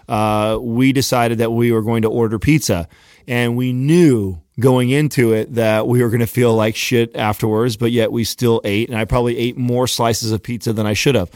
uh, 0.08 0.58
we 0.60 0.92
decided 0.92 1.38
that 1.38 1.52
we 1.52 1.72
were 1.72 1.82
going 1.82 2.02
to 2.02 2.08
order 2.08 2.38
pizza, 2.38 2.88
and 3.28 3.56
we 3.56 3.72
knew 3.72 4.40
going 4.58 4.90
into 4.90 5.32
it 5.32 5.54
that 5.54 5.86
we 5.86 6.02
were 6.02 6.08
going 6.10 6.20
to 6.20 6.26
feel 6.26 6.54
like 6.54 6.76
shit 6.76 7.16
afterwards, 7.16 7.76
but 7.76 7.90
yet 7.92 8.12
we 8.12 8.24
still 8.24 8.60
ate, 8.64 8.88
and 8.90 8.98
I 8.98 9.04
probably 9.06 9.38
ate 9.38 9.56
more 9.56 9.86
slices 9.86 10.32
of 10.32 10.42
pizza 10.42 10.72
than 10.72 10.86
I 10.86 10.92
should 10.92 11.14
have. 11.14 11.30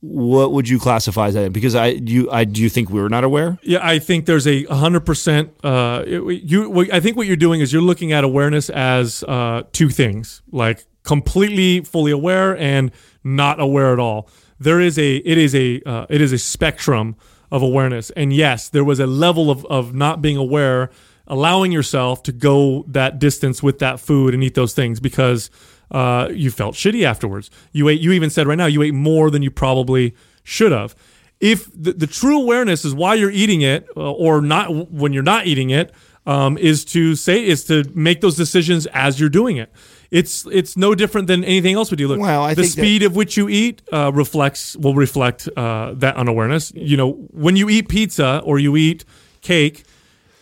What 0.00 0.52
would 0.52 0.68
you 0.68 0.78
classify 0.78 1.26
as 1.26 1.34
that? 1.34 1.52
Because 1.52 1.74
I 1.74 1.86
you 1.88 2.30
I 2.30 2.44
do 2.44 2.62
you 2.62 2.68
think 2.68 2.88
we 2.88 3.00
were 3.00 3.08
not 3.08 3.24
aware? 3.24 3.58
Yeah, 3.62 3.80
I 3.82 3.98
think 3.98 4.26
there's 4.26 4.46
a 4.46 4.62
hundred 4.66 5.00
percent. 5.04 5.50
Uh, 5.64 6.04
it- 6.06 6.42
you, 6.44 6.86
I 6.92 7.00
think 7.00 7.16
what 7.16 7.26
you're 7.26 7.34
doing 7.36 7.60
is 7.60 7.72
you're 7.72 7.82
looking 7.82 8.12
at 8.12 8.22
awareness 8.22 8.70
as 8.70 9.24
uh, 9.24 9.64
two 9.72 9.88
things, 9.88 10.40
like 10.52 10.84
completely 11.02 11.80
fully 11.80 12.12
aware 12.12 12.56
and 12.56 12.92
not 13.24 13.58
aware 13.58 13.92
at 13.92 13.98
all. 13.98 14.28
There 14.60 14.78
is 14.80 14.98
a, 14.98 15.16
it 15.16 15.36
is 15.38 15.54
a, 15.54 15.80
uh, 15.84 16.06
it 16.08 16.20
is 16.20 16.32
a 16.32 16.38
spectrum 16.38 17.16
of 17.50 17.62
awareness, 17.62 18.10
and 18.10 18.32
yes, 18.32 18.68
there 18.68 18.84
was 18.84 19.00
a 19.00 19.06
level 19.06 19.50
of 19.50 19.64
of 19.66 19.94
not 19.94 20.22
being 20.22 20.36
aware, 20.36 20.90
allowing 21.28 21.70
yourself 21.72 22.22
to 22.24 22.32
go 22.32 22.84
that 22.88 23.18
distance 23.18 23.62
with 23.62 23.78
that 23.78 24.00
food 24.00 24.34
and 24.34 24.42
eat 24.42 24.54
those 24.54 24.74
things 24.74 24.98
because 25.00 25.50
uh, 25.90 26.28
you 26.32 26.50
felt 26.50 26.74
shitty 26.74 27.04
afterwards. 27.04 27.50
You 27.72 27.88
ate. 27.88 28.00
You 28.00 28.12
even 28.12 28.30
said 28.30 28.46
right 28.46 28.58
now 28.58 28.66
you 28.66 28.82
ate 28.82 28.94
more 28.94 29.30
than 29.30 29.42
you 29.42 29.50
probably 29.50 30.14
should 30.42 30.72
have 30.72 30.94
if 31.40 31.70
the, 31.72 31.92
the 31.92 32.06
true 32.06 32.40
awareness 32.42 32.84
is 32.84 32.92
why 32.94 33.14
you're 33.14 33.30
eating 33.30 33.60
it 33.62 33.86
uh, 33.96 34.10
or 34.12 34.40
not 34.40 34.90
when 34.90 35.12
you're 35.12 35.22
not 35.22 35.46
eating 35.46 35.70
it 35.70 35.92
um, 36.26 36.58
is 36.58 36.84
to 36.84 37.14
say 37.14 37.44
is 37.44 37.64
to 37.64 37.84
make 37.94 38.20
those 38.20 38.34
decisions 38.36 38.86
as 38.92 39.20
you're 39.20 39.28
doing 39.28 39.56
it 39.56 39.70
it's 40.10 40.46
it's 40.50 40.76
no 40.76 40.94
different 40.96 41.26
than 41.28 41.44
anything 41.44 41.74
else 41.76 41.90
we 41.92 41.96
do 41.96 42.08
look 42.08 42.18
Well, 42.18 42.42
I 42.42 42.54
the 42.54 42.62
think 42.62 42.74
that- 42.74 42.80
speed 42.80 43.02
of 43.04 43.14
which 43.14 43.36
you 43.36 43.48
eat 43.48 43.82
uh, 43.92 44.10
reflects 44.12 44.74
will 44.78 44.94
reflect 44.94 45.48
uh, 45.56 45.92
that 45.96 46.16
unawareness 46.16 46.72
you 46.74 46.96
know 46.96 47.12
when 47.30 47.54
you 47.56 47.68
eat 47.68 47.88
pizza 47.88 48.40
or 48.44 48.58
you 48.58 48.74
eat 48.76 49.04
cake 49.42 49.84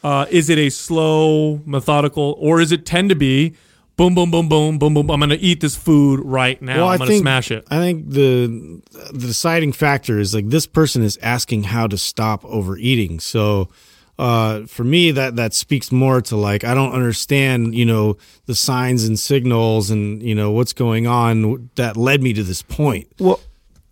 uh, 0.04 0.26
is 0.30 0.50
it 0.50 0.58
a 0.58 0.70
slow 0.70 1.60
methodical 1.64 2.36
or 2.38 2.60
is 2.60 2.72
it 2.72 2.86
tend 2.86 3.08
to 3.08 3.16
be 3.16 3.54
boom 3.96 4.14
boom 4.14 4.30
boom 4.30 4.48
boom 4.48 4.78
boom 4.78 4.94
boom 4.94 5.10
i'm 5.10 5.20
gonna 5.20 5.36
eat 5.40 5.60
this 5.60 5.74
food 5.74 6.20
right 6.20 6.60
now 6.60 6.86
i'm 6.88 6.98
gonna 6.98 7.16
smash 7.18 7.50
it 7.50 7.64
I 7.70 7.78
think 7.78 8.10
the 8.10 8.82
the 9.12 9.26
deciding 9.26 9.72
factor 9.72 10.18
is 10.18 10.34
like 10.34 10.48
this 10.50 10.66
person 10.66 11.02
is 11.02 11.18
asking 11.22 11.64
how 11.64 11.86
to 11.86 11.96
stop 11.98 12.44
overeating. 12.44 13.20
So 13.20 13.70
uh, 14.18 14.64
for 14.66 14.84
me, 14.84 15.10
that 15.10 15.36
that 15.36 15.52
speaks 15.52 15.92
more 15.92 16.20
to 16.22 16.36
like 16.36 16.64
I 16.64 16.74
don't 16.74 16.92
understand, 16.92 17.74
you 17.74 17.84
know, 17.84 18.16
the 18.46 18.54
signs 18.54 19.04
and 19.04 19.18
signals 19.18 19.90
and 19.90 20.22
you 20.22 20.34
know 20.34 20.50
what's 20.52 20.72
going 20.72 21.06
on 21.06 21.70
that 21.74 21.96
led 21.96 22.22
me 22.22 22.32
to 22.34 22.42
this 22.42 22.62
point. 22.62 23.08
Well, 23.18 23.40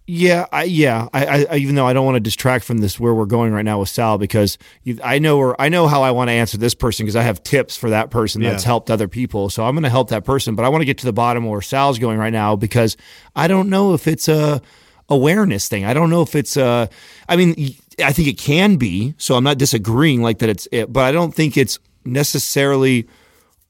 Yeah, 0.07 0.45
I, 0.53 0.65
yeah. 0.65 1.09
I, 1.15 1.47
I, 1.51 1.57
even 1.57 1.77
though 1.77 1.87
I 1.87 1.95
don't 1.95 2.05
want 2.05 2.17
to 2.17 2.21
distract 2.21 2.67
from 2.67 2.79
this 2.79 3.01
where 3.01 3.15
we're 3.15 3.25
going 3.25 3.53
right 3.55 3.65
now 3.65 3.79
with 3.81 3.89
Sal, 3.89 4.19
because 4.19 4.59
you, 4.83 4.99
I 5.03 5.19
know 5.19 5.39
where 5.39 5.59
I 5.59 5.71
know 5.71 5.87
how 5.89 6.03
I 6.03 6.11
want 6.11 6.29
to 6.29 6.33
answer 6.33 6.59
this 6.59 6.75
person 6.75 7.07
because 7.07 7.17
I 7.17 7.23
have 7.23 7.43
tips 7.43 7.75
for 7.75 7.89
that 7.89 8.11
person 8.11 8.43
that's 8.43 8.65
Yeah. 8.65 8.67
helped 8.67 8.91
other 8.91 9.09
people. 9.09 9.49
So 9.49 9.65
I'm 9.65 9.75
going 9.75 9.85
to 9.85 9.89
help 9.89 10.11
that 10.11 10.25
person, 10.27 10.57
but 10.57 10.65
I 10.65 10.69
want 10.69 10.83
to 10.83 10.87
get 10.87 10.99
to 10.99 11.07
the 11.07 11.13
bottom 11.15 11.45
of 11.45 11.51
where 11.51 11.63
Sal's 11.63 11.99
going 11.99 12.19
right 12.19 12.33
now 12.35 12.55
because 12.55 12.99
I 13.35 13.49
don't 13.49 13.71
know 13.71 13.95
if 13.95 14.07
it's 14.07 14.29
a 14.29 14.61
awareness 15.09 15.69
thing. 15.69 15.87
I 15.87 15.95
don't 15.95 16.11
know 16.11 16.21
if 16.21 16.35
it's 16.35 16.59
a. 16.59 16.91
I 17.27 17.37
mean, 17.37 17.75
I 18.05 18.13
think 18.13 18.29
it 18.29 18.37
can 18.39 18.77
be. 18.77 19.15
So 19.17 19.37
I'm 19.37 19.45
not 19.45 19.57
disagreeing 19.57 20.21
like 20.21 20.39
that. 20.41 20.51
It's 20.51 20.69
it, 20.71 20.93
but 20.93 21.05
I 21.05 21.13
don't 21.13 21.35
think 21.35 21.57
it's 21.57 21.79
necessarily 22.05 23.09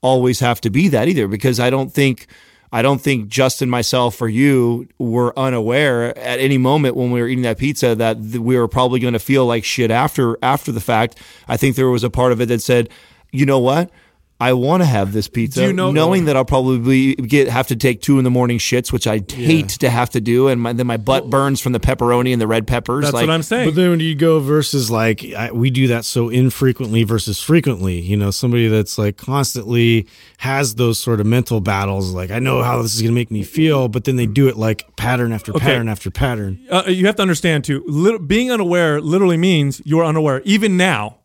always 0.01 0.40
have 0.40 0.61
to 0.62 0.70
be 0.70 0.88
that 0.88 1.07
either 1.07 1.29
because 1.29 1.61
I 1.61 1.70
don't 1.70 1.92
think 1.92 2.27
I 2.75 2.83
don't 2.83 3.01
think 3.01 3.29
Justin, 3.29 3.71
myself, 3.71 4.21
or 4.21 4.29
you 4.29 4.89
were 4.99 5.33
unaware 5.39 6.07
at 6.19 6.41
any 6.41 6.59
moment 6.59 6.97
when 6.97 7.13
we 7.13 7.21
were 7.21 7.29
eating 7.29 7.45
that 7.45 7.57
pizza 7.57 7.95
that 7.95 8.19
we 8.19 8.59
were 8.59 8.67
probably 8.67 8.99
going 8.99 9.13
to 9.13 9.21
feel 9.21 9.47
like 9.47 9.63
shit 9.63 9.93
after 9.93 10.37
after 10.43 10.73
the 10.73 10.81
fact. 10.81 11.17
I 11.47 11.57
think 11.57 11.77
there 11.77 11.89
was 11.89 12.03
a 12.03 12.11
part 12.11 12.33
of 12.33 12.41
it 12.41 12.47
that 12.47 12.63
said, 12.63 12.89
you 13.31 13.47
know 13.47 13.61
what. 13.61 13.93
I 14.40 14.53
want 14.53 14.83
to 14.83 14.87
have 14.87 15.12
this 15.12 15.29
pizza, 15.29 15.62
you 15.62 15.73
know- 15.73 15.92
knowing 15.92 16.25
that 16.25 16.37
I'll 16.37 16.44
probably 16.44 17.14
get 17.14 17.49
have 17.49 17.68
to 17.68 17.77
take 17.77 18.03
two 18.03 18.18
in 18.18 18.25
the 18.25 18.31
morning 18.31 18.59
shits, 18.59 18.92
which 18.92 19.07
I 19.07 19.23
hate 19.29 19.68
to 19.68 19.88
have 19.88 20.11
to 20.11 20.20
do, 20.20 20.49
and 20.49 20.61
my, 20.61 20.73
then 20.73 20.87
my 20.87 20.97
butt 20.97 21.31
burns 21.31 21.61
from 21.61 21.73
the 21.73 21.81
pepperoni 21.81 22.33
and 22.33 22.40
the 22.42 22.47
red 22.47 22.66
peppers. 22.66 23.05
That's 23.05 23.14
like, 23.14 23.29
what 23.29 23.33
I'm 23.33 23.44
saying. 23.44 23.68
But 23.68 23.77
then 23.77 23.90
when 23.90 24.01
you 24.01 24.14
go 24.14 24.40
versus 24.40 24.90
like 24.90 25.25
I, 25.25 25.53
we 25.53 25.70
do 25.70 25.87
that 25.88 26.05
so 26.05 26.29
infrequently 26.31 27.05
versus 27.05 27.40
frequently, 27.40 28.01
you 28.01 28.16
know, 28.16 28.33
somebody 28.33 28.66
that's 28.66 28.99
like 28.99 29.16
constantly 29.16 30.09
has 30.38 30.75
those 30.75 30.99
sort 30.99 31.20
of 31.20 31.27
mental 31.27 31.61
battles, 31.61 32.12
like 32.12 32.31
I 32.31 32.40
know 32.40 32.62
how 32.62 32.83
this 32.83 32.94
is 32.97 33.03
going 33.03 33.12
to 33.12 33.14
make 33.14 33.31
me 33.31 33.44
feel, 33.44 33.88
but 33.88 34.05
then 34.05 34.16
they 34.16 34.27
do 34.27 34.49
it 34.49 34.57
like 34.57 34.97
pattern 34.97 35.33
after 35.33 35.53
pattern 35.53 35.88
after 35.88 36.11
pattern. 36.11 36.59
uh, 36.70 36.85
you 36.88 37.07
have 37.07 37.16
to 37.16 37.23
understand 37.23 37.64
too. 37.64 37.85
Lit- 37.87 38.27
being 38.27 38.51
unaware 38.51 39.01
literally 39.01 39.37
means 39.37 39.81
you're 39.85 40.05
unaware. 40.05 40.42
Even 40.44 40.77
now, 40.77 41.18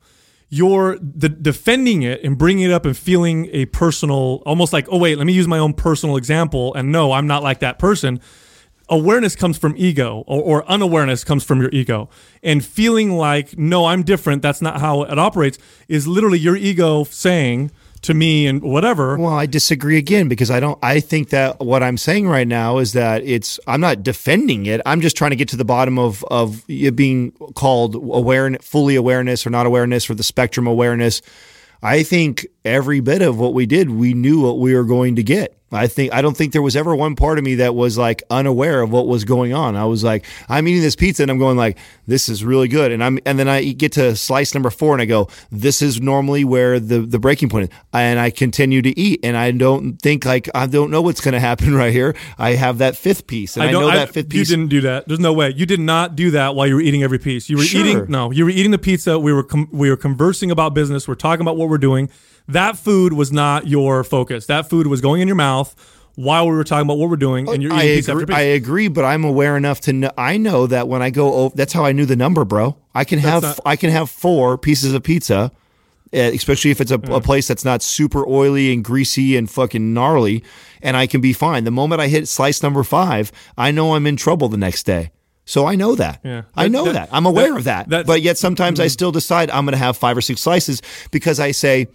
you're 0.49 0.97
the, 0.99 1.29
defending 1.29 2.01
it 2.01 2.23
and 2.23 2.37
bringing 2.37 2.65
it 2.65 2.71
up 2.71 2.85
and 2.85 2.97
feeling 2.97 3.47
a 3.51 3.65
personal, 3.67 4.41
almost 4.45 4.73
like, 4.73 4.87
oh 4.89 4.97
wait, 4.97 5.17
let 5.17 5.27
me 5.27 5.33
use 5.33 5.47
my 5.47 5.59
own 5.59 5.73
personal 5.73 6.17
example. 6.17 6.73
And 6.73 6.91
no, 6.91 7.11
I'm 7.11 7.27
not 7.27 7.43
like 7.43 7.59
that 7.59 7.77
person. 7.77 8.19
Awareness 8.91 9.35
comes 9.35 9.59
from 9.59 9.75
ego, 9.77 10.23
or, 10.25 10.41
or 10.41 10.65
unawareness 10.67 11.23
comes 11.23 11.43
from 11.43 11.61
your 11.61 11.69
ego. 11.71 12.09
And 12.41 12.65
feeling 12.65 13.11
like, 13.11 13.55
no, 13.55 13.85
I'm 13.85 14.01
different. 14.01 14.41
That's 14.41 14.63
not 14.63 14.79
how 14.79 15.03
it 15.03 15.19
operates. 15.19 15.59
Is 15.87 16.07
literally 16.07 16.39
your 16.39 16.55
ego 16.55 17.03
saying 17.03 17.69
to 18.01 18.13
me 18.13 18.47
and 18.47 18.61
whatever. 18.61 19.17
Well, 19.17 19.33
I 19.33 19.45
disagree 19.45 19.97
again 19.97 20.27
because 20.27 20.49
I 20.49 20.59
don't. 20.59 20.79
I 20.81 20.99
think 20.99 21.29
that 21.29 21.59
what 21.59 21.83
I'm 21.83 21.97
saying 21.97 22.27
right 22.27 22.47
now 22.47 22.77
is 22.77 22.93
that 22.93 23.23
it's. 23.23 23.59
I'm 23.67 23.81
not 23.81 24.03
defending 24.03 24.65
it. 24.65 24.81
I'm 24.85 25.01
just 25.01 25.17
trying 25.17 25.31
to 25.31 25.35
get 25.35 25.49
to 25.49 25.57
the 25.57 25.65
bottom 25.65 25.99
of 25.99 26.23
of 26.25 26.63
it 26.67 26.95
being 26.95 27.31
called 27.55 27.95
awareness, 27.95 28.65
fully 28.65 28.95
awareness, 28.95 29.45
or 29.45 29.49
not 29.49 29.65
awareness, 29.65 30.09
or 30.09 30.15
the 30.15 30.23
spectrum 30.23 30.67
awareness. 30.67 31.21
I 31.81 32.03
think 32.03 32.45
every 32.65 32.99
bit 32.99 33.21
of 33.21 33.39
what 33.39 33.53
we 33.53 33.65
did, 33.65 33.89
we 33.89 34.13
knew 34.13 34.41
what 34.41 34.59
we 34.59 34.75
were 34.75 34.83
going 34.83 35.15
to 35.15 35.23
get. 35.23 35.58
I 35.71 35.87
think 35.87 36.13
I 36.13 36.21
don't 36.21 36.35
think 36.35 36.53
there 36.53 36.61
was 36.61 36.75
ever 36.75 36.95
one 36.95 37.15
part 37.15 37.37
of 37.37 37.43
me 37.43 37.55
that 37.55 37.75
was 37.75 37.97
like 37.97 38.23
unaware 38.29 38.81
of 38.81 38.91
what 38.91 39.07
was 39.07 39.23
going 39.23 39.53
on. 39.53 39.75
I 39.75 39.85
was 39.85 40.03
like, 40.03 40.25
I'm 40.47 40.67
eating 40.67 40.81
this 40.81 40.95
pizza 40.95 41.21
and 41.23 41.29
I'm 41.31 41.37
going 41.37 41.57
like, 41.57 41.77
this 42.07 42.27
is 42.27 42.43
really 42.43 42.67
good, 42.67 42.91
and 42.91 43.03
I'm 43.03 43.19
and 43.25 43.37
then 43.37 43.47
I 43.47 43.63
get 43.73 43.91
to 43.93 44.15
slice 44.15 44.53
number 44.55 44.69
four 44.71 44.93
and 44.93 45.01
I 45.01 45.05
go, 45.05 45.29
this 45.51 45.81
is 45.81 46.01
normally 46.01 46.43
where 46.43 46.79
the 46.79 47.01
the 47.01 47.19
breaking 47.19 47.49
point 47.49 47.69
is, 47.71 47.77
and 47.93 48.19
I 48.19 48.31
continue 48.31 48.81
to 48.81 48.99
eat, 48.99 49.19
and 49.23 49.37
I 49.37 49.51
don't 49.51 49.97
think 50.01 50.25
like 50.25 50.49
I 50.55 50.65
don't 50.65 50.89
know 50.89 51.01
what's 51.01 51.21
going 51.21 51.33
to 51.39 51.39
happen 51.39 51.75
right 51.75 51.93
here. 51.93 52.15
I 52.37 52.53
have 52.53 52.79
that 52.79 52.95
fifth 52.97 53.27
piece, 53.27 53.55
and 53.55 53.63
I, 53.63 53.71
don't- 53.71 53.81
know 53.83 53.91
that 53.91 54.09
fifth 54.09 54.29
piece. 54.29 54.49
You 54.49 54.55
didn't 54.57 54.69
do 54.69 54.81
that. 54.81 55.07
There's 55.07 55.19
no 55.19 55.33
way. 55.33 55.53
You 55.55 55.65
did 55.67 55.79
not 55.79 56.15
do 56.15 56.31
that 56.31 56.55
while 56.55 56.65
you 56.67 56.75
were 56.75 56.81
eating 56.81 57.03
every 57.03 57.19
piece. 57.19 57.49
You 57.49 57.57
were 57.57 57.63
Sure. 57.63 57.81
eating 57.85 58.05
no. 58.09 58.31
You 58.31 58.45
were 58.45 58.49
eating 58.51 58.71
the 58.71 58.77
pizza. 58.79 59.19
We 59.19 59.31
were 59.33 59.43
com- 59.43 59.69
we 59.71 59.89
were 59.91 59.97
conversing 59.97 60.49
about 60.49 60.73
business. 60.73 61.07
We're 61.07 61.15
talking 61.15 61.41
about 61.41 61.57
what 61.57 61.69
we're 61.69 61.77
doing. 61.77 62.09
That 62.49 62.77
food 62.77 63.13
was 63.13 63.31
not 63.31 63.67
your 63.67 64.03
focus. 64.03 64.45
That 64.47 64.69
food 64.69 64.87
was 64.87 65.01
going 65.01 65.21
in 65.21 65.27
your 65.27 65.35
mouth 65.35 65.75
while 66.15 66.45
we 66.49 66.55
were 66.55 66.63
talking 66.63 66.85
about 66.85 66.97
what 66.97 67.09
we're 67.09 67.15
doing, 67.15 67.47
and 67.47 67.61
you're 67.63 67.71
eating 67.71 67.79
I 67.79 67.95
piece 67.95 68.07
agree, 68.09 68.21
after 68.23 68.27
piece. 68.27 68.35
I 68.35 68.41
agree, 68.41 68.87
but 68.89 69.05
I'm 69.05 69.23
aware 69.23 69.55
enough 69.55 69.79
to 69.81 69.93
know. 69.93 70.11
I 70.17 70.37
know 70.37 70.67
that 70.67 70.87
when 70.87 71.01
I 71.01 71.11
go 71.11 71.33
over, 71.33 71.55
that's 71.55 71.71
how 71.73 71.85
I 71.85 71.91
knew 71.93 72.05
the 72.05 72.15
number, 72.15 72.43
bro. 72.45 72.75
I 72.93 73.03
can 73.05 73.19
have 73.19 73.43
not- 73.43 73.59
I 73.65 73.75
can 73.75 73.89
have 73.91 74.09
four 74.09 74.57
pieces 74.57 74.93
of 74.93 75.03
pizza, 75.03 75.51
eh, 76.11 76.31
especially 76.33 76.71
if 76.71 76.81
it's 76.81 76.91
a, 76.91 76.95
a 76.95 77.21
place 77.21 77.47
that's 77.47 77.63
not 77.63 77.81
super 77.81 78.27
oily 78.27 78.73
and 78.73 78.83
greasy 78.83 79.37
and 79.37 79.49
fucking 79.49 79.93
gnarly, 79.93 80.43
and 80.81 80.97
I 80.97 81.07
can 81.07 81.21
be 81.21 81.31
fine. 81.33 81.63
The 81.63 81.71
moment 81.71 82.01
I 82.01 82.07
hit 82.07 82.27
slice 82.27 82.61
number 82.63 82.83
five, 82.83 83.31
I 83.57 83.71
know 83.71 83.93
I'm 83.95 84.05
in 84.07 84.17
trouble 84.17 84.49
the 84.49 84.57
next 84.57 84.83
day. 84.83 85.11
So 85.45 85.65
I 85.65 85.75
know 85.75 85.95
that. 85.95 86.19
Yeah. 86.23 86.41
I 86.55 86.63
That- 86.63 86.69
know 86.71 86.85
that, 86.85 86.93
that- 86.93 87.09
I'm 87.11 87.25
aware 87.25 87.51
that- 87.51 87.57
of 87.57 87.63
that. 87.63 87.89
that's- 87.89 88.07
but 88.07 88.21
yet 88.21 88.37
sometimes 88.37 88.79
I 88.79 88.87
still 88.87 89.11
decide 89.11 89.49
I'm 89.51 89.65
going 89.65 89.71
to 89.73 89.77
have 89.79 89.95
five 89.97 90.17
or 90.17 90.21
six 90.21 90.41
slices 90.41 90.81
because 91.11 91.39
I 91.39 91.51
say, 91.51 91.87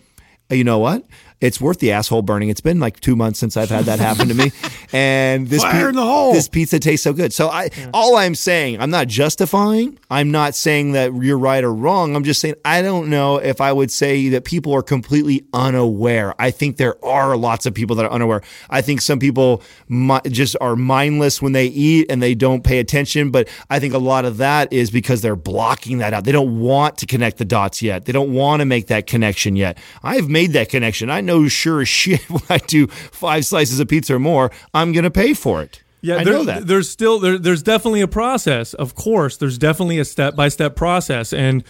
you 0.51 0.65
know 0.65 0.79
what? 0.79 1.05
It's 1.45 1.61
worth 1.61 1.79
the 1.79 1.93
asshole 1.93 2.23
burning. 2.23 2.49
It's 2.49 2.63
been 2.63 2.81
like 2.81 3.01
two 3.01 3.15
months 3.15 3.39
since 3.39 3.55
I've 3.59 3.69
had 3.69 3.85
that 3.85 3.99
happen 3.99 4.29
to 4.29 4.35
me, 4.35 4.51
and 4.95 5.47
this 5.47 5.63
Fire 5.63 5.91
in 5.91 5.95
the 5.95 6.03
hole. 6.03 6.33
this 6.33 6.49
pizza 6.49 6.79
tastes 6.79 7.05
so 7.05 7.13
good. 7.13 7.35
So 7.35 7.49
I, 7.49 7.69
all 7.93 8.17
I'm 8.17 8.35
saying, 8.35 8.81
I'm 8.81 8.89
not 8.89 9.09
justifying. 9.09 9.99
I'm 10.11 10.31
not 10.31 10.55
saying 10.55 10.93
that 10.93 11.15
you're 11.15 11.39
right 11.39 11.63
or 11.63 11.75
wrong. 11.75 12.17
I'm 12.17 12.25
just 12.25 12.41
saying 12.41 12.55
I 12.65 12.81
don't 12.81 13.11
know 13.11 13.37
if 13.37 13.61
I 13.61 13.75
would 13.75 13.91
say 13.91 14.31
that 14.31 14.45
people 14.47 14.73
are 14.73 14.83
completely 14.83 15.45
unaware. 15.53 16.35
I 16.39 16.51
think 16.51 16.79
there 16.79 17.03
are 17.05 17.37
lots 17.37 17.67
of 17.67 17.75
people 17.75 17.95
that 17.97 18.07
are 18.07 18.13
unaware. 18.13 18.41
I 18.71 18.81
think 18.81 19.03
some 19.03 19.19
people 19.19 19.63
mi- 19.87 20.21
just 20.31 20.57
are 20.63 20.77
mindless 20.77 21.43
when 21.43 21.53
they 21.53 21.67
eat 21.67 22.07
and 22.09 22.23
they 22.23 22.35
don't 22.35 22.65
pay 22.65 22.79
attention. 22.79 23.31
But 23.31 23.49
I 23.69 23.81
think 23.81 23.93
a 23.93 23.99
lot 23.99 24.25
of 24.25 24.39
that 24.39 24.73
is 24.73 24.91
because 24.91 25.21
they're 25.21 25.37
blocking 25.37 25.99
that 25.99 26.15
out. 26.15 26.25
They 26.25 26.33
don't 26.33 26.59
want 26.59 26.97
to 26.99 27.07
connect 27.07 27.37
the 27.37 27.45
dots 27.45 27.83
yet. 27.83 28.07
They 28.07 28.13
don't 28.13 28.33
want 28.33 28.61
to 28.61 28.65
make 28.65 28.87
that 28.87 29.07
connection 29.07 29.57
yet. 29.57 29.77
I've 30.03 30.31
made 30.31 30.55
that 30.55 30.71
connection. 30.71 31.11
I 31.11 31.21
know 31.21 31.34
sure 31.49 31.81
as 31.81 31.89
shit 31.89 32.21
when 32.31 32.43
I 32.49 32.59
do 32.59 32.87
five 32.87 33.45
slices 33.45 33.81
of 33.81 33.89
pizza 33.89 34.15
or 34.15 34.19
more, 34.19 34.51
I'm 34.73 34.93
going 34.93 35.05
to 35.05 35.11
pay 35.11 35.35
for 35.35 35.63
it. 35.63 35.83
Yeah, 36.01 36.17
I 36.17 36.25
there- 36.25 36.35
know 36.35 36.45
that. 36.45 36.67
There's 36.67 36.91
still 36.91 37.19
there, 37.19 37.39
there's 37.39 37.63
definitely 37.63 38.03
a 38.03 38.09
process. 38.09 38.75
Of 38.75 38.95
course, 38.95 39.39
there's 39.39 39.57
definitely 39.57 39.99
a 39.99 40.05
step 40.05 40.37
by 40.37 40.49
step 40.49 40.77
process, 40.77 41.33
and 41.33 41.65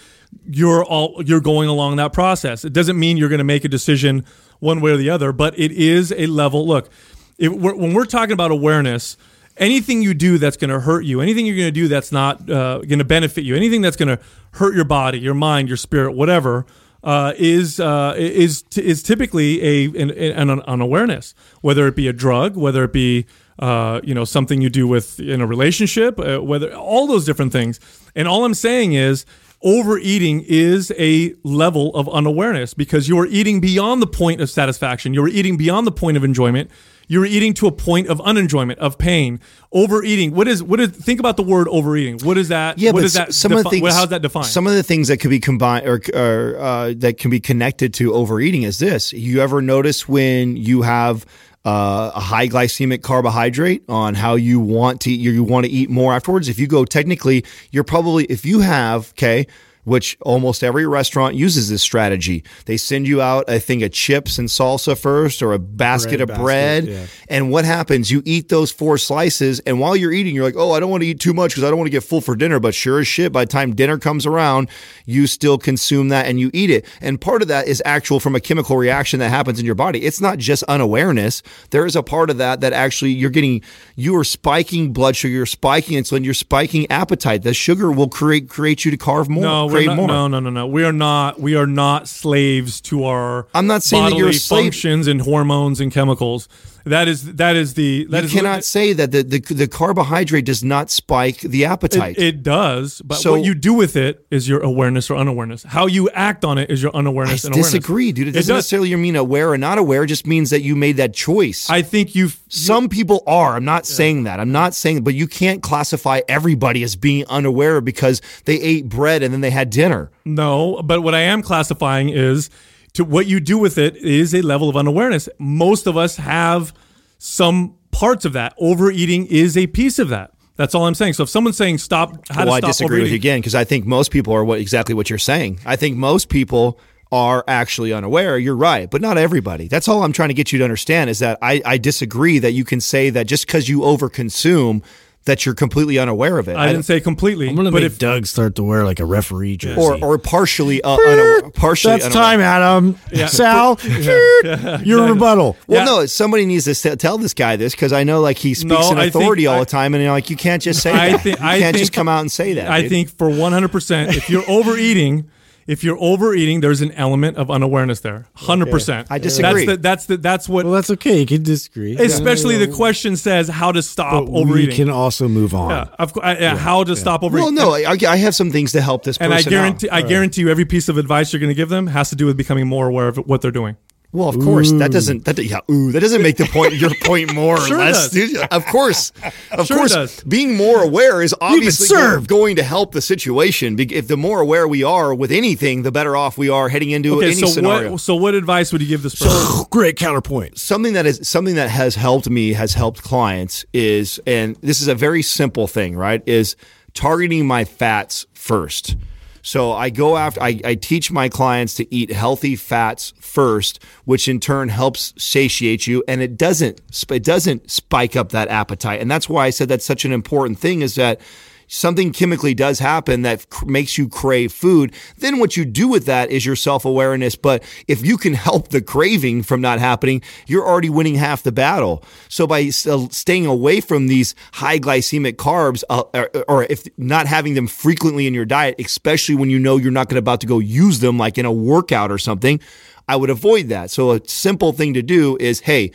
you're 0.51 0.85
all 0.85 1.23
you're 1.25 1.41
going 1.41 1.69
along 1.69 1.97
that 1.97 2.13
process. 2.13 2.65
It 2.65 2.73
doesn't 2.73 2.99
mean 2.99 3.17
you're 3.17 3.29
going 3.29 3.39
to 3.39 3.45
make 3.45 3.65
a 3.65 3.69
decision 3.69 4.25
one 4.59 4.81
way 4.81 4.91
or 4.91 4.97
the 4.97 5.11
other, 5.11 5.33
but 5.33 5.57
it 5.59 5.71
is 5.71 6.13
a 6.17 6.27
level. 6.27 6.67
Look, 6.67 6.91
if 7.39 7.53
we're, 7.53 7.77
when 7.77 7.95
we're 7.95 8.07
talking 8.07 8.33
about 8.33 8.51
awareness, 8.51 9.17
anything 9.57 10.03
you 10.03 10.15
do 10.15 10.39
that's 10.39 10.57
going 10.57 10.71
to 10.71 10.81
hurt 10.81 11.05
you, 11.05 11.21
anything 11.21 11.47
you're 11.47 11.57
going 11.57 11.69
to 11.69 11.73
do 11.73 11.87
that's 11.87 12.11
not 12.11 12.51
uh, 12.51 12.79
going 12.79 12.99
to 12.99 13.05
benefit 13.05 13.45
you, 13.45 13.55
anything 13.55 13.83
that's 13.83 13.97
going 13.97 14.17
to 14.17 14.23
hurt 14.53 14.75
your 14.75 14.85
body, 14.85 15.19
your 15.21 15.35
mind, 15.35 15.69
your 15.69 15.77
spirit, 15.77 16.13
whatever. 16.13 16.67
Uh, 17.05 17.35
is 17.37 17.79
uh, 17.81 18.15
is 18.17 18.65
is 18.79 19.03
typically 19.03 19.63
a 19.63 19.85
an, 20.01 20.11
an, 20.11 20.63
an 20.67 20.81
awareness, 20.81 21.35
whether 21.61 21.87
it 21.87 21.95
be 21.95 22.09
a 22.09 22.15
drug, 22.15 22.57
whether 22.57 22.83
it 22.83 22.95
be 22.95 23.27
uh, 23.59 24.01
you 24.03 24.15
know 24.15 24.25
something 24.25 24.63
you 24.63 24.71
do 24.71 24.89
with 24.89 25.21
in 25.21 25.43
a 25.43 25.47
relationship, 25.47 26.19
uh, 26.19 26.39
whether 26.39 26.75
all 26.75 27.07
those 27.07 27.27
different 27.27 27.53
things. 27.53 27.79
And 28.17 28.27
all 28.27 28.47
I'm 28.47 28.55
saying 28.55 28.95
is 28.95 29.27
overeating 29.63 30.45
is 30.47 30.93
a 30.99 31.35
level 31.43 31.95
of 31.95 32.09
unawareness 32.09 32.75
because 32.75 33.09
you 33.09 33.19
are 33.19 33.27
eating 33.27 33.61
beyond 33.61 34.03
the 34.03 34.07
point 34.07 34.41
of 34.41 34.51
satisfaction. 34.51 35.15
You're 35.15 35.29
eating 35.29 35.57
beyond 35.57 35.87
the 35.87 35.93
point 35.93 36.17
of 36.17 36.25
enjoyment. 36.25 36.71
You're 37.09 37.27
eating 37.27 37.55
to 37.55 37.67
a 37.67 37.73
point 37.73 38.09
of 38.09 38.21
unenjoyment, 38.21 38.79
of 38.79 38.99
pain. 38.99 39.41
Overeating. 39.73 40.35
What 40.35 40.49
is 40.49 40.63
what 40.63 40.81
is? 40.81 40.91
Think 40.91 41.21
about 41.21 41.37
the 41.37 41.43
word 41.43 41.69
overeating. 41.69 42.19
What 42.21 42.39
is 42.39 42.49
that? 42.49 42.79
Yeah, 42.79 42.93
what 42.93 43.01
but 43.01 43.05
is 43.05 43.15
that? 43.15 43.35
some 43.35 43.53
of 43.53 43.65
the 43.65 43.71
things. 43.71 43.95
how's 43.95 44.09
that 44.09 44.23
defined? 44.23 44.47
Some 44.47 44.67
of 44.67 44.75
the 44.75 44.83
things 44.83 45.09
that 45.09 45.19
could 45.19 45.31
be 45.31 45.41
combined 45.41 45.87
or, 45.87 46.01
or 46.15 46.59
uh, 46.59 46.95
that 46.99 47.19
can 47.19 47.31
be 47.31 47.41
connected 47.41 47.95
to 47.95 48.15
overeating 48.15 48.63
is 48.63 48.79
this. 48.79 49.13
You 49.13 49.41
ever 49.41 49.61
notice 49.61 50.09
when 50.09 50.57
you 50.57 50.83
have 50.83 51.27
uh, 51.65 52.13
a 52.15 52.21
high 52.21 52.47
glycemic 52.47 53.03
carbohydrate 53.03 53.85
on 53.89 54.15
how 54.15 54.35
you 54.35 54.61
want 54.61 55.01
to 55.03 55.13
you 55.13 55.43
want 55.43 55.67
to 55.67 55.73
eat 55.73 55.91
more 55.91 56.13
afterwards? 56.13 56.49
If 56.49 56.59
you 56.59 56.67
go 56.67 56.85
technically, 56.85 57.45
you're 57.71 57.85
probably 57.85 58.25
if 58.25 58.45
you 58.45 58.61
have 58.61 59.11
okay. 59.11 59.47
Which 59.85 60.17
almost 60.23 60.65
every 60.65 60.87
restaurant 60.87 61.35
uses 61.35 61.69
this 61.69 61.83
strategy. 61.83 62.43
They 62.65 62.77
send 62.77 63.07
you 63.07 63.21
out 63.21 63.45
a 63.49 63.61
thing 63.61 63.83
of 63.83 63.93
chips 63.93 64.39
and 64.39 64.49
salsa 64.49 64.99
first, 64.99 65.43
or 65.43 65.53
a 65.53 65.59
basket 65.59 66.19
Bread 66.19 66.21
of 66.23 66.29
basket, 66.29 66.43
bread, 66.43 66.85
yeah. 66.87 67.07
and 67.29 67.51
what 67.51 67.65
happens? 67.65 68.11
You 68.11 68.23
eat 68.25 68.49
those 68.49 68.71
four 68.71 68.99
slices, 68.99 69.61
and 69.61 69.79
while 69.81 69.95
you're 69.95 70.13
eating, 70.13 70.35
you're 70.35 70.45
like, 70.45 70.57
oh, 70.57 70.73
I 70.73 70.81
don't 70.81 70.91
want 70.91 71.03
to 71.03 71.07
eat 71.07 71.21
too 71.21 71.35
much 71.35 71.53
because 71.53 71.65
I 71.65 71.69
don't 71.69 71.79
want 71.79 71.87
to 71.87 71.93
get 71.93 72.03
full 72.03 72.21
for 72.21 72.35
dinner. 72.35 72.61
But 72.61 72.75
sure 72.75 73.01
as 73.01 73.07
shit, 73.07 73.33
by 73.33 73.45
the 73.45 73.51
time 73.51 73.75
dinner 73.75 73.99
comes 73.99 74.27
around, 74.27 74.69
you 75.05 75.27
still 75.27 75.59
consume 75.59 76.09
that 76.09 76.27
and 76.27 76.41
you 76.41 76.51
eat 76.55 76.71
it. 76.71 76.87
And 77.01 77.21
part 77.21 77.43
of 77.43 77.49
that 77.49 77.67
is 77.67 77.83
actual 77.85 78.21
from 78.21 78.35
a 78.35 78.41
chemical 78.41 78.77
reaction 78.77 79.21
that 79.21 79.29
happens 79.29 79.59
in 79.59 79.67
your 79.67 79.75
body. 79.75 80.05
It's 80.05 80.21
not 80.21 80.39
just 80.39 80.63
unawareness. 80.65 81.43
There 81.71 81.87
is 81.87 81.97
a 81.97 82.03
part 82.03 82.31
of 82.31 82.39
that 82.39 82.61
that 82.61 82.73
actually 82.73 83.13
you're 83.13 83.31
getting, 83.31 83.63
you 83.97 84.17
are 84.17 84.25
spiking 84.25 84.93
blood 84.93 85.17
sugar, 85.17 85.35
you're 85.35 85.47
spiking 85.47 85.99
insulin, 85.99 86.25
you're 86.25 86.35
spiking 86.35 86.91
appetite. 86.91 87.43
The 87.43 87.55
sugar 87.55 87.91
will 87.93 88.09
create 88.09 88.49
create 88.49 88.85
you 88.85 88.91
to 88.91 88.97
carve 88.97 89.29
more, 89.29 89.43
no, 89.43 89.69
not, 89.83 89.97
more. 89.97 90.09
no, 90.09 90.29
no, 90.29 90.41
no, 90.41 90.51
no. 90.51 90.67
We 90.67 90.85
are 90.85 90.93
not. 90.93 91.41
We 91.41 91.55
are 91.57 91.67
not 91.67 92.09
slaves 92.09 92.81
to 92.83 93.05
our. 93.05 93.47
I'm 93.55 93.67
not 93.67 93.83
saying 93.83 94.11
that 94.11 94.17
you're 94.17 94.33
functions 94.33 95.07
and 95.07 95.21
hormones 95.21 95.81
and 95.81 95.93
chemicals. 95.93 96.49
That 96.85 97.09
is 97.09 97.35
that 97.37 97.57
is 97.57 97.75
the 97.75 98.07
that 98.11 98.21
you 98.21 98.27
is 98.27 98.33
cannot 98.33 98.63
say 98.65 98.93
that 98.93 99.11
the, 99.11 99.23
the 99.23 99.41
the 99.41 99.67
carbohydrate 99.69 100.45
does 100.45 100.63
not 100.63 100.91
spike 100.91 101.41
the 101.41 101.65
appetite. 101.65 102.19
It, 102.19 102.23
it 102.25 102.43
does, 102.43 103.01
but 103.03 103.17
So- 103.17 103.33
what 103.33 103.45
you 103.45 103.55
do 103.55 103.73
with 103.73 103.97
it 103.97 104.27
is 104.31 104.49
your 104.49 104.61
awareness 104.61 105.11
or 105.11 105.17
unawareness. 105.17 105.63
How 105.63 105.87
you 105.87 106.11
act 106.11 106.45
on 106.45 106.59
it 106.59 106.71
is 106.71 106.83
your 106.83 106.95
I 106.95 106.99
unawareness 106.99 107.45
and 107.45 107.55
awareness. 107.55 107.75
I 107.75 107.79
disagree, 107.79 108.13
dude. 108.13 108.29
It 108.29 108.33
doesn't 108.33 108.49
does. 108.55 108.59
necessarily 108.59 108.95
mean 108.97 109.17
aware 109.17 109.51
or 109.51 109.57
not 109.59 109.79
aware. 109.79 110.05
It 110.05 110.09
just 110.09 110.27
means 110.27 110.51
that 110.51 110.61
you 110.61 110.77
made 110.77 110.99
that 110.99 111.15
choice. 111.15 111.71
I 111.71 111.81
think 111.83 112.15
you 112.15 112.31
Some 112.49 112.89
people 112.91 113.23
are. 113.27 113.57
I'm 113.57 113.65
not 113.65 113.87
saying 113.87 114.25
that. 114.25 114.39
I'm 114.39 114.53
not 114.53 114.75
saying, 114.75 115.05
but 115.05 115.15
you 115.15 115.27
can't 115.27 115.63
classify 115.63 116.21
everybody 116.29 116.83
as 116.83 116.97
being 116.97 117.25
unaware 117.29 117.81
because 117.81 118.21
they 118.45 118.61
ate 118.61 118.89
bread 118.89 119.23
and 119.23 119.33
then 119.33 119.41
they 119.41 119.51
had 119.51 119.71
dinner. 119.71 120.11
No, 120.27 120.83
but 120.85 121.01
what 121.03 121.15
I 121.15 121.21
am 121.21 121.43
classifying 121.43 122.11
is 122.11 122.51
to 122.95 123.05
what 123.05 123.27
you 123.27 123.41
do 123.41 123.59
with 123.59 123.77
it 123.79 123.97
is 123.97 124.35
a 124.35 124.43
level 124.43 124.69
of 124.69 124.77
unawareness. 124.77 125.29
Most 125.39 125.87
of 125.87 125.97
us 125.97 126.17
have 126.17 126.73
some 127.19 127.77
parts 127.91 128.25
of 128.25 128.33
that. 128.33 128.55
Overeating 128.59 129.27
is 129.27 129.57
a 129.57 129.67
piece 129.67 129.99
of 129.99 130.09
that. 130.09 130.33
That's 130.57 130.75
all 130.75 130.87
I'm 130.87 130.95
saying. 130.95 131.15
So 131.15 131.25
if 131.25 131.29
someone's 131.29 131.57
saying 131.57 131.79
stop, 131.79 132.29
how 132.29 132.45
well, 132.45 132.55
I 132.55 132.61
to 132.61 132.67
stop 132.67 132.71
disagree 132.71 133.01
with 133.01 133.11
you 133.11 133.17
again 133.17 133.41
because 133.41 133.57
I 133.57 133.65
think 133.65 133.87
most 133.87 134.13
people 134.13 134.33
are 134.33 134.45
what 134.45 134.61
exactly 134.61 134.95
what 134.95 135.11
you're 135.11 135.19
saying. 135.19 135.61
I 135.67 135.75
think 135.77 135.97
most 135.97 136.29
people 136.29 136.79
are 137.11 137.45
actually 137.49 137.93
unaware. 137.93 138.39
You're 138.39 138.57
right, 138.57 138.89
but 138.89 139.01
not 139.01 139.19
everybody. 139.19 139.67
That's 139.67 139.89
all 139.89 140.05
I'm 140.05 140.13
trying 140.13 140.29
to 140.29 140.35
get 140.35 140.53
you 140.53 140.59
to 140.59 140.65
understand 140.65 141.11
is 141.11 141.19
that 141.19 141.39
I, 141.43 141.61
I 141.65 141.79
disagree 141.79 142.39
that 142.39 142.53
you 142.53 142.65
can 142.65 142.81
say 142.81 143.11
that 143.11 143.27
just 143.27 143.47
because 143.47 143.69
you 143.69 143.81
overconsume 143.81 144.83
that 145.27 145.47
you're 145.47 145.55
completely 145.55 145.99
unaware 145.99 146.39
of 146.39 146.49
it. 146.49 146.57
I 146.57 146.67
didn't 146.67 146.85
say 146.85 147.01
completely, 147.01 147.49
I'm 147.49 147.57
gonna 147.57 147.71
but 147.71 147.83
make 147.83 147.93
if 147.93 147.99
Doug 147.99 148.27
start 148.27 148.55
to 148.57 148.63
wear 148.63 148.85
like 148.85 149.01
a 149.01 149.07
referee 149.07 149.57
jersey. 149.57 149.81
or 149.81 149.97
or 150.05 150.19
partially 150.19 150.83
uh, 150.83 150.97
unaware, 150.97 151.51
partially 151.51 151.93
That's 151.95 152.07
unaware. 152.15 152.23
time, 152.23 152.41
Adam. 152.41 152.99
Yeah. 153.11 153.27
Sal, 153.39 153.79
your 154.85 155.09
rebuttal. 155.09 155.57
Well, 155.67 155.79
Yeah. 155.81 155.85
no, 155.85 156.07
somebody 156.07 156.47
needs 156.47 156.65
to 156.65 156.73
s- 156.73 156.97
tell 156.99 157.19
this 157.19 157.35
guy 157.35 157.57
this 157.57 157.73
because 157.75 157.93
I 157.93 158.05
know 158.05 158.21
like 158.21 158.39
he 158.39 158.55
speaks 158.55 158.91
No, 158.91 158.93
in 158.93 158.99
authority 158.99 159.47
all 159.47 159.57
I- 159.57 159.61
the 159.61 159.67
time, 159.67 159.95
and 159.95 160.03
you're 160.03 160.13
like 160.13 160.31
you 160.31 160.37
can't 160.37 160.63
just 160.63 160.83
say 160.83 160.93
I 160.93 161.13
that. 161.13 161.23
think- 161.23 161.39
you 161.41 161.47
I 161.47 161.59
can't 161.59 161.77
just 161.77 161.93
come 161.93 162.09
out 162.09 162.21
and 162.21 162.31
say 162.31 162.55
that. 162.55 162.71
I 162.71 162.83
dude. 162.83 162.91
think 162.91 163.09
for 163.17 163.29
100%, 163.29 164.15
if 164.17 164.29
you're 164.31 164.45
overeating, 164.49 165.29
if 165.67 165.83
you're 165.85 165.99
overeating, 165.99 166.61
there's 166.61 166.81
an 166.81 166.93
element 166.93 167.37
of 167.37 167.51
unawareness 167.51 168.01
there. 168.01 168.27
100%. 168.39 169.07
I 169.11 169.19
disagree. 169.19 169.67
That's 169.67 169.67
the, 169.67 169.77
that's 169.77 170.07
the, 170.07 170.17
that's 170.17 170.49
what 170.49 170.65
Well, 170.65 170.75
that's 170.75 170.91
okay. 170.91 171.21
You 171.21 171.27
can 171.27 171.43
disagree. 171.43 171.97
especially 171.97 172.57
the 172.57 172.73
question 172.73 173.17
says 173.17 173.49
how 173.49 173.73
to 173.73 173.83
stop 173.83 174.27
but 174.27 174.47
we 174.47 174.67
can 174.69 174.91
also 174.91 175.29
move 175.29 175.55
on. 175.55 175.71
yeah, 175.71 175.87
of 175.99 176.13
course, 176.13 176.25
uh, 176.27 176.57
how 176.57 176.85
to 176.85 176.97
stop 176.97 177.23
overeating. 177.23 177.55
Well, 177.57 177.81
no, 177.83 177.89
I, 177.89 177.97
I 178.09 178.17
have 178.17 178.35
some 178.35 178.51
things 178.51 178.73
to 178.73 178.81
help 178.81 179.05
this 179.05 179.19
person. 179.19 179.33
and 179.33 179.35
I 179.35 179.39
out. 179.39 179.51
guarantee, 179.51 179.89
I 179.91 180.03
guarantee 180.03 180.43
you, 180.43 180.51
every 180.51 180.65
piece 180.65 180.89
of 180.89 180.99
advice 180.99 181.33
you're 181.33 181.41
going 181.41 181.51
to 181.51 181.55
give 181.55 181.69
them 181.69 181.87
has 181.89 182.11
to 182.11 182.17
do 182.17 182.27
with 182.27 182.37
becoming 182.37 182.67
more 182.67 182.89
aware 182.89 183.09
of 183.09 183.17
what 183.17 183.41
they're 183.41 183.51
doing. 183.51 183.77
Well, 184.15 184.29
of 184.29 184.39
course, 184.39 184.71
that 184.73 184.93
doesn't 184.93 185.25
that 185.25 185.39
yeah, 185.45 185.59
ooh, 185.71 185.91
that 185.93 186.01
doesn't 186.01 186.23
make 186.23 186.37
the 186.37 186.47
point 186.47 186.75
your 186.75 186.91
point 187.03 187.35
more 187.35 187.59
Sure 187.61 187.77
or 187.77 187.81
less. 187.81 188.11
does. 188.11 188.37
Of 188.53 188.65
course, 188.67 189.11
of 189.51 189.67
Sure 189.67 189.77
course, 189.79 189.93
does. 189.93 190.23
being 190.23 190.57
more 190.57 190.83
aware 190.85 191.21
is 191.21 191.35
obviously 191.41 191.89
going 192.27 192.55
to 192.57 192.63
help 192.63 192.93
the 192.93 193.01
situation. 193.03 193.77
If 193.79 194.07
the 194.07 194.17
more 194.17 194.41
aware 194.41 194.69
we 194.69 194.85
are 194.85 195.13
with 195.13 195.33
anything, 195.33 195.83
the 195.83 195.91
better 195.91 196.17
off 196.17 196.39
we 196.39 196.49
are 196.49 196.69
heading 196.69 196.91
into 196.93 197.17
Okay, 197.17 197.27
any 197.27 197.35
so 197.35 197.47
scenario. 197.47 197.91
what? 197.91 198.01
So 198.01 198.15
what 198.15 198.35
advice 198.35 198.73
would 198.73 198.81
you 198.83 198.89
give 198.89 199.03
this 199.03 199.17
person? 199.21 199.65
Great 199.71 199.97
counterpoint. 199.97 200.59
something 200.59 200.93
that 200.93 201.07
is 201.07 201.29
something 201.29 201.57
that 201.57 201.69
has 201.71 201.97
helped 201.97 202.31
me 202.31 202.53
has 202.53 202.75
helped 202.75 203.03
clients 203.03 203.65
is 203.73 204.21
and 204.27 204.55
this 204.63 204.81
is 204.81 204.87
a 204.87 204.95
very 204.95 205.23
simple 205.23 205.67
thing 205.67 205.97
right 205.97 206.23
is 206.27 206.55
targeting 206.95 207.47
my 207.47 207.65
fats 207.65 208.27
first 208.35 208.97
so 209.45 209.73
i 209.73 209.91
go 209.91 210.17
after 210.17 210.43
I, 210.43 210.59
I 210.65 210.75
teach 210.75 211.13
my 211.13 211.29
clients 211.29 211.75
to 211.75 211.95
eat 211.95 212.11
healthy 212.11 212.57
fats 212.57 213.13
first 213.21 213.79
which 214.05 214.27
in 214.27 214.41
turn 214.41 214.71
helps 214.71 215.15
satiate 215.17 215.87
you 215.87 216.03
and 216.09 216.21
it 216.21 216.37
doesn't 216.37 216.81
it 217.11 217.23
doesn't 217.23 217.71
spike 217.71 218.17
up 218.17 218.31
that 218.31 218.49
appetite. 218.49 219.01
And 219.01 219.11
that's 219.11 219.29
why 219.29 219.47
i 219.47 219.51
said 219.51 219.69
that's 219.69 219.85
such 219.85 220.05
an 220.05 220.13
important 220.13 220.59
thing 220.59 220.83
is 220.83 220.95
that 220.97 221.21
something 221.67 222.13
chemically 222.13 222.55
does 222.55 222.79
happen 222.79 223.23
that 223.23 223.49
cr- 223.51 223.67
makes 223.67 223.99
you 223.99 224.09
crave 224.09 224.53
food, 224.53 224.95
then 225.19 225.39
what 225.39 225.57
you 225.57 225.65
do 225.65 225.89
with 225.89 226.07
that 226.07 226.31
is 226.31 226.45
your 226.45 226.57
self 226.57 226.85
awareness. 226.85 227.37
But 227.37 227.63
if 227.89 228.05
you 228.05 228.17
can 228.17 228.35
help 228.35 228.69
the 228.69 228.81
craving 228.81 229.43
from 229.43 229.61
not 229.61 229.79
happening, 229.79 230.23
you're 230.47 230.67
already 230.67 230.91
winning 230.91 231.17
half 231.17 231.43
the 231.43 231.53
battle. 231.53 232.05
So 232.29 232.47
by 232.47 232.71
uh, 232.87 233.09
staying 233.11 233.47
away 233.47 233.81
from 233.81 234.07
these 234.07 234.35
high 234.53 234.79
glycemic 234.79 235.35
carbs, 235.35 235.83
uh, 235.89 236.05
or, 236.15 236.31
or 236.49 236.65
if 236.65 236.87
not 236.97 237.27
having 237.27 237.55
them 237.55 237.67
frequently 237.67 238.27
in 238.27 238.35
your 238.35 238.45
diet, 238.45 238.77
especially 238.79 239.35
when 239.35 239.51
you 239.51 239.59
know 239.59 239.77
you're 239.77 239.93
not 239.93 240.09
going 240.09 240.19
about 240.19 240.41
to 240.41 240.47
go 240.47 240.59
use 240.59 241.01
them, 241.01 241.19
like 241.19 241.39
in 241.39 241.45
a 241.45 241.53
workout 241.53 242.11
or 242.11 242.19
something, 242.19 242.61
I 243.09 243.17
would 243.17 243.31
avoid 243.31 243.69
that. 243.69 243.91
So 243.91 244.13
a 244.13 244.21
simple 244.27 244.73
thing 244.73 244.95
to 244.95 245.03
do 245.03 245.37
is, 245.39 245.61
hey. 245.61 245.93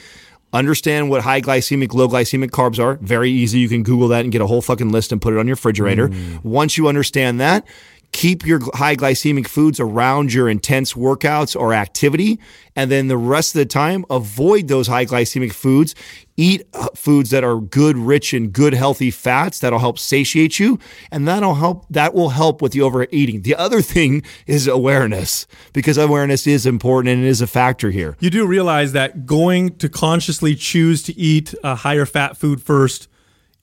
Understand 0.52 1.10
what 1.10 1.22
high 1.22 1.42
glycemic, 1.42 1.94
low 1.94 2.08
glycemic 2.08 2.50
carbs 2.50 2.80
are. 2.80 2.96
Very 2.96 3.30
easy. 3.30 3.60
You 3.60 3.70
can 3.70 3.84
Google 3.84 4.08
that 4.08 4.22
and 4.22 4.32
get 4.32 4.42
a 4.42 4.48
whole 4.48 4.62
fucking 4.62 4.90
list 4.90 5.12
and 5.12 5.22
put 5.22 5.34
it 5.34 5.40
on 5.40 5.48
your 5.48 5.56
refrigerator. 5.56 6.10
Mm. 6.10 6.44
Once 6.44 6.78
you 6.78 6.88
understand 6.88 7.40
that, 7.40 7.66
keep 8.12 8.46
your 8.46 8.60
high 8.76 8.96
glycemic 8.96 9.48
foods 9.48 9.80
around 9.80 10.34
your 10.34 10.50
intense 10.50 10.94
workouts 10.94 11.60
or 11.60 11.74
activity. 11.74 12.40
And 12.76 12.90
then 12.90 13.08
the 13.08 13.18
rest 13.18 13.56
of 13.56 13.60
the 13.60 13.66
time, 13.66 14.06
avoid 14.10 14.68
those 14.68 14.88
high 14.88 15.06
glycemic 15.06 15.52
foods. 15.52 15.96
Eat 16.38 16.66
uh, 16.74 16.88
foods 16.96 17.32
that 17.32 17.44
are 17.44 17.60
good, 17.60 17.98
rich 17.98 18.34
in 18.34 18.50
good, 18.52 18.74
healthy 18.74 19.12
fats 19.12 19.60
that'll 19.60 19.80
help 19.80 20.00
satiate 20.00 20.60
you. 20.60 20.80
And 21.12 21.28
that'll 21.28 21.56
help, 21.56 21.86
that 21.90 22.14
will 22.14 22.30
help 22.30 22.62
with 22.62 22.72
the 22.72 22.82
overeating. 22.82 23.42
The 23.42 23.56
other 23.56 23.82
thing 23.94 24.24
is 24.48 24.68
awareness 24.68 25.46
because 25.74 25.98
awareness 25.98 26.48
is 26.48 26.66
important 26.66 27.14
and 27.14 27.24
it 27.24 27.28
is 27.28 27.42
a 27.42 27.48
factor 27.48 27.92
here. 27.92 28.16
You 28.20 28.30
do 28.30 28.48
realize 28.48 28.94
that 28.94 29.26
going 29.26 29.76
to 29.78 29.90
consciously 29.90 30.56
choose 30.56 31.04
to 31.04 31.18
eat 31.18 31.54
a 31.64 31.76
higher 31.76 32.06
fat 32.06 32.38
food 32.38 32.62
first 32.62 33.09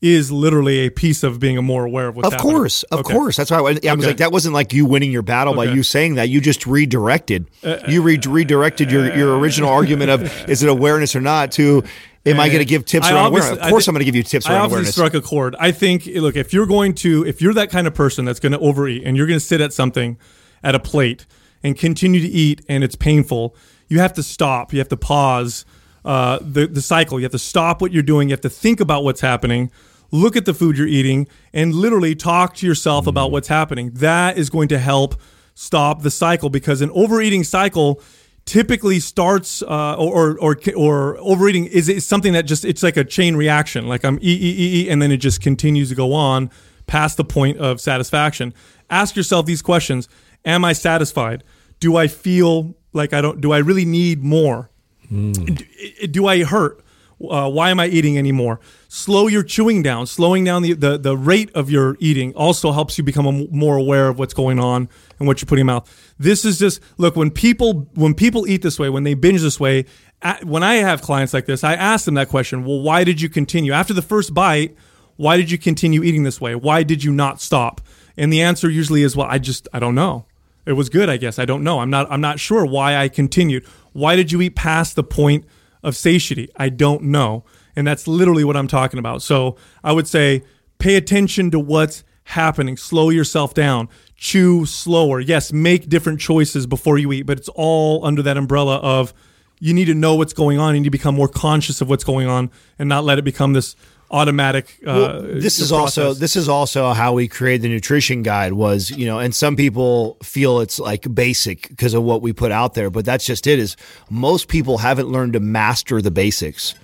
is 0.02 0.30
literally 0.30 0.80
a 0.80 0.90
piece 0.90 1.22
of 1.22 1.40
being 1.40 1.56
more 1.64 1.84
aware 1.86 2.08
of 2.08 2.16
what's 2.16 2.26
Of 2.26 2.34
happening. 2.34 2.52
course, 2.54 2.82
of 2.84 3.00
Okay. 3.00 3.14
course. 3.14 3.36
That's 3.36 3.50
why 3.50 3.56
I, 3.56 3.60
I 3.60 3.62
was 3.64 3.76
Okay. 3.84 4.06
like, 4.08 4.16
that 4.18 4.30
wasn't 4.30 4.54
like 4.54 4.72
you 4.74 4.84
winning 4.84 5.10
your 5.10 5.22
battle 5.22 5.54
by 5.54 5.64
you 5.64 5.82
saying 5.82 6.16
that. 6.16 6.28
You 6.28 6.40
just 6.40 6.66
redirected. 6.66 7.46
Uh, 7.64 7.68
uh, 7.70 7.82
you 7.88 8.02
re- 8.02 8.20
redirected 8.26 8.90
your, 8.90 9.16
your 9.16 9.38
original 9.38 9.70
argument 9.70 10.10
of 10.10 10.22
is 10.50 10.62
it 10.62 10.68
awareness 10.68 11.16
or 11.16 11.20
not 11.22 11.50
to 11.52 11.82
am 12.26 12.38
I 12.40 12.48
going 12.48 12.58
to 12.58 12.64
give 12.66 12.84
tips 12.84 13.06
I 13.06 13.12
around 13.14 13.26
awareness? 13.28 13.52
Of 13.58 13.68
course, 13.70 13.86
thi- 13.86 13.88
I'm 13.90 13.94
going 13.94 14.00
to 14.00 14.04
give 14.04 14.16
you 14.16 14.22
tips 14.22 14.46
I 14.46 14.52
around 14.52 14.62
obviously 14.64 14.76
awareness. 14.80 14.94
struck 14.94 15.14
a 15.14 15.20
chord. 15.22 15.56
I 15.58 15.72
think, 15.72 16.06
look, 16.06 16.36
if 16.36 16.52
you're 16.52 16.66
going 16.66 16.92
to, 16.96 17.24
if 17.26 17.40
you're 17.40 17.54
that 17.54 17.70
kind 17.70 17.86
of 17.86 17.94
person 17.94 18.24
that's 18.26 18.40
going 18.40 18.52
to 18.52 18.58
overeat 18.58 19.02
and 19.04 19.16
you're 19.16 19.26
going 19.26 19.38
to 19.40 19.44
sit 19.44 19.60
at 19.62 19.72
something 19.72 20.18
at 20.62 20.74
a 20.74 20.80
plate 20.80 21.24
and 21.62 21.76
continue 21.78 22.20
to 22.20 22.28
eat 22.28 22.60
and 22.68 22.84
it's 22.84 22.96
painful, 22.96 23.56
you 23.88 23.98
have 24.00 24.12
to 24.14 24.22
stop. 24.22 24.72
You 24.72 24.78
have 24.80 24.88
to 24.88 24.96
pause 24.96 25.64
uh, 26.06 26.38
the 26.40 26.66
the 26.66 26.80
cycle. 26.80 27.18
You 27.18 27.24
have 27.24 27.32
to 27.32 27.38
stop 27.38 27.80
what 27.80 27.92
you're 27.92 28.02
doing. 28.02 28.28
You 28.28 28.32
have 28.32 28.40
to 28.42 28.50
think 28.50 28.80
about 28.80 29.04
what's 29.04 29.20
happening. 29.20 29.70
Look 30.12 30.36
at 30.36 30.44
the 30.44 30.54
food 30.54 30.78
you're 30.78 30.86
eating 30.86 31.26
and 31.52 31.74
literally 31.74 32.14
talk 32.14 32.54
to 32.56 32.66
yourself 32.66 33.08
about 33.08 33.32
what's 33.32 33.48
happening. 33.48 33.90
That 33.94 34.38
is 34.38 34.48
going 34.48 34.68
to 34.68 34.78
help 34.78 35.16
stop 35.54 36.02
the 36.02 36.10
cycle 36.10 36.48
because 36.48 36.80
an 36.80 36.90
overeating 36.92 37.42
cycle 37.42 38.00
typically 38.44 39.00
starts 39.00 39.62
uh, 39.62 39.96
or, 39.96 40.38
or 40.38 40.54
or 40.54 40.56
or 40.76 41.18
overeating 41.18 41.66
is, 41.66 41.88
is 41.88 42.06
something 42.06 42.34
that 42.34 42.46
just 42.46 42.64
it's 42.64 42.84
like 42.84 42.96
a 42.96 43.04
chain 43.04 43.34
reaction. 43.34 43.88
Like 43.88 44.04
I'm 44.04 44.16
eat 44.22 44.40
eat 44.40 44.58
eat, 44.58 44.74
eat 44.74 44.88
and 44.88 45.02
then 45.02 45.10
it 45.10 45.18
just 45.18 45.40
continues 45.40 45.88
to 45.88 45.96
go 45.96 46.12
on 46.12 46.50
past 46.86 47.16
the 47.16 47.24
point 47.24 47.58
of 47.58 47.80
satisfaction. 47.80 48.54
Ask 48.88 49.16
yourself 49.16 49.44
these 49.44 49.62
questions: 49.62 50.08
Am 50.44 50.64
I 50.64 50.72
satisfied? 50.72 51.42
Do 51.80 51.96
I 51.96 52.06
feel 52.06 52.76
like 52.92 53.12
I 53.12 53.20
don't? 53.20 53.40
Do 53.40 53.52
I 53.52 53.58
really 53.58 53.84
need 53.84 54.22
more? 54.22 54.70
Do, 55.10 55.64
do 56.06 56.26
I 56.26 56.44
hurt? 56.44 56.82
Uh, 57.18 57.48
why 57.50 57.70
am 57.70 57.80
I 57.80 57.86
eating 57.86 58.18
anymore? 58.18 58.60
Slow 58.88 59.26
your 59.26 59.42
chewing 59.42 59.82
down. 59.82 60.06
Slowing 60.06 60.44
down 60.44 60.60
the, 60.60 60.74
the, 60.74 60.98
the 60.98 61.16
rate 61.16 61.50
of 61.54 61.70
your 61.70 61.96
eating 61.98 62.34
also 62.34 62.72
helps 62.72 62.98
you 62.98 63.04
become 63.04 63.48
more 63.50 63.76
aware 63.76 64.08
of 64.08 64.18
what's 64.18 64.34
going 64.34 64.58
on 64.58 64.88
and 65.18 65.26
what 65.26 65.40
you're 65.40 65.46
putting 65.46 65.62
in 65.62 65.66
your 65.66 65.76
mouth. 65.76 66.14
This 66.18 66.44
is 66.44 66.58
just 66.58 66.80
look 66.98 67.16
when 67.16 67.30
people 67.30 67.88
when 67.94 68.12
people 68.12 68.46
eat 68.46 68.60
this 68.60 68.78
way, 68.78 68.90
when 68.90 69.04
they 69.04 69.14
binge 69.14 69.40
this 69.40 69.58
way. 69.58 69.86
At, 70.20 70.44
when 70.44 70.62
I 70.62 70.76
have 70.76 71.00
clients 71.00 71.32
like 71.32 71.46
this, 71.46 71.64
I 71.64 71.74
ask 71.74 72.04
them 72.04 72.14
that 72.14 72.28
question. 72.28 72.64
Well, 72.64 72.80
why 72.80 73.04
did 73.04 73.20
you 73.20 73.30
continue 73.30 73.72
after 73.72 73.94
the 73.94 74.02
first 74.02 74.34
bite? 74.34 74.76
Why 75.16 75.38
did 75.38 75.50
you 75.50 75.56
continue 75.56 76.02
eating 76.02 76.22
this 76.22 76.40
way? 76.40 76.54
Why 76.54 76.82
did 76.82 77.02
you 77.02 77.12
not 77.12 77.40
stop? 77.40 77.80
And 78.18 78.30
the 78.30 78.42
answer 78.42 78.68
usually 78.68 79.02
is, 79.02 79.16
well, 79.16 79.26
I 79.30 79.38
just 79.38 79.68
I 79.72 79.78
don't 79.78 79.94
know. 79.94 80.26
It 80.66 80.72
was 80.72 80.88
good, 80.88 81.08
I 81.08 81.16
guess. 81.16 81.38
I 81.38 81.44
don't 81.44 81.64
know. 81.64 81.80
I'm 81.80 81.90
not 81.90 82.10
I'm 82.10 82.20
not 82.20 82.40
sure 82.40 82.66
why 82.66 82.96
I 82.96 83.08
continued. 83.08 83.64
Why 83.96 84.14
did 84.14 84.30
you 84.30 84.40
eat 84.42 84.54
past 84.54 84.94
the 84.94 85.02
point 85.02 85.44
of 85.82 85.96
satiety? 85.96 86.50
I 86.56 86.68
don't 86.68 87.04
know. 87.04 87.44
And 87.74 87.86
that's 87.86 88.06
literally 88.06 88.44
what 88.44 88.56
I'm 88.56 88.68
talking 88.68 88.98
about. 88.98 89.22
So 89.22 89.56
I 89.82 89.92
would 89.92 90.06
say 90.06 90.42
pay 90.78 90.96
attention 90.96 91.50
to 91.52 91.58
what's 91.58 92.04
happening. 92.24 92.76
Slow 92.76 93.10
yourself 93.10 93.54
down. 93.54 93.88
Chew 94.16 94.66
slower. 94.66 95.20
Yes, 95.20 95.52
make 95.52 95.88
different 95.88 96.20
choices 96.20 96.66
before 96.66 96.98
you 96.98 97.12
eat, 97.12 97.22
but 97.22 97.38
it's 97.38 97.48
all 97.50 98.04
under 98.04 98.22
that 98.22 98.36
umbrella 98.36 98.76
of 98.76 99.14
you 99.60 99.72
need 99.72 99.86
to 99.86 99.94
know 99.94 100.14
what's 100.14 100.32
going 100.32 100.58
on 100.58 100.74
and 100.74 100.84
you 100.84 100.90
become 100.90 101.14
more 101.14 101.28
conscious 101.28 101.80
of 101.80 101.88
what's 101.88 102.04
going 102.04 102.26
on 102.26 102.50
and 102.78 102.88
not 102.88 103.04
let 103.04 103.18
it 103.18 103.22
become 103.22 103.52
this 103.54 103.76
automatic 104.10 104.78
uh, 104.86 104.92
Well, 104.92 105.22
this 105.22 105.58
is 105.58 105.72
also 105.72 106.14
this 106.14 106.36
is 106.36 106.48
also 106.48 106.92
how 106.92 107.12
we 107.14 107.26
created 107.28 107.62
the 107.62 107.68
nutrition 107.68 108.22
guide 108.22 108.52
was 108.52 108.90
you 108.90 109.06
know 109.06 109.18
and 109.18 109.34
some 109.34 109.56
people 109.56 110.16
feel 110.22 110.60
it's 110.60 110.78
like 110.78 111.12
basic 111.12 111.68
because 111.68 111.92
of 111.92 112.02
what 112.04 112.22
we 112.22 112.32
put 112.32 112.52
out 112.52 112.74
there 112.74 112.88
but 112.88 113.04
that's 113.04 113.26
just 113.26 113.46
it 113.46 113.58
is 113.58 113.76
most 114.08 114.48
people 114.48 114.78
haven't 114.78 115.08
learned 115.08 115.32
to 115.32 115.40
master 115.40 116.00
the 116.00 116.10
basics 116.10 116.74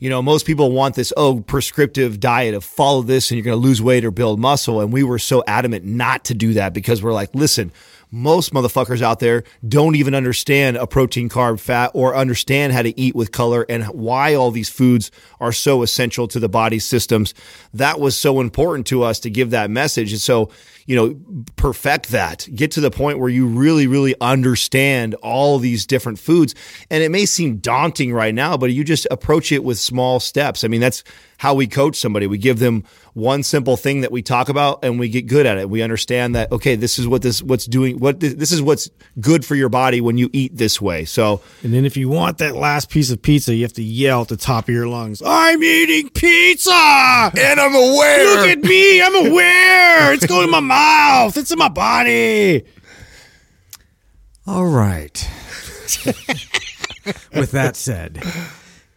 you 0.00 0.08
know, 0.08 0.22
most 0.22 0.46
people 0.46 0.70
want 0.70 0.94
this, 0.94 1.12
oh, 1.16 1.40
prescriptive 1.40 2.20
diet 2.20 2.54
of 2.54 2.62
follow 2.62 3.02
this 3.02 3.30
and 3.30 3.36
you're 3.36 3.44
going 3.44 3.60
to 3.60 3.66
lose 3.66 3.82
weight 3.82 4.04
or 4.04 4.12
build 4.12 4.38
muscle. 4.38 4.80
And 4.80 4.92
we 4.92 5.02
were 5.02 5.18
so 5.18 5.42
adamant 5.46 5.84
not 5.84 6.24
to 6.26 6.34
do 6.34 6.52
that 6.52 6.72
because 6.72 7.02
we're 7.02 7.12
like, 7.12 7.34
listen, 7.34 7.72
most 8.10 8.52
motherfuckers 8.52 9.02
out 9.02 9.20
there 9.20 9.44
don't 9.66 9.94
even 9.94 10.14
understand 10.14 10.76
a 10.76 10.86
protein, 10.86 11.28
carb, 11.28 11.60
fat, 11.60 11.90
or 11.94 12.14
understand 12.16 12.72
how 12.72 12.82
to 12.82 12.98
eat 12.98 13.14
with 13.14 13.32
color 13.32 13.66
and 13.68 13.84
why 13.86 14.34
all 14.34 14.50
these 14.50 14.68
foods 14.68 15.10
are 15.40 15.52
so 15.52 15.82
essential 15.82 16.26
to 16.28 16.40
the 16.40 16.48
body's 16.48 16.84
systems. 16.84 17.34
That 17.74 18.00
was 18.00 18.16
so 18.16 18.40
important 18.40 18.86
to 18.88 19.02
us 19.02 19.20
to 19.20 19.30
give 19.30 19.50
that 19.50 19.70
message. 19.70 20.12
And 20.12 20.20
so, 20.20 20.50
you 20.86 20.96
know, 20.96 21.44
perfect 21.56 22.08
that, 22.08 22.48
get 22.54 22.70
to 22.72 22.80
the 22.80 22.90
point 22.90 23.18
where 23.18 23.28
you 23.28 23.46
really, 23.46 23.86
really 23.86 24.14
understand 24.20 25.14
all 25.16 25.58
these 25.58 25.86
different 25.86 26.18
foods. 26.18 26.54
And 26.90 27.02
it 27.02 27.10
may 27.10 27.26
seem 27.26 27.58
daunting 27.58 28.12
right 28.12 28.34
now, 28.34 28.56
but 28.56 28.72
you 28.72 28.84
just 28.84 29.06
approach 29.10 29.52
it 29.52 29.64
with 29.64 29.78
small 29.78 30.18
steps. 30.18 30.64
I 30.64 30.68
mean, 30.68 30.80
that's 30.80 31.04
how 31.38 31.54
we 31.54 31.68
coach 31.68 31.96
somebody. 31.96 32.26
We 32.26 32.36
give 32.36 32.58
them 32.58 32.84
one 33.14 33.42
simple 33.44 33.76
thing 33.76 34.02
that 34.02 34.10
we 34.10 34.22
talk 34.22 34.48
about 34.48 34.84
and 34.84 34.98
we 34.98 35.08
get 35.08 35.28
good 35.28 35.46
at 35.46 35.56
it. 35.56 35.70
We 35.70 35.82
understand 35.82 36.34
that, 36.34 36.50
okay, 36.50 36.74
this 36.74 36.98
is 36.98 37.06
what 37.06 37.22
this, 37.22 37.40
what's 37.42 37.64
doing, 37.64 37.98
what 38.00 38.18
this 38.18 38.50
is 38.52 38.60
what's 38.60 38.90
good 39.20 39.44
for 39.44 39.54
your 39.54 39.68
body 39.68 40.00
when 40.00 40.18
you 40.18 40.28
eat 40.32 40.56
this 40.56 40.80
way. 40.80 41.04
So, 41.04 41.40
And 41.62 41.72
then 41.72 41.84
if 41.84 41.96
you 41.96 42.08
want 42.08 42.38
that 42.38 42.56
last 42.56 42.90
piece 42.90 43.10
of 43.12 43.22
pizza, 43.22 43.54
you 43.54 43.62
have 43.62 43.72
to 43.74 43.82
yell 43.82 44.22
at 44.22 44.28
the 44.28 44.36
top 44.36 44.64
of 44.68 44.74
your 44.74 44.88
lungs, 44.88 45.22
I'm 45.24 45.62
eating 45.62 46.10
pizza! 46.10 46.70
and 46.70 47.60
I'm 47.60 47.74
aware. 47.74 48.36
Look 48.36 48.48
at 48.48 48.58
me, 48.58 49.00
I'm 49.00 49.26
aware! 49.26 50.12
It's 50.12 50.26
going 50.26 50.44
in 50.44 50.50
my 50.50 50.60
mouth, 50.60 51.36
it's 51.36 51.52
in 51.52 51.58
my 51.58 51.68
body. 51.68 52.64
All 54.44 54.66
right. 54.66 55.30
With 57.32 57.52
that 57.52 57.76
said, 57.76 58.22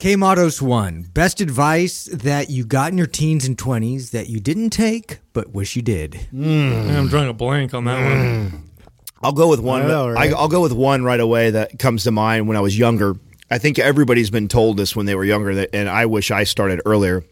K 0.02 0.16
Matos 0.16 0.64
one 0.64 1.04
best 1.14 1.42
advice 1.42 2.06
that 2.06 2.50
you 2.50 2.66
got 2.66 2.92
in 2.92 2.98
your 2.98 3.06
teens 3.06 3.46
and 3.46 3.56
twenties 3.56 4.10
that 4.10 4.30
you 4.30 4.40
didn't 4.40 4.72
take 4.72 5.20
but 5.32 5.52
wish 5.52 5.76
you 5.76 5.84
did. 5.84 6.26
Man, 6.32 6.98
I'm 6.98 7.08
drawing 7.08 7.30
a 7.30 7.34
blank 7.34 7.76
on 7.76 7.86
that 7.86 8.04
one. 8.04 8.50
Mm. 8.50 8.62
I'll 9.22 9.32
go 9.32 9.48
with 9.48 9.60
one. 9.60 9.84
I 9.84 9.88
know, 9.88 10.10
right? 10.10 10.34
I, 10.34 10.36
I'll 10.36 10.48
go 10.48 10.60
with 10.60 10.72
one 10.72 11.04
right 11.04 11.20
away 11.20 11.52
that 11.52 11.78
comes 11.78 12.06
to 12.06 12.12
mind 12.12 12.48
when 12.48 12.58
I 12.58 12.62
was 12.62 12.80
younger. 12.80 13.14
I 13.52 13.60
think 13.60 13.78
everybody's 13.78 14.32
been 14.32 14.48
told 14.48 14.78
this 14.78 14.96
when 14.96 15.06
they 15.06 15.14
were 15.14 15.24
younger, 15.24 15.54
that, 15.54 15.70
and 15.72 15.88
I 15.88 16.08
wish 16.08 16.32
I 16.32 16.46
started 16.46 16.82
earlier. 16.84 17.24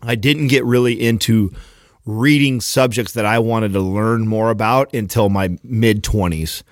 I 0.00 0.14
didn't 0.14 0.46
get 0.46 0.64
really 0.64 0.94
into 0.94 1.52
reading 2.06 2.62
subjects 2.62 3.12
that 3.12 3.26
I 3.26 3.38
wanted 3.38 3.74
to 3.74 3.80
learn 3.80 4.26
more 4.26 4.48
about 4.48 4.94
until 4.94 5.28
my 5.28 5.58
mid 5.62 6.02
20s. 6.04 6.62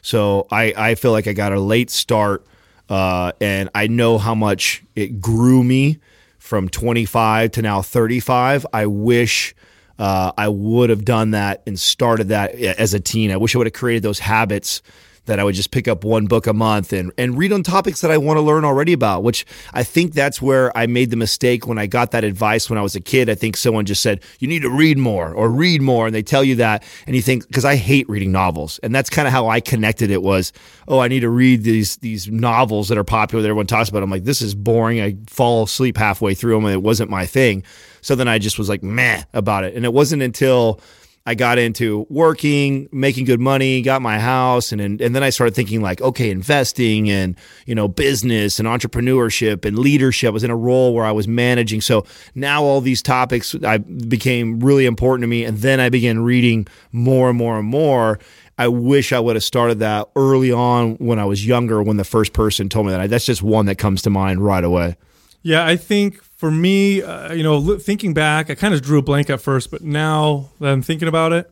So 0.00 0.46
I, 0.50 0.72
I 0.74 0.94
feel 0.94 1.12
like 1.12 1.26
I 1.26 1.34
got 1.34 1.52
a 1.52 1.60
late 1.60 1.90
start, 1.90 2.46
uh, 2.88 3.32
and 3.40 3.68
I 3.74 3.86
know 3.86 4.18
how 4.18 4.34
much 4.34 4.82
it 4.94 5.20
grew 5.20 5.62
me 5.64 5.98
from 6.38 6.68
25 6.68 7.52
to 7.52 7.62
now 7.62 7.82
35. 7.82 8.66
I 8.72 8.86
wish 8.86 9.54
uh, 9.98 10.32
I 10.36 10.48
would 10.48 10.90
have 10.90 11.04
done 11.04 11.32
that 11.32 11.62
and 11.66 11.78
started 11.78 12.28
that 12.28 12.54
as 12.54 12.94
a 12.94 13.00
teen. 13.00 13.30
I 13.30 13.36
wish 13.36 13.54
I 13.54 13.58
would 13.58 13.66
have 13.66 13.74
created 13.74 14.02
those 14.02 14.18
habits 14.18 14.82
that 15.26 15.38
I 15.38 15.44
would 15.44 15.54
just 15.54 15.70
pick 15.70 15.86
up 15.86 16.04
one 16.04 16.26
book 16.26 16.46
a 16.46 16.52
month 16.52 16.92
and, 16.92 17.12
and 17.18 17.36
read 17.36 17.52
on 17.52 17.62
topics 17.62 18.00
that 18.00 18.10
I 18.10 18.18
want 18.18 18.38
to 18.38 18.40
learn 18.40 18.64
already 18.64 18.92
about, 18.92 19.22
which 19.22 19.44
I 19.72 19.82
think 19.82 20.14
that's 20.14 20.40
where 20.40 20.76
I 20.76 20.86
made 20.86 21.10
the 21.10 21.16
mistake 21.16 21.66
when 21.66 21.78
I 21.78 21.86
got 21.86 22.12
that 22.12 22.24
advice 22.24 22.70
when 22.70 22.78
I 22.78 22.82
was 22.82 22.96
a 22.96 23.00
kid. 23.00 23.28
I 23.28 23.34
think 23.34 23.56
someone 23.56 23.84
just 23.84 24.02
said, 24.02 24.22
you 24.38 24.48
need 24.48 24.62
to 24.62 24.70
read 24.70 24.98
more 24.98 25.32
or 25.32 25.50
read 25.50 25.82
more. 25.82 26.06
And 26.06 26.14
they 26.14 26.22
tell 26.22 26.42
you 26.42 26.56
that. 26.56 26.82
And 27.06 27.14
you 27.14 27.22
think, 27.22 27.46
because 27.46 27.64
I 27.64 27.76
hate 27.76 28.08
reading 28.08 28.32
novels. 28.32 28.80
And 28.82 28.94
that's 28.94 29.10
kind 29.10 29.28
of 29.28 29.32
how 29.32 29.48
I 29.48 29.60
connected 29.60 30.10
it 30.10 30.22
was, 30.22 30.52
oh, 30.88 30.98
I 30.98 31.08
need 31.08 31.20
to 31.20 31.30
read 31.30 31.62
these, 31.62 31.96
these 31.98 32.28
novels 32.28 32.88
that 32.88 32.98
are 32.98 33.04
popular 33.04 33.42
that 33.42 33.48
everyone 33.48 33.66
talks 33.66 33.88
about. 33.88 34.02
I'm 34.02 34.10
like, 34.10 34.24
this 34.24 34.42
is 34.42 34.54
boring. 34.54 35.00
I 35.00 35.16
fall 35.28 35.64
asleep 35.64 35.96
halfway 35.96 36.34
through 36.34 36.54
them 36.54 36.64
and 36.64 36.74
it 36.74 36.82
wasn't 36.82 37.10
my 37.10 37.26
thing. 37.26 37.62
So 38.00 38.14
then 38.14 38.28
I 38.28 38.38
just 38.38 38.58
was 38.58 38.68
like, 38.68 38.82
meh 38.82 39.24
about 39.32 39.64
it. 39.64 39.74
And 39.74 39.84
it 39.84 39.92
wasn't 39.92 40.22
until 40.22 40.80
I 41.28 41.34
got 41.34 41.58
into 41.58 42.06
working, 42.08 42.88
making 42.92 43.24
good 43.24 43.40
money, 43.40 43.82
got 43.82 44.00
my 44.00 44.20
house, 44.20 44.70
and 44.70 44.80
and 44.80 45.14
then 45.14 45.24
I 45.24 45.30
started 45.30 45.56
thinking 45.56 45.82
like, 45.82 46.00
okay, 46.00 46.30
investing 46.30 47.10
and 47.10 47.36
you 47.66 47.74
know 47.74 47.88
business 47.88 48.60
and 48.60 48.68
entrepreneurship 48.68 49.64
and 49.64 49.76
leadership. 49.76 50.28
I 50.28 50.30
was 50.30 50.44
in 50.44 50.52
a 50.52 50.56
role 50.56 50.94
where 50.94 51.04
I 51.04 51.10
was 51.10 51.26
managing, 51.26 51.80
so 51.80 52.06
now 52.36 52.62
all 52.62 52.80
these 52.80 53.02
topics 53.02 53.56
I 53.64 53.78
became 53.78 54.60
really 54.60 54.86
important 54.86 55.24
to 55.24 55.26
me, 55.26 55.44
and 55.44 55.58
then 55.58 55.80
I 55.80 55.88
began 55.88 56.20
reading 56.20 56.68
more 56.92 57.28
and 57.28 57.36
more 57.36 57.58
and 57.58 57.66
more. 57.66 58.20
I 58.56 58.68
wish 58.68 59.12
I 59.12 59.18
would 59.18 59.36
have 59.36 59.44
started 59.44 59.80
that 59.80 60.08
early 60.14 60.52
on 60.52 60.94
when 60.94 61.18
I 61.18 61.24
was 61.24 61.44
younger, 61.44 61.82
when 61.82 61.96
the 61.96 62.04
first 62.04 62.32
person 62.32 62.68
told 62.68 62.86
me 62.86 62.92
that. 62.92 63.10
That's 63.10 63.26
just 63.26 63.42
one 63.42 63.66
that 63.66 63.76
comes 63.76 64.00
to 64.02 64.10
mind 64.10 64.42
right 64.42 64.64
away. 64.64 64.96
Yeah, 65.42 65.66
I 65.66 65.76
think 65.76 66.20
for 66.36 66.50
me, 66.50 67.02
uh, 67.02 67.32
you 67.32 67.42
know, 67.42 67.78
thinking 67.78 68.14
back, 68.14 68.50
I 68.50 68.54
kind 68.54 68.74
of 68.74 68.82
drew 68.82 68.98
a 68.98 69.02
blank 69.02 69.30
at 69.30 69.40
first, 69.40 69.70
but 69.70 69.82
now 69.82 70.50
that 70.60 70.70
I'm 70.70 70.82
thinking 70.82 71.08
about 71.08 71.32
it, 71.32 71.50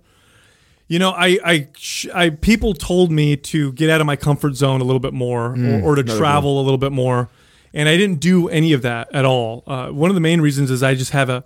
you 0.87 0.99
know, 0.99 1.11
I, 1.11 1.39
I, 1.45 1.69
I, 2.15 2.31
people 2.31 2.75
told 2.75 3.11
me 3.11 3.37
to 3.37 3.73
get 3.73 3.89
out 3.89 4.03
of 4.03 4.07
my 4.07 4.17
comfort 4.17 4.55
zone 4.55 4.83
a 4.83 4.85
little 4.85 5.01
bit 5.01 5.15
more, 5.15 5.55
or, 5.83 5.93
or 5.93 5.95
to 5.97 6.03
travel 6.19 6.61
a 6.61 6.63
little 6.63 6.79
bit 6.79 6.93
more, 6.93 7.31
and 7.73 7.89
I 7.89 7.97
didn't 7.97 8.21
do 8.21 8.49
any 8.51 8.75
of 8.75 8.83
that 8.83 9.13
at 9.15 9.25
all. 9.25 9.65
Uh, 9.67 9.89
one 9.89 10.11
of 10.11 10.15
the 10.15 10.21
main 10.21 10.43
reasons 10.43 10.71
is 10.71 10.83
I 10.83 10.95
just 10.95 11.13
have 11.13 11.31
a 11.31 11.43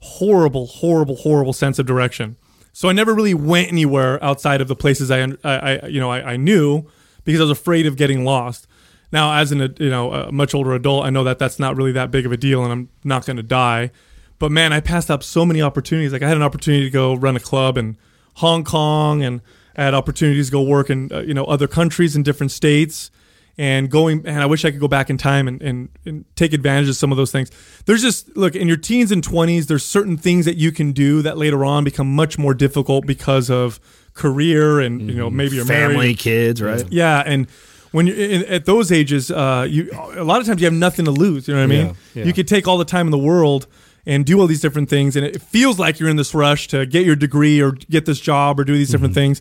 horrible, 0.00 0.66
horrible, 0.66 1.16
horrible 1.16 1.54
sense 1.54 1.78
of 1.78 1.86
direction. 1.86 2.36
So 2.74 2.88
I 2.88 2.92
never 2.92 3.14
really 3.14 3.34
went 3.34 3.68
anywhere 3.68 4.22
outside 4.22 4.60
of 4.60 4.68
the 4.68 4.76
places 4.76 5.10
I, 5.10 5.22
I, 5.42 5.78
I 5.82 5.86
you 5.86 5.98
know, 5.98 6.10
I, 6.10 6.32
I 6.32 6.36
knew 6.36 6.84
because 7.24 7.40
I 7.40 7.44
was 7.44 7.50
afraid 7.50 7.86
of 7.86 7.96
getting 7.96 8.24
lost. 8.24 8.66
Now, 9.12 9.34
as 9.34 9.52
an 9.52 9.76
you 9.78 9.90
know 9.90 10.12
a 10.12 10.32
much 10.32 10.54
older 10.54 10.72
adult, 10.72 11.04
I 11.04 11.10
know 11.10 11.24
that 11.24 11.38
that's 11.38 11.58
not 11.58 11.76
really 11.76 11.92
that 11.92 12.10
big 12.10 12.24
of 12.26 12.32
a 12.32 12.36
deal, 12.36 12.64
and 12.64 12.72
I'm 12.72 12.88
not 13.04 13.26
going 13.26 13.36
to 13.36 13.42
die. 13.42 13.90
But 14.38 14.50
man, 14.50 14.72
I 14.72 14.80
passed 14.80 15.10
up 15.10 15.22
so 15.22 15.44
many 15.44 15.60
opportunities. 15.62 16.12
Like 16.12 16.22
I 16.22 16.28
had 16.28 16.36
an 16.36 16.42
opportunity 16.42 16.84
to 16.84 16.90
go 16.90 17.14
run 17.14 17.36
a 17.36 17.40
club 17.40 17.76
in 17.76 17.96
Hong 18.36 18.64
Kong, 18.64 19.22
and 19.22 19.42
I 19.76 19.84
had 19.84 19.94
opportunities 19.94 20.46
to 20.46 20.52
go 20.52 20.62
work 20.62 20.88
in 20.90 21.12
uh, 21.12 21.20
you 21.20 21.34
know 21.34 21.44
other 21.44 21.68
countries 21.68 22.16
in 22.16 22.22
different 22.22 22.50
states. 22.50 23.10
And 23.58 23.90
going, 23.90 24.26
and 24.26 24.40
I 24.40 24.46
wish 24.46 24.64
I 24.64 24.70
could 24.70 24.80
go 24.80 24.88
back 24.88 25.10
in 25.10 25.18
time 25.18 25.46
and, 25.46 25.60
and, 25.60 25.90
and 26.06 26.24
take 26.36 26.54
advantage 26.54 26.88
of 26.88 26.96
some 26.96 27.12
of 27.12 27.18
those 27.18 27.30
things. 27.30 27.50
There's 27.84 28.00
just 28.00 28.34
look 28.34 28.56
in 28.56 28.66
your 28.66 28.78
teens 28.78 29.12
and 29.12 29.22
20s. 29.22 29.66
There's 29.66 29.84
certain 29.84 30.16
things 30.16 30.46
that 30.46 30.56
you 30.56 30.72
can 30.72 30.92
do 30.92 31.20
that 31.20 31.36
later 31.36 31.62
on 31.62 31.84
become 31.84 32.10
much 32.16 32.38
more 32.38 32.54
difficult 32.54 33.06
because 33.06 33.50
of 33.50 33.78
career 34.14 34.80
and 34.80 35.02
you 35.02 35.16
know 35.16 35.28
maybe 35.28 35.56
you're 35.56 35.66
married. 35.66 35.92
Family, 35.92 36.14
kids, 36.14 36.62
right? 36.62 36.82
Yeah, 36.90 37.22
and 37.26 37.46
when 37.92 38.06
you're 38.06 38.16
in, 38.16 38.44
at 38.46 38.64
those 38.64 38.90
ages, 38.90 39.30
uh, 39.30 39.66
you 39.68 39.90
a 40.16 40.24
lot 40.24 40.40
of 40.40 40.46
times 40.46 40.60
you 40.60 40.66
have 40.66 40.74
nothing 40.74 41.04
to 41.04 41.10
lose. 41.10 41.46
You 41.46 41.54
know 41.54 41.60
what 41.60 41.64
I 41.64 41.66
mean? 41.68 41.86
Yeah, 41.86 41.94
yeah. 42.14 42.24
You 42.24 42.32
could 42.32 42.48
take 42.48 42.66
all 42.66 42.78
the 42.78 42.84
time 42.84 43.06
in 43.06 43.10
the 43.10 43.18
world 43.18 43.66
and 44.04 44.26
do 44.26 44.40
all 44.40 44.46
these 44.46 44.60
different 44.60 44.90
things, 44.90 45.14
and 45.14 45.24
it 45.24 45.40
feels 45.40 45.78
like 45.78 46.00
you're 46.00 46.08
in 46.08 46.16
this 46.16 46.34
rush 46.34 46.68
to 46.68 46.84
get 46.86 47.06
your 47.06 47.16
degree 47.16 47.62
or 47.62 47.72
get 47.72 48.04
this 48.04 48.18
job 48.18 48.58
or 48.58 48.64
do 48.64 48.74
these 48.74 48.90
different 48.90 49.14
things. 49.14 49.40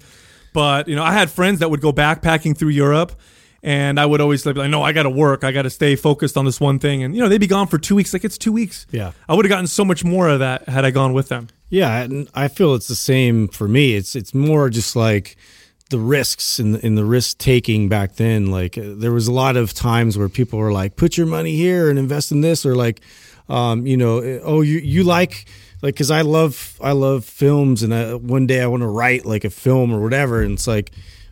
But 0.54 0.88
you 0.88 0.95
know, 0.95 1.04
I 1.04 1.14
had 1.14 1.32
friends 1.32 1.60
that 1.60 1.70
would 1.70 1.82
go 1.82 1.91
backpacking 1.91 2.58
through 2.58 2.70
Europe. 2.70 3.14
And 3.64 3.99
I 3.99 4.08
would 4.08 4.22
always 4.22 4.43
be 4.43 4.54
like, 4.54 4.72
no, 4.72 4.82
I 4.82 4.91
got 4.91 5.04
to 5.04 5.12
work. 5.12 5.43
I 5.43 5.52
got 5.52 5.62
to 5.62 5.70
stay 5.70 5.95
focused 5.95 6.36
on 6.36 6.45
this 6.45 6.60
one 6.60 6.80
thing. 6.80 7.04
And, 7.04 7.14
you 7.14 7.22
know, 7.22 7.30
they'd 7.30 7.38
be 7.38 7.45
gone 7.45 7.68
for 7.68 7.78
two 7.78 7.93
weeks. 7.93 8.12
Like, 8.12 8.26
it's 8.26 8.36
two 8.36 8.52
weeks. 8.52 8.88
Yeah. 8.89 9.12
I 9.30 9.36
would 9.36 9.45
have 9.45 9.52
gotten 9.52 9.68
so 9.68 9.86
much 9.86 10.04
more 10.04 10.28
of 10.28 10.39
that 10.39 10.68
had 10.68 10.84
I 10.84 10.89
gone 10.89 11.14
with 11.14 11.30
them. 11.30 11.47
Yeah, 11.70 12.02
and 12.02 12.28
I 12.34 12.49
feel 12.49 12.74
it's 12.74 12.88
the 12.88 12.95
same 12.95 13.47
for 13.47 13.68
me. 13.68 13.93
It's 13.93 14.16
it's 14.16 14.34
more 14.34 14.70
just 14.70 14.95
like 14.95 15.38
the 15.92 16.00
risks 16.00 16.58
and 16.58 16.78
in, 16.78 16.96
the 16.96 17.06
risk 17.06 17.38
taking 17.38 17.88
back 17.88 18.16
then. 18.16 18.50
Like 18.50 18.78
uh, 18.78 18.94
there 18.96 19.12
was 19.12 19.28
a 19.28 19.32
lot 19.32 19.56
of 19.56 19.74
times 19.74 20.18
where 20.18 20.30
people 20.30 20.58
were 20.58 20.72
like, 20.72 20.96
"Put 20.96 21.18
your 21.18 21.28
money 21.28 21.56
here 21.56 21.89
and 21.89 22.00
invest 22.00 22.32
in 22.32 22.42
this," 22.42 22.66
or 22.66 22.76
like, 22.76 23.02
um, 23.48 23.86
you 23.86 23.98
know, 23.98 24.18
uh, 24.18 24.39
oh, 24.44 24.62
you 24.62 24.80
you 24.80 25.04
like 25.04 25.46
like 25.82 25.94
because 25.94 26.10
I 26.10 26.22
love 26.22 26.80
I 26.82 26.94
love 26.94 27.24
films, 27.26 27.84
and 27.84 27.94
I, 27.94 28.16
one 28.16 28.48
day 28.48 28.62
I 28.62 28.68
want 28.68 28.82
to 28.82 28.88
write 28.88 29.26
like 29.26 29.44
a 29.44 29.50
film 29.50 29.94
or 29.94 30.02
whatever, 30.02 30.42
and 30.42 30.54
it's 30.54 30.68
like, 30.68 30.92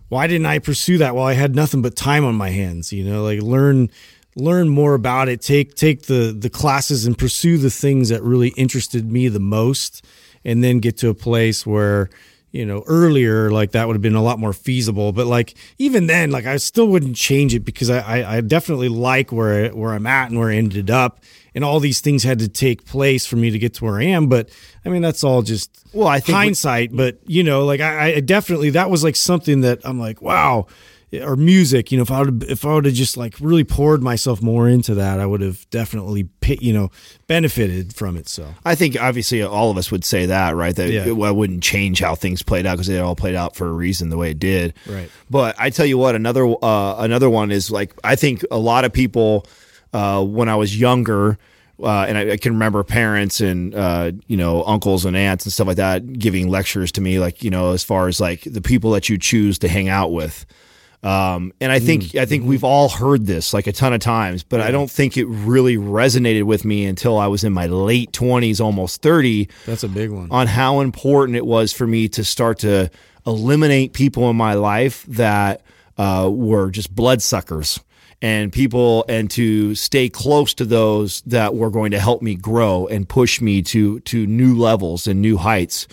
why 0.10 0.28
didn't 0.28 0.45
I 0.45 0.60
pursue 0.60 0.99
that? 0.99 1.16
Well, 1.16 1.26
I 1.26 1.34
had 1.34 1.55
nothing 1.55 1.82
but 1.82 1.95
time 1.95 2.26
on 2.26 2.36
my 2.36 2.49
hands. 2.49 2.93
You 2.93 3.03
know, 3.03 3.24
like 3.24 3.41
learn 3.41 3.89
learn 4.36 4.70
more 4.70 4.93
about 4.93 5.28
it 5.28 5.41
take 5.41 5.76
take 5.76 6.03
the 6.03 6.36
the 6.38 6.49
classes 6.49 7.05
and 7.05 7.18
pursue 7.18 7.57
the 7.57 7.70
things 7.70 8.10
that 8.10 8.22
really 8.24 8.49
interested 8.49 9.12
me 9.12 9.28
the 9.28 9.39
most 9.39 10.05
and 10.45 10.64
then 10.64 10.80
get 10.80 10.97
to 10.97 11.10
a 11.10 11.14
place 11.14 11.66
where 11.66 12.10
you 12.52 12.66
know 12.66 12.84
earlier 12.88 13.52
like 13.52 13.72
that 13.72 13.86
would 13.88 13.93
have 13.95 14.02
been 14.02 14.16
a 14.16 14.24
lot 14.24 14.39
more 14.39 14.54
feasible. 14.54 15.12
But 15.12 15.28
like 15.28 15.56
even 15.78 16.08
then 16.08 16.32
like 16.32 16.45
i 16.45 16.58
still 16.58 16.88
wouldn't 16.88 17.16
change 17.16 17.54
it 17.54 17.62
because 17.62 17.89
i 17.89 18.00
i, 18.00 18.38
I 18.38 18.41
definitely 18.41 18.89
like 18.89 19.32
where 19.32 19.66
I, 19.66 19.70
where 19.70 19.93
i'm 19.93 20.08
at 20.08 20.30
and 20.30 20.39
where 20.39 20.50
i 20.50 20.56
ended 20.56 20.89
up. 20.89 21.20
And 21.56 21.64
all 21.66 21.80
these 21.80 22.00
things 22.00 22.24
had 22.24 22.39
to 22.39 22.47
take 22.47 22.86
place 22.86 23.26
for 23.26 23.36
me 23.36 23.50
to 23.50 23.58
get 23.60 23.74
to 23.76 23.86
where 23.86 24.00
i 24.00 24.04
am. 24.04 24.28
But 24.28 24.50
i 24.86 24.89
mean 24.89 25.02
that's 25.02 25.24
all 25.24 25.41
just 25.41 25.70
Well, 25.93 26.08
I 26.08 26.20
think 26.20 26.28
we- 26.30 26.34
hindsight. 26.45 26.95
But 26.95 27.20
you 27.26 27.43
know 27.43 27.66
like 27.66 27.82
i, 27.82 28.16
I 28.16 28.20
definitely 28.20 28.70
that 28.72 28.89
was 28.89 29.04
like 29.04 29.16
something 29.16 29.62
that 29.62 29.80
i'm 29.84 30.00
like 30.00 30.22
wow 30.22 30.68
or 31.14 31.36
music 31.36 31.91
you 31.91 31.97
know 31.97 32.03
if 32.03 32.12
i 32.12 32.20
would 32.22 32.43
if 32.43 32.66
i 32.66 32.74
would 32.74 32.86
have 32.86 32.93
just 32.93 33.18
like 33.18 33.36
really 33.39 33.64
poured 33.64 34.03
myself 34.03 34.41
more 34.41 34.70
into 34.70 34.93
that 34.93 35.20
i 35.20 35.26
would 35.26 35.41
have 35.41 35.68
definitely 35.70 36.30
you 36.60 36.72
know 36.74 36.89
benefited 37.28 37.93
from 37.93 38.18
it 38.18 38.28
so 38.28 38.53
I 38.66 38.76
think 38.76 38.99
obviously 38.99 39.41
all 39.43 39.70
of 39.72 39.78
us 39.78 39.91
would 39.91 40.03
say 40.03 40.26
that, 40.28 40.55
right? 40.55 40.76
That 40.76 40.89
Yeah. 40.89 41.05
it 41.05 41.16
wouldn't 41.16 41.62
change 41.64 41.99
how 41.99 42.16
things 42.16 42.41
played 42.41 42.66
out 42.66 42.74
because 42.74 42.88
they 42.88 42.99
all 42.99 43.16
played 43.16 43.36
out 43.36 43.55
for 43.55 43.68
a 43.68 43.72
reason 43.72 44.10
the 44.10 44.18
way 44.18 44.32
it 44.32 44.39
did. 44.39 44.74
Right. 44.88 45.10
But 45.30 45.55
I 45.60 45.70
tell 45.70 45.86
you 45.86 45.97
what, 45.97 46.16
another 46.16 46.45
uh, 46.64 46.95
another 46.97 47.30
one 47.30 47.51
is 47.51 47.70
like 47.72 47.93
I 48.03 48.16
think 48.16 48.43
a 48.51 48.57
lot 48.57 48.84
of 48.86 48.91
people 48.93 49.45
uh, 49.93 50.24
when 50.24 50.49
I 50.49 50.55
was 50.55 50.80
younger 50.80 51.38
uh, 51.82 52.05
and 52.07 52.18
I, 52.18 52.32
I 52.32 52.38
can 52.38 52.53
remember 52.53 52.84
parents 52.84 53.41
and 53.41 53.74
uh, 53.76 54.12
you 54.28 54.38
know 54.38 54.64
uncles 54.64 55.05
and 55.05 55.16
aunts 55.16 55.45
and 55.45 55.53
stuff 55.53 55.68
like 55.68 55.78
that 55.78 56.14
giving 56.14 56.49
lectures 56.49 56.91
to 56.93 57.01
me, 57.01 57.20
like 57.20 57.43
you 57.43 57.49
know, 57.51 57.74
as 57.74 57.84
far 57.84 58.07
as 58.07 58.20
like 58.20 58.41
the 58.41 58.62
people 58.62 58.91
that 58.91 59.07
you 59.10 59.18
choose 59.20 59.60
to 59.60 59.68
hang 59.68 59.88
out 59.89 60.12
with. 60.12 60.45
Um, 61.02 61.54
and 61.62 61.72
I 61.72 61.80
think 61.80 62.16
I 62.16 62.26
think 62.26 62.45
we've 62.45 62.66
all 62.66 62.89
heard 62.89 63.26
this 63.26 63.54
like 63.54 63.68
a 63.68 63.72
ton 63.72 63.93
of 63.93 64.02
times, 64.02 64.43
but 64.43 64.60
I 64.60 64.70
don't 64.72 64.91
think 64.91 65.16
it 65.16 65.26
really 65.26 65.78
resonated 65.78 66.43
with 66.43 66.66
me 66.66 66.86
until 66.86 67.18
I 67.18 67.28
was 67.28 67.45
in 67.45 67.54
my 67.54 67.68
late 67.68 68.12
twenties, 68.12 68.60
almost 68.60 69.02
thirty, 69.02 69.47
That's 69.66 69.84
a 69.84 69.88
big 69.88 70.10
one. 70.10 70.28
on 70.30 70.47
how 70.47 70.82
important 70.82 71.38
it 71.38 71.45
was 71.45 71.72
for 71.72 71.88
me 71.88 72.10
to 72.10 72.24
start 72.26 72.60
to 72.60 72.89
eliminate 73.26 73.93
people 73.93 74.30
in 74.30 74.36
my 74.36 74.56
life 74.56 75.06
that 75.08 75.62
uh, 75.97 76.30
were 76.32 76.70
just 76.70 76.93
bloodsuckers 76.93 77.80
and 78.22 78.52
people 78.52 79.06
and 79.08 79.32
to 79.32 79.76
stay 79.76 80.10
close 80.10 80.54
to 80.56 80.66
those 80.66 81.22
that 81.22 81.56
were 81.56 81.70
going 81.70 81.91
to 81.91 82.00
help 82.00 82.22
me 82.22 82.36
grow 82.36 82.88
and 82.88 83.08
push 83.08 83.39
me 83.39 83.62
to 83.62 84.02
to 84.02 84.28
new 84.28 84.58
levels 84.58 85.08
and 85.08 85.22
new 85.22 85.38
heights 85.38 85.88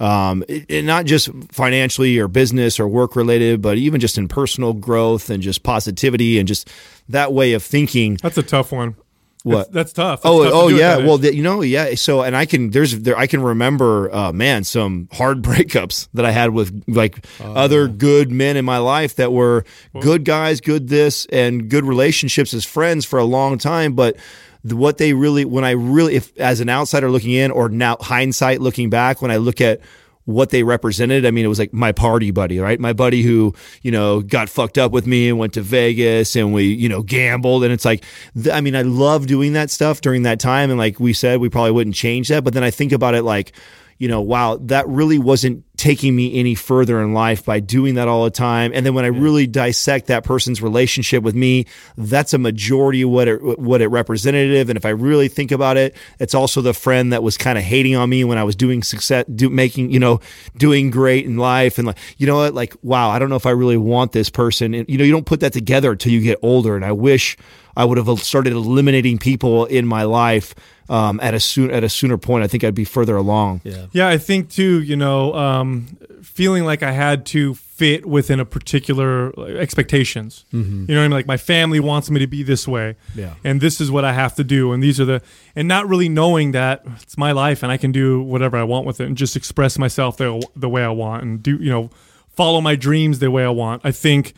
um, 0.00 0.42
it- 0.48 0.64
it- 0.68 0.84
not 0.84 1.04
just 1.04 1.28
financially 1.52 2.18
or 2.18 2.26
business 2.26 2.80
or 2.80 2.88
work 2.88 3.14
related, 3.14 3.60
but 3.62 3.76
even 3.78 4.00
just 4.00 4.18
in 4.18 4.26
personal 4.28 4.72
growth 4.72 5.30
and 5.30 5.42
just 5.42 5.62
positivity 5.62 6.38
and 6.38 6.48
just 6.48 6.68
that 7.08 7.32
way 7.32 7.52
of 7.52 7.62
thinking. 7.62 8.18
That's 8.22 8.38
a 8.38 8.42
tough 8.42 8.72
one. 8.72 8.96
What? 9.42 9.72
That's, 9.72 9.92
that's 9.92 9.92
tough. 9.94 10.22
That's 10.22 10.30
Oh, 10.34 10.44
tough 10.44 10.52
oh 10.54 10.68
at 10.68 10.74
yeah. 10.74 10.96
Well, 10.98 11.18
you 11.24 11.42
know, 11.42 11.62
yeah. 11.62 11.94
So, 11.94 12.20
and 12.22 12.36
I 12.36 12.44
can 12.44 12.70
there's 12.70 12.98
there 13.00 13.16
I 13.16 13.26
can 13.26 13.42
remember, 13.42 14.14
uh, 14.14 14.32
man, 14.32 14.64
some 14.64 15.08
hard 15.12 15.42
breakups 15.50 16.08
that 16.12 16.26
I 16.26 16.30
had 16.30 16.50
with 16.50 16.84
like 16.86 17.24
Oh, 17.40 17.54
other 17.54 17.88
good 17.88 18.30
men 18.30 18.58
in 18.58 18.66
my 18.66 18.76
life 18.78 19.16
that 19.16 19.32
were 19.32 19.64
good 20.00 20.24
guys, 20.26 20.60
good 20.60 20.88
this, 20.88 21.24
and 21.32 21.70
good 21.70 21.84
relationships 21.86 22.52
as 22.52 22.66
friends 22.66 23.04
for 23.06 23.18
a 23.18 23.24
long 23.24 23.56
time, 23.58 23.94
but. 23.94 24.16
What 24.62 24.98
they 24.98 25.14
really, 25.14 25.44
when 25.44 25.64
I 25.64 25.70
really, 25.70 26.16
if 26.16 26.36
as 26.38 26.60
an 26.60 26.68
outsider 26.68 27.10
looking 27.10 27.32
in, 27.32 27.50
or 27.50 27.68
now 27.68 27.96
hindsight 28.00 28.60
looking 28.60 28.90
back, 28.90 29.22
when 29.22 29.30
I 29.30 29.36
look 29.36 29.60
at 29.60 29.80
what 30.24 30.50
they 30.50 30.62
represented. 30.62 31.26
I 31.26 31.30
mean, 31.30 31.44
it 31.44 31.48
was 31.48 31.58
like 31.58 31.72
my 31.72 31.92
party 31.92 32.30
buddy, 32.30 32.58
right? 32.58 32.78
My 32.78 32.92
buddy 32.92 33.22
who, 33.22 33.54
you 33.82 33.90
know, 33.90 34.20
got 34.20 34.48
fucked 34.48 34.78
up 34.78 34.92
with 34.92 35.06
me 35.06 35.28
and 35.28 35.38
went 35.38 35.54
to 35.54 35.62
Vegas 35.62 36.36
and 36.36 36.52
we, 36.52 36.64
you 36.64 36.88
know, 36.88 37.02
gambled. 37.02 37.64
And 37.64 37.72
it's 37.72 37.84
like, 37.84 38.04
th- 38.34 38.54
I 38.54 38.60
mean, 38.60 38.76
I 38.76 38.82
love 38.82 39.26
doing 39.26 39.54
that 39.54 39.70
stuff 39.70 40.00
during 40.00 40.22
that 40.22 40.38
time. 40.38 40.70
And 40.70 40.78
like 40.78 41.00
we 41.00 41.12
said, 41.12 41.40
we 41.40 41.48
probably 41.48 41.72
wouldn't 41.72 41.96
change 41.96 42.28
that. 42.28 42.44
But 42.44 42.54
then 42.54 42.64
I 42.64 42.70
think 42.70 42.92
about 42.92 43.14
it 43.14 43.22
like, 43.22 43.52
you 43.98 44.08
know, 44.08 44.20
wow, 44.20 44.56
that 44.62 44.86
really 44.88 45.18
wasn't 45.18 45.64
taking 45.80 46.14
me 46.14 46.38
any 46.38 46.54
further 46.54 47.00
in 47.00 47.14
life 47.14 47.42
by 47.42 47.58
doing 47.58 47.94
that 47.94 48.06
all 48.06 48.24
the 48.24 48.30
time. 48.30 48.70
And 48.74 48.84
then 48.84 48.92
when 48.92 49.06
I 49.06 49.08
really 49.08 49.46
dissect 49.46 50.08
that 50.08 50.24
person's 50.24 50.60
relationship 50.60 51.22
with 51.22 51.34
me, 51.34 51.64
that's 51.96 52.34
a 52.34 52.38
majority 52.38 53.00
of 53.00 53.08
what 53.08 53.28
it 53.28 53.58
what 53.58 53.80
it 53.80 53.88
representative. 53.88 54.68
And 54.68 54.76
if 54.76 54.84
I 54.84 54.90
really 54.90 55.28
think 55.28 55.50
about 55.50 55.78
it, 55.78 55.96
it's 56.18 56.34
also 56.34 56.60
the 56.60 56.74
friend 56.74 57.14
that 57.14 57.22
was 57.22 57.38
kind 57.38 57.56
of 57.56 57.64
hating 57.64 57.96
on 57.96 58.10
me 58.10 58.24
when 58.24 58.36
I 58.36 58.44
was 58.44 58.54
doing 58.56 58.82
success, 58.82 59.24
do, 59.34 59.48
making 59.48 59.90
you 59.90 59.98
know, 59.98 60.20
doing 60.54 60.90
great 60.90 61.24
in 61.24 61.38
life, 61.38 61.78
and 61.78 61.86
like 61.86 61.96
you 62.18 62.26
know 62.26 62.36
what, 62.36 62.52
like 62.52 62.74
wow, 62.82 63.08
I 63.08 63.18
don't 63.18 63.30
know 63.30 63.36
if 63.36 63.46
I 63.46 63.52
really 63.52 63.78
want 63.78 64.12
this 64.12 64.28
person. 64.28 64.74
And 64.74 64.86
you 64.86 64.98
know, 64.98 65.04
you 65.04 65.12
don't 65.12 65.26
put 65.26 65.40
that 65.40 65.54
together 65.54 65.92
until 65.92 66.12
you 66.12 66.20
get 66.20 66.38
older. 66.42 66.76
And 66.76 66.84
I 66.84 66.92
wish 66.92 67.38
I 67.74 67.84
would 67.84 67.96
have 67.96 68.20
started 68.20 68.52
eliminating 68.52 69.18
people 69.18 69.64
in 69.64 69.86
my 69.86 70.02
life. 70.02 70.54
Um, 70.90 71.20
at 71.22 71.34
a 71.34 71.38
soon 71.38 71.70
at 71.70 71.84
a 71.84 71.88
sooner 71.88 72.18
point, 72.18 72.42
I 72.42 72.48
think 72.48 72.64
I'd 72.64 72.74
be 72.74 72.84
further 72.84 73.14
along. 73.14 73.60
Yeah. 73.62 73.86
Yeah, 73.92 74.08
I 74.08 74.18
think 74.18 74.50
too, 74.50 74.82
you 74.82 74.96
know, 74.96 75.32
um, 75.34 75.69
Um, 75.70 75.98
feeling 76.22 76.64
like 76.64 76.82
I 76.82 76.92
had 76.92 77.26
to 77.26 77.54
fit 77.54 78.06
within 78.06 78.40
a 78.40 78.44
particular 78.44 79.30
like, 79.32 79.54
expectations. 79.54 80.44
Mm-hmm. 80.52 80.86
You 80.88 80.94
know 80.94 81.00
what 81.00 81.04
I 81.04 81.08
mean? 81.08 81.10
Like 81.12 81.26
my 81.26 81.36
family 81.36 81.80
wants 81.80 82.10
me 82.10 82.20
to 82.20 82.26
be 82.26 82.42
this 82.42 82.68
way. 82.68 82.96
Yeah. 83.14 83.34
And 83.44 83.60
this 83.60 83.80
is 83.80 83.90
what 83.90 84.04
I 84.04 84.12
have 84.12 84.34
to 84.36 84.44
do. 84.44 84.72
And 84.72 84.82
these 84.82 85.00
are 85.00 85.04
the, 85.04 85.22
and 85.54 85.66
not 85.68 85.88
really 85.88 86.08
knowing 86.08 86.52
that 86.52 86.82
it's 87.02 87.16
my 87.16 87.32
life 87.32 87.62
and 87.62 87.72
I 87.72 87.76
can 87.76 87.92
do 87.92 88.22
whatever 88.22 88.56
I 88.56 88.62
want 88.64 88.86
with 88.86 89.00
it 89.00 89.06
and 89.06 89.16
just 89.16 89.36
express 89.36 89.78
myself 89.78 90.16
the, 90.16 90.46
the 90.54 90.68
way 90.68 90.84
I 90.84 90.88
want 90.88 91.22
and 91.22 91.42
do, 91.42 91.56
you 91.56 91.70
know, 91.70 91.90
follow 92.28 92.60
my 92.60 92.76
dreams 92.76 93.18
the 93.18 93.30
way 93.30 93.44
I 93.44 93.50
want. 93.50 93.82
I 93.84 93.92
think 93.92 94.34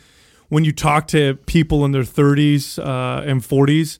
when 0.48 0.64
you 0.64 0.72
talk 0.72 1.08
to 1.08 1.34
people 1.46 1.84
in 1.84 1.92
their 1.92 2.02
30s 2.02 2.78
uh, 2.78 3.22
and 3.22 3.40
40s, 3.42 3.98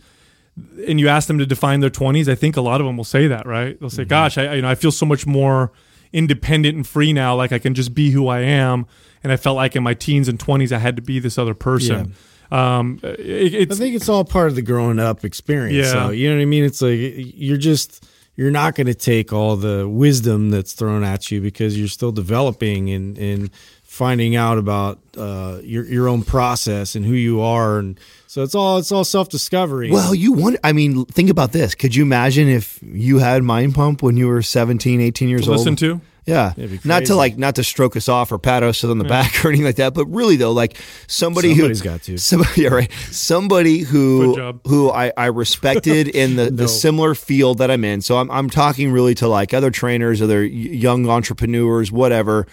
and 0.86 1.00
you 1.00 1.08
ask 1.08 1.28
them 1.28 1.38
to 1.38 1.46
define 1.46 1.80
their 1.80 1.88
20s, 1.90 2.28
I 2.28 2.34
think 2.34 2.58
a 2.58 2.60
lot 2.60 2.80
of 2.82 2.86
them 2.86 2.98
will 2.98 3.04
say 3.04 3.26
that, 3.26 3.46
right? 3.46 3.80
They'll 3.80 3.88
say, 3.88 4.02
mm-hmm. 4.02 4.08
"Gosh, 4.10 4.36
I 4.36 4.44
I- 4.44 4.54
you 4.56 4.62
know 4.62 4.68
I 4.68 4.74
feel 4.74 4.92
so 4.92 5.06
much 5.06 5.26
more 5.26 5.72
independent 6.12 6.76
and 6.76 6.86
free 6.86 7.12
now. 7.12 7.34
Like 7.34 7.52
I 7.52 7.58
can 7.58 7.74
just 7.74 7.94
be 7.94 8.10
who 8.10 8.28
I 8.28 8.40
am." 8.40 8.86
And 9.22 9.32
I 9.32 9.36
felt 9.36 9.56
like 9.56 9.76
in 9.76 9.82
my 9.82 9.94
teens 9.94 10.28
and 10.28 10.38
20s, 10.38 10.72
I 10.72 10.78
had 10.78 10.96
to 10.96 11.02
be 11.02 11.20
this 11.20 11.38
other 11.38 11.54
person. 11.54 12.14
Um, 12.50 13.00
it, 13.02 13.72
I 13.72 13.74
think 13.74 13.94
it's 13.94 14.08
all 14.08 14.24
part 14.24 14.48
of 14.48 14.56
the 14.56 14.62
growing 14.62 14.98
up 14.98 15.24
experience. 15.24 15.86
Yeah. 15.86 15.92
So, 15.92 16.10
you 16.10 16.28
know 16.28 16.36
what 16.36 16.42
I 16.42 16.46
mean? 16.46 16.64
It's 16.64 16.82
like 16.82 16.98
you're 16.98 17.56
just 17.56 18.04
you're 18.36 18.50
not 18.50 18.74
going 18.74 18.86
to 18.86 18.94
take 18.94 19.32
all 19.32 19.56
the 19.56 19.88
wisdom 19.88 20.50
that's 20.50 20.72
thrown 20.72 21.04
at 21.04 21.30
you 21.30 21.40
because 21.40 21.78
you're 21.78 21.88
still 21.88 22.12
developing 22.12 22.90
and 22.90 23.16
and 23.16 23.50
finding 23.92 24.34
out 24.34 24.56
about 24.56 24.98
uh, 25.18 25.60
your 25.62 25.84
your 25.84 26.08
own 26.08 26.22
process 26.22 26.94
and 26.94 27.04
who 27.04 27.12
you 27.12 27.42
are, 27.42 27.78
and 27.78 28.00
so 28.26 28.42
it's 28.42 28.54
all 28.54 28.78
it's 28.78 28.90
all 28.90 29.04
self 29.04 29.28
discovery. 29.28 29.90
Well, 29.90 30.14
you 30.14 30.32
want, 30.32 30.56
I 30.64 30.72
mean, 30.72 31.04
think 31.04 31.28
about 31.28 31.52
this. 31.52 31.74
Could 31.74 31.94
you 31.94 32.02
imagine 32.02 32.48
if 32.48 32.78
you 32.82 33.18
had 33.18 33.42
Mind 33.42 33.74
Pump 33.74 34.02
when 34.02 34.16
you 34.16 34.28
were 34.28 34.40
17, 34.40 35.00
18 35.00 35.28
years 35.28 35.46
old? 35.46 35.58
listen 35.58 35.76
to. 35.76 36.00
Yeah. 36.24 36.52
Not 36.84 37.06
to 37.06 37.16
like, 37.16 37.36
not 37.36 37.56
to 37.56 37.64
stroke 37.64 37.96
us 37.96 38.08
off 38.08 38.30
or 38.30 38.38
pat 38.38 38.62
us 38.62 38.84
on 38.84 38.96
the 38.98 39.04
back 39.04 39.44
or 39.44 39.48
anything 39.48 39.66
like 39.66 39.76
that, 39.76 39.92
but 39.92 40.06
really 40.06 40.36
though, 40.36 40.52
like 40.52 40.78
somebody 41.08 41.52
Somebody's 41.52 41.80
who, 41.80 41.84
got 41.84 42.02
to. 42.02 42.16
somebody, 42.16 42.50
yeah, 42.62 42.68
right. 42.68 42.92
Somebody 43.10 43.80
who, 43.80 44.36
who 44.66 44.90
I, 44.90 45.12
I 45.16 45.26
respected 45.26 46.06
in 46.08 46.36
the, 46.36 46.50
the 46.52 46.68
similar 46.68 47.16
field 47.16 47.58
that 47.58 47.72
I'm 47.72 47.84
in. 47.84 48.02
So 48.02 48.18
I'm, 48.18 48.30
I'm 48.30 48.48
talking 48.48 48.92
really 48.92 49.16
to 49.16 49.26
like 49.26 49.52
other 49.52 49.72
trainers, 49.72 50.22
other 50.22 50.44
young 50.44 51.08
entrepreneurs, 51.10 51.90
whatever 51.90 52.46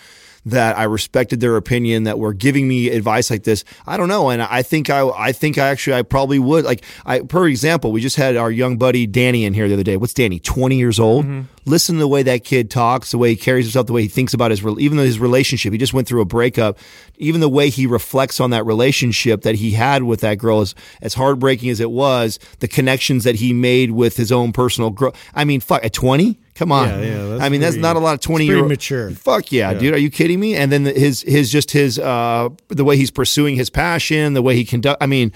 that 0.45 0.77
I 0.77 0.83
respected 0.83 1.39
their 1.39 1.55
opinion 1.57 2.03
that 2.03 2.19
were 2.19 2.33
giving 2.33 2.67
me 2.67 2.89
advice 2.89 3.29
like 3.29 3.43
this. 3.43 3.63
I 3.85 3.97
don't 3.97 4.07
know. 4.07 4.29
And 4.29 4.41
I 4.41 4.61
think 4.61 4.89
I, 4.89 5.07
I 5.09 5.31
think 5.31 5.57
I 5.57 5.67
actually, 5.69 5.97
I 5.97 6.01
probably 6.01 6.39
would 6.39 6.65
like, 6.65 6.83
I, 7.05 7.19
per 7.21 7.47
example, 7.47 7.91
we 7.91 8.01
just 8.01 8.15
had 8.15 8.35
our 8.35 8.51
young 8.51 8.77
buddy 8.77 9.05
Danny 9.05 9.45
in 9.45 9.53
here 9.53 9.67
the 9.67 9.73
other 9.73 9.83
day. 9.83 9.97
What's 9.97 10.13
Danny? 10.13 10.39
20 10.39 10.77
years 10.77 10.99
old. 10.99 11.25
Mm-hmm. 11.25 11.41
Listen 11.65 11.95
to 11.95 11.99
the 11.99 12.07
way 12.07 12.23
that 12.23 12.43
kid 12.43 12.71
talks, 12.71 13.11
the 13.11 13.17
way 13.17 13.29
he 13.29 13.35
carries 13.35 13.65
himself, 13.65 13.87
the 13.87 13.93
way 13.93 14.01
he 14.01 14.07
thinks 14.07 14.33
about 14.33 14.49
his, 14.49 14.63
even 14.79 14.97
though 14.97 15.03
his 15.03 15.19
relationship, 15.19 15.71
he 15.71 15.77
just 15.77 15.93
went 15.93 16.07
through 16.07 16.21
a 16.21 16.25
breakup, 16.25 16.79
even 17.17 17.41
the 17.41 17.49
way 17.49 17.69
he 17.69 17.85
reflects 17.85 18.39
on 18.39 18.49
that 18.51 18.65
relationship 18.65 19.41
that 19.41 19.55
he 19.55 19.71
had 19.71 20.03
with 20.03 20.21
that 20.21 20.39
girl 20.39 20.61
is 20.61 20.73
as 21.01 21.13
heartbreaking 21.13 21.69
as 21.69 21.79
it 21.79 21.91
was, 21.91 22.39
the 22.59 22.67
connections 22.67 23.23
that 23.23 23.35
he 23.35 23.53
made 23.53 23.91
with 23.91 24.17
his 24.17 24.31
own 24.31 24.51
personal 24.51 24.89
growth. 24.89 25.15
I 25.35 25.45
mean, 25.45 25.59
fuck, 25.59 25.83
at 25.85 25.93
20? 25.93 26.39
Come 26.59 26.73
on. 26.73 26.89
Yeah, 26.89 27.37
yeah, 27.37 27.37
I 27.39 27.47
mean, 27.47 27.61
that's 27.61 27.77
not 27.77 27.95
a 27.95 27.99
lot 27.99 28.15
of 28.15 28.19
20 28.19 28.43
it's 28.43 28.49
pretty 28.49 28.59
year 28.59 28.67
mature. 28.67 29.11
Fuck 29.11 29.53
yeah, 29.53 29.73
dude. 29.73 29.93
Are 29.93 29.97
you 29.97 30.09
kidding 30.09 30.41
me? 30.41 30.57
And 30.57 30.69
then 30.69 30.83
his 30.83 31.21
his 31.21 31.49
just 31.49 31.71
his 31.71 31.97
uh 31.97 32.49
the 32.67 32.83
way 32.83 32.97
he's 32.97 33.11
pursuing 33.11 33.55
his 33.55 33.69
passion, 33.69 34.33
the 34.33 34.41
way 34.41 34.57
he 34.57 34.65
conduct. 34.65 35.01
I 35.01 35.05
mean, 35.05 35.31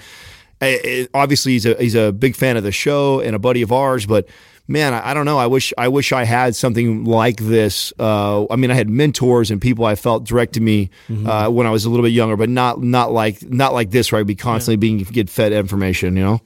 eh, 0.60 1.06
obviously 1.14 1.52
he's 1.52 1.64
a 1.64 1.76
he's 1.76 1.94
a 1.94 2.12
big 2.12 2.36
fan 2.36 2.58
of 2.58 2.62
the 2.62 2.72
show 2.72 3.20
and 3.20 3.34
a 3.34 3.38
buddy 3.38 3.62
of 3.62 3.72
ours, 3.72 4.04
but. 4.04 4.28
Man, 4.66 4.94
I, 4.94 5.10
I 5.10 5.12
don't 5.12 5.26
know. 5.26 5.36
I 5.36 5.46
wish 5.46 5.74
I 5.76 5.88
wish 5.88 6.10
I 6.10 6.24
had 6.24 6.56
something 6.56 7.04
like 7.04 7.36
this. 7.36 7.92
Uh, 8.00 8.46
I 8.50 8.56
mean, 8.56 8.70
I 8.70 8.74
had 8.74 8.88
mentors 8.88 9.50
and 9.50 9.60
people 9.60 9.84
I 9.84 9.94
felt 9.94 10.24
directed 10.24 10.62
me 10.62 10.88
uh, 11.26 11.50
when 11.50 11.66
I 11.66 11.70
was 11.70 11.84
a 11.84 11.90
little 11.90 12.02
bit 12.02 12.12
younger, 12.12 12.34
but 12.34 12.48
not 12.48 12.82
not 12.82 13.12
like 13.12 13.42
not 13.42 13.74
like 13.74 13.90
this. 13.90 14.10
Where 14.10 14.22
I'd 14.22 14.26
be 14.26 14.34
constantly 14.34 14.76
being 14.76 14.96
get 14.96 15.28
fed 15.28 15.52
information. 15.52 16.16
You 16.16 16.22
know. 16.24 16.40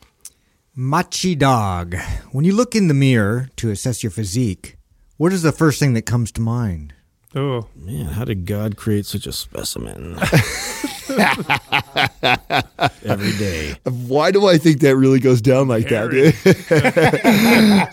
Machi 0.81 1.35
dog. 1.35 1.97
When 2.31 2.45
you 2.45 2.55
look 2.55 2.76
in 2.76 2.87
the 2.87 2.95
mirror 2.95 3.49
to 3.57 3.68
assess 3.72 4.05
your 4.05 4.12
physique, 4.12 4.76
what 5.16 5.33
is 5.33 5.43
the 5.43 5.51
first 5.51 5.81
thing 5.81 5.95
that 5.95 6.03
comes 6.03 6.31
to 6.31 6.41
mind? 6.41 6.95
Oh, 7.35 7.66
man, 7.74 8.05
how 8.07 8.24
did 8.24 8.47
God 8.47 8.76
create 8.76 9.05
such 9.05 9.26
a 9.26 9.33
specimen? 9.33 10.12
Every 13.05 13.33
day. 13.39 13.74
Why 13.85 14.31
do 14.31 14.47
I 14.47 14.57
think 14.57 14.81
that 14.83 14.95
really 14.97 15.18
goes 15.18 15.41
down 15.43 15.66
like 15.66 15.89
that, 15.89 16.11
dude? 16.12 16.33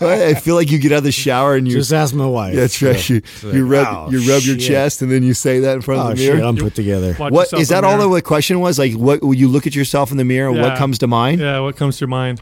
I 0.00 0.34
feel 0.34 0.54
like 0.54 0.70
you 0.70 0.78
get 0.78 0.92
out 0.92 0.98
of 0.98 1.04
the 1.04 1.10
shower 1.12 1.56
and 1.56 1.66
you 1.66 1.74
Just 1.74 1.92
ask 1.92 2.14
my 2.14 2.24
wife. 2.26 2.54
That's 2.54 2.80
right. 2.80 2.96
So, 3.00 3.14
You, 3.14 3.20
like, 3.42 3.54
you 3.54 3.66
rub 3.66 3.84
wow, 3.86 4.08
you 4.10 4.18
rub 4.20 4.42
your 4.44 4.58
shit. 4.58 4.60
chest 4.60 5.02
and 5.02 5.10
then 5.10 5.24
you 5.24 5.34
say 5.34 5.58
that 5.60 5.74
in 5.74 5.82
front 5.82 6.00
Oh 6.02 6.04
of 6.12 6.16
the 6.16 6.22
shit, 6.24 6.34
mirror. 6.36 6.46
I'm 6.46 6.56
put 6.56 6.76
together. 6.76 7.16
watch 7.18 7.32
What 7.32 7.46
yourself 7.46 7.62
is 7.62 7.68
that? 7.70 7.82
All 7.84 8.08
the 8.08 8.22
question 8.22 8.60
was 8.60 8.78
like, 8.78 8.92
what 8.94 9.22
will 9.22 9.34
you 9.34 9.48
look 9.48 9.66
at 9.66 9.74
yourself 9.74 10.12
in 10.12 10.18
the 10.18 10.24
mirror? 10.24 10.50
and 10.50 10.60
What 10.60 10.78
comes 10.78 10.98
to 11.00 11.08
mind? 11.08 11.40
Yeah, 11.40 11.58
what 11.60 11.76
comes 11.76 11.96
to 11.98 12.02
your 12.02 12.08
mind? 12.08 12.40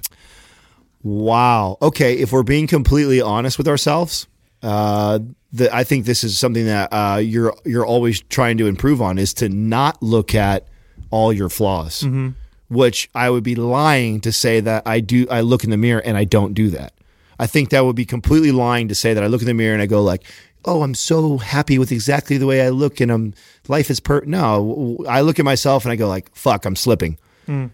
Wow. 1.05 1.77
Okay, 1.83 2.15
if 2.15 2.33
we're 2.33 2.43
being 2.43 2.67
completely 2.67 3.21
honest 3.21 3.59
with 3.59 3.69
ourselves, 3.69 4.27
uh, 4.63 5.19
the, 5.53 5.73
I 5.73 5.85
think 5.85 6.07
this 6.07 6.25
is 6.25 6.39
something 6.39 6.65
that 6.65 6.89
uh, 6.93 7.19
you're 7.19 7.55
you're 7.65 7.87
always 7.87 8.21
trying 8.23 8.57
to 8.59 8.67
improve 8.67 9.01
on 9.03 9.19
is 9.19 9.35
to 9.35 9.49
not 9.51 10.03
look 10.03 10.35
at 10.35 10.67
all 11.11 11.33
your 11.33 11.51
flaws. 11.51 12.01
Mm-hmm. 12.01 12.31
Which 12.71 13.11
I 13.15 13.29
would 13.29 13.45
be 13.45 13.55
lying 13.55 14.21
to 14.23 14.33
say 14.33 14.61
that 14.61 14.83
I 14.87 15.01
do. 15.01 15.27
I 15.31 15.43
look 15.43 15.63
in 15.63 15.71
the 15.71 15.77
mirror 15.77 16.01
and 16.01 16.17
I 16.17 16.25
don't 16.25 16.55
do 16.55 16.71
that. 16.71 16.95
I 17.39 17.47
think 17.47 17.69
that 17.71 17.85
would 17.85 17.95
be 17.95 18.07
completely 18.07 18.51
lying 18.51 18.89
to 18.89 18.95
say 18.95 19.13
that 19.13 19.23
I 19.23 19.27
look 19.27 19.43
in 19.43 19.47
the 19.47 19.55
mirror 19.55 19.75
and 19.75 19.83
I 19.83 19.87
go 19.87 20.03
like, 20.03 20.25
"Oh, 20.65 20.83
I'm 20.83 20.95
so 20.95 21.37
happy 21.37 21.79
with 21.79 21.93
exactly 21.93 22.39
the 22.39 22.47
way 22.47 22.63
I 22.63 22.71
look 22.71 23.01
and 23.01 23.13
I'm 23.13 23.35
life 23.69 23.91
is 23.91 24.01
per." 24.01 24.23
No, 24.23 25.05
I 25.07 25.21
look 25.21 25.39
at 25.39 25.45
myself 25.45 25.85
and 25.85 25.93
I 25.93 25.97
go 25.97 26.09
like, 26.09 26.35
"Fuck, 26.35 26.65
I'm 26.65 26.75
slipping." 26.75 27.19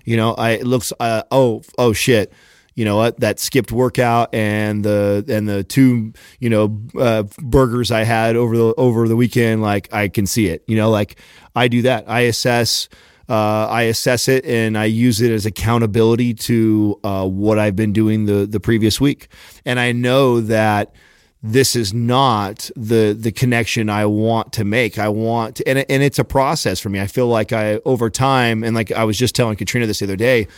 You 0.04 0.16
know, 0.16 0.34
I 0.34 0.50
it 0.50 0.66
looks. 0.66 0.92
Uh, 0.98 1.22
oh, 1.30 1.62
oh 1.78 1.92
shit. 1.92 2.32
You 2.80 2.86
know 2.86 2.96
what 2.96 3.20
that 3.20 3.38
skipped 3.38 3.72
workout 3.72 4.34
and 4.34 4.82
the 4.82 5.22
and 5.28 5.46
the 5.46 5.62
two 5.62 6.14
you 6.38 6.48
know 6.48 6.80
uh, 6.98 7.24
burgers 7.42 7.90
I 7.90 8.04
had 8.04 8.36
over 8.36 8.56
the 8.56 8.74
over 8.78 9.06
the 9.06 9.16
weekend 9.16 9.60
like 9.60 9.92
I 9.92 10.08
can 10.08 10.24
see 10.24 10.46
it 10.46 10.64
you 10.66 10.76
know 10.76 10.88
like 10.88 11.20
I 11.54 11.68
do 11.68 11.82
that 11.82 12.08
I 12.08 12.20
assess 12.20 12.88
uh, 13.28 13.66
I 13.68 13.82
assess 13.82 14.28
it 14.28 14.46
and 14.46 14.78
I 14.78 14.86
use 14.86 15.20
it 15.20 15.30
as 15.30 15.44
accountability 15.44 16.32
to 16.32 16.98
uh, 17.04 17.28
what 17.28 17.58
I've 17.58 17.76
been 17.76 17.92
doing 17.92 18.24
the 18.24 18.46
the 18.46 18.60
previous 18.60 18.98
week 18.98 19.28
and 19.66 19.78
I 19.78 19.92
know 19.92 20.40
that 20.40 20.94
this 21.42 21.76
is 21.76 21.92
not 21.92 22.70
the 22.76 23.12
the 23.12 23.30
connection 23.30 23.90
I 23.90 24.06
want 24.06 24.54
to 24.54 24.64
make. 24.64 24.98
I 24.98 25.10
want 25.10 25.56
to, 25.56 25.68
and 25.68 25.84
and 25.90 26.02
it's 26.02 26.18
a 26.18 26.24
process 26.24 26.80
for 26.80 26.88
me. 26.88 26.98
I 26.98 27.06
feel 27.06 27.28
like 27.28 27.52
I 27.52 27.74
over 27.84 28.08
time 28.08 28.64
and 28.64 28.74
like 28.74 28.90
I 28.90 29.04
was 29.04 29.18
just 29.18 29.34
telling 29.34 29.56
Katrina 29.56 29.86
this 29.86 29.98
the 29.98 30.06
other 30.06 30.16
day 30.16 30.48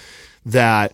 that 0.46 0.92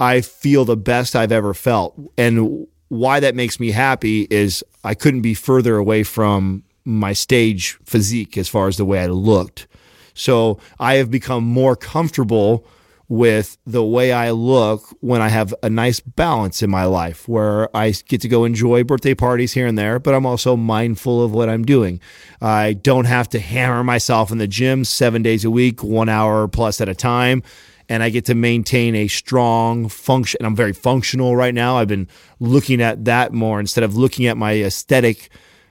I 0.00 0.20
feel 0.20 0.64
the 0.64 0.76
best 0.76 1.16
I've 1.16 1.32
ever 1.32 1.54
felt. 1.54 1.98
And 2.16 2.66
why 2.88 3.20
that 3.20 3.34
makes 3.34 3.60
me 3.60 3.70
happy 3.70 4.26
is 4.30 4.64
I 4.84 4.94
couldn't 4.94 5.22
be 5.22 5.34
further 5.34 5.76
away 5.76 6.02
from 6.02 6.64
my 6.84 7.12
stage 7.12 7.78
physique 7.84 8.38
as 8.38 8.48
far 8.48 8.68
as 8.68 8.76
the 8.76 8.84
way 8.84 9.00
I 9.00 9.06
looked. 9.06 9.66
So 10.14 10.58
I 10.80 10.94
have 10.94 11.10
become 11.10 11.44
more 11.44 11.76
comfortable 11.76 12.66
with 13.08 13.56
the 13.66 13.84
way 13.84 14.12
I 14.12 14.32
look 14.32 14.82
when 15.00 15.22
I 15.22 15.28
have 15.28 15.54
a 15.62 15.70
nice 15.70 15.98
balance 15.98 16.62
in 16.62 16.68
my 16.68 16.84
life 16.84 17.26
where 17.26 17.74
I 17.74 17.90
get 17.90 18.20
to 18.20 18.28
go 18.28 18.44
enjoy 18.44 18.84
birthday 18.84 19.14
parties 19.14 19.54
here 19.54 19.66
and 19.66 19.78
there, 19.78 19.98
but 19.98 20.14
I'm 20.14 20.26
also 20.26 20.56
mindful 20.56 21.22
of 21.22 21.32
what 21.32 21.48
I'm 21.48 21.64
doing. 21.64 22.00
I 22.42 22.74
don't 22.74 23.06
have 23.06 23.28
to 23.30 23.40
hammer 23.40 23.82
myself 23.82 24.30
in 24.30 24.38
the 24.38 24.46
gym 24.46 24.84
seven 24.84 25.22
days 25.22 25.44
a 25.44 25.50
week, 25.50 25.82
one 25.82 26.10
hour 26.10 26.48
plus 26.48 26.82
at 26.82 26.88
a 26.88 26.94
time. 26.94 27.42
And 27.88 28.02
I 28.02 28.10
get 28.10 28.26
to 28.26 28.34
maintain 28.34 28.94
a 28.94 29.08
strong 29.08 29.88
function. 29.88 30.44
I'm 30.44 30.54
very 30.54 30.74
functional 30.74 31.34
right 31.34 31.54
now. 31.54 31.78
I've 31.78 31.88
been 31.88 32.08
looking 32.38 32.82
at 32.82 33.06
that 33.06 33.32
more 33.32 33.60
instead 33.60 33.82
of 33.82 33.96
looking 33.96 34.26
at 34.26 34.36
my 34.36 34.52
aesthetic 34.62 35.30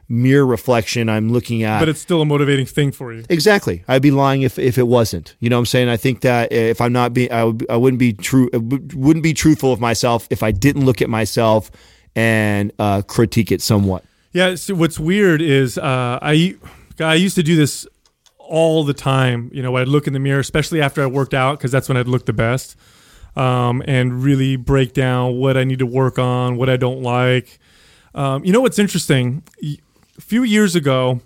mirror 0.10 0.46
reflection 0.46 1.10
I'm 1.10 1.32
looking 1.32 1.64
at. 1.64 1.80
But 1.80 1.90
it's 1.90 2.00
still 2.00 2.22
a 2.22 2.26
motivating 2.26 2.66
thing 2.66 2.92
for 2.92 3.14
you. 3.14 3.26
Exactly. 3.30 3.84
I'd 3.88 4.02
be 4.02 4.12
lying 4.12 4.42
if, 4.42 4.58
if 4.58 4.78
it 4.78 4.88
wasn't. 4.88 5.36
You 5.40 5.50
know 5.50 5.58
what 5.58 5.62
I'm 5.62 5.66
saying? 5.68 5.90
I 5.90 5.98
think 5.98 6.22
that 6.22 6.52
if 6.52 6.82
I'm 6.82 6.94
not 6.94 7.14
being, 7.14 7.32
I, 7.32 7.44
would, 7.44 7.66
I 7.70 7.76
wouldn't 7.76 8.00
be 8.00 8.14
true, 8.14 8.50
wouldn't 8.54 9.24
be 9.24 9.34
truthful 9.34 9.72
of 9.72 9.80
myself 9.80 10.28
if 10.30 10.44
I 10.44 10.52
didn't 10.52 10.86
look 10.86 11.02
at 11.02 11.10
myself 11.10 11.72
and 12.16 12.72
uh, 12.80 13.02
critique 13.04 13.52
it 13.52 13.62
somewhat. 13.62 14.04
Yeah. 14.34 14.56
So 14.56 14.76
what's 14.76 15.00
weird 15.00 15.42
is 15.42 15.78
uh, 15.78 16.20
I, 16.22 16.56
I 17.00 17.16
used 17.16 17.36
to 17.36 17.44
do 17.44 17.56
this 17.56 17.86
all 18.48 18.84
the 18.84 18.94
time. 18.94 19.50
You 19.54 19.62
know, 19.62 19.76
I'd 19.78 19.88
look 19.88 20.08
in 20.08 20.14
the 20.14 20.20
mirror, 20.20 20.40
especially 20.40 20.82
after 20.82 21.02
I 21.04 21.06
worked 21.06 21.34
out, 21.34 21.58
because 21.58 21.72
that's 21.72 21.88
when 21.88 21.98
I'd 21.98 22.08
look 22.08 22.26
the 22.26 22.34
best, 22.34 22.76
um, 23.36 23.84
and 23.88 24.24
really 24.24 24.56
break 24.56 24.94
down 24.94 25.38
what 25.38 25.58
I 25.58 25.64
need 25.64 25.80
to 25.80 25.86
work 25.86 26.18
on, 26.18 26.58
what 26.58 26.70
I 26.70 26.78
don't 26.78 27.02
like. 27.02 27.60
Um, 28.16 28.44
you 28.44 28.52
know 28.52 28.62
what's 28.62 28.80
interesting? 28.80 29.44
a 30.18 30.22
few 30.22 30.44
years 30.44 30.76
ago, 30.76 31.22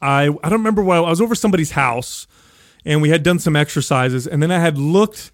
I 0.00 0.24
I 0.24 0.48
don't 0.48 0.58
remember 0.58 0.82
what 0.82 0.98
I 0.98 1.00
was 1.00 1.20
over 1.20 1.34
somebody's 1.34 1.72
house, 1.72 2.26
and 2.84 3.00
we 3.00 3.08
had 3.08 3.22
done 3.22 3.38
some 3.38 3.56
exercises, 3.56 4.26
and 4.26 4.42
then 4.42 4.50
I 4.50 4.58
had 4.58 4.78
looked 4.78 5.30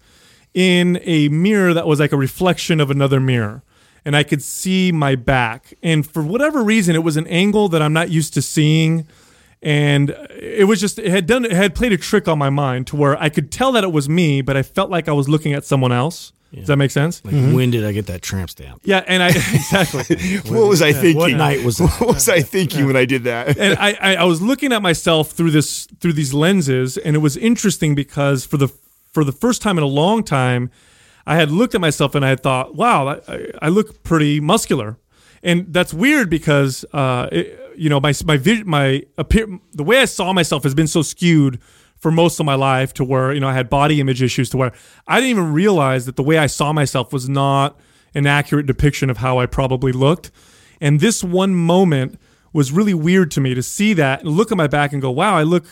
in 0.53 0.99
a 1.03 1.29
mirror 1.29 1.73
that 1.73 1.85
was 1.85 1.99
like 1.99 2.11
a 2.11 2.17
reflection 2.17 2.79
of 2.79 2.89
another 2.89 3.19
mirror, 3.19 3.63
and 4.05 4.15
I 4.15 4.23
could 4.23 4.41
see 4.41 4.91
my 4.91 5.15
back, 5.15 5.73
and 5.83 6.07
for 6.07 6.23
whatever 6.23 6.63
reason, 6.63 6.95
it 6.95 7.03
was 7.03 7.17
an 7.17 7.27
angle 7.27 7.69
that 7.69 7.81
I'm 7.81 7.93
not 7.93 8.09
used 8.09 8.33
to 8.35 8.41
seeing. 8.41 9.07
And 9.61 10.11
it 10.31 10.67
was 10.67 10.79
just 10.79 10.99
it 10.99 11.11
had 11.11 11.25
done 11.25 11.43
it 11.43 11.51
had 11.51 11.75
played 11.75 11.91
a 11.91 11.97
trick 11.97 12.27
on 12.27 12.37
my 12.37 12.49
mind 12.49 12.87
to 12.87 12.95
where 12.95 13.21
I 13.21 13.29
could 13.29 13.51
tell 13.51 13.71
that 13.73 13.83
it 13.83 13.91
was 13.91 14.07
me, 14.07 14.41
but 14.41 14.55
I 14.55 14.63
felt 14.63 14.89
like 14.89 15.09
I 15.09 15.11
was 15.11 15.27
looking 15.27 15.53
at 15.53 15.65
someone 15.65 15.91
else. 15.91 16.31
Does 16.53 16.67
that 16.67 16.77
make 16.77 16.89
sense? 16.89 17.23
Like, 17.23 17.33
when 17.33 17.69
did 17.69 17.85
I 17.85 17.91
get 17.91 18.07
that 18.07 18.23
tramp 18.23 18.49
stamp? 18.49 18.81
Yeah, 18.83 19.03
and 19.05 19.21
I 19.21 19.27
exactly. 19.29 20.39
what 20.47 20.67
was 20.67 20.81
I 20.81 20.93
thinking? 20.93 21.17
What 21.17 21.31
night 21.33 21.63
was 21.63 21.77
that? 21.77 21.89
What 21.99 22.15
was 22.15 22.27
I 22.29 22.41
thinking 22.41 22.87
when 22.87 22.95
I 22.95 23.05
did 23.05 23.25
that? 23.25 23.55
and 23.57 23.77
I, 23.77 23.95
I, 24.01 24.15
I 24.15 24.23
was 24.23 24.41
looking 24.41 24.73
at 24.73 24.81
myself 24.81 25.31
through 25.31 25.51
this 25.51 25.87
through 25.99 26.13
these 26.13 26.33
lenses, 26.33 26.97
and 26.97 27.15
it 27.15 27.19
was 27.19 27.37
interesting 27.37 27.93
because 27.93 28.45
for 28.45 28.57
the 28.57 28.69
for 29.11 29.23
the 29.23 29.31
first 29.31 29.61
time 29.61 29.77
in 29.77 29.83
a 29.83 29.87
long 29.87 30.23
time, 30.23 30.71
I 31.27 31.35
had 31.35 31.51
looked 31.51 31.75
at 31.75 31.81
myself 31.81 32.15
and 32.15 32.25
I 32.25 32.29
had 32.29 32.41
thought, 32.41 32.73
"Wow, 32.73 33.07
I, 33.27 33.51
I 33.61 33.69
look 33.69 34.03
pretty 34.03 34.39
muscular," 34.39 34.97
and 35.43 35.71
that's 35.71 35.93
weird 35.93 36.31
because 36.31 36.83
uh, 36.93 37.29
it, 37.31 37.58
you 37.79 37.89
know 37.89 37.99
my 37.99 38.13
my 38.25 38.37
vision 38.37 38.69
my 38.69 39.03
appear 39.17 39.47
the 39.73 39.83
way 39.83 39.99
I 39.99 40.05
saw 40.05 40.33
myself 40.33 40.63
has 40.63 40.75
been 40.75 40.87
so 40.87 41.01
skewed 41.01 41.59
for 41.97 42.11
most 42.11 42.39
of 42.39 42.45
my 42.45 42.55
life 42.55 42.93
to 42.95 43.03
where 43.03 43.33
you 43.33 43.39
know 43.39 43.47
I 43.47 43.53
had 43.53 43.69
body 43.69 43.99
image 44.01 44.21
issues 44.21 44.49
to 44.51 44.57
where 44.57 44.73
I 45.07 45.19
didn't 45.19 45.31
even 45.31 45.53
realize 45.53 46.05
that 46.05 46.15
the 46.15 46.23
way 46.23 46.37
I 46.37 46.47
saw 46.47 46.73
myself 46.73 47.13
was 47.13 47.29
not 47.29 47.79
an 48.13 48.27
accurate 48.27 48.65
depiction 48.65 49.09
of 49.09 49.17
how 49.17 49.39
I 49.39 49.45
probably 49.45 49.91
looked. 49.91 50.31
And 50.81 50.99
this 50.99 51.23
one 51.23 51.55
moment 51.55 52.19
was 52.51 52.71
really 52.71 52.93
weird 52.93 53.31
to 53.31 53.41
me 53.41 53.53
to 53.53 53.63
see 53.63 53.93
that 53.93 54.21
and 54.21 54.29
look 54.29 54.51
at 54.51 54.57
my 54.57 54.67
back 54.67 54.91
and 54.91 55.01
go, 55.01 55.11
"Wow, 55.11 55.35
I 55.35 55.43
look 55.43 55.65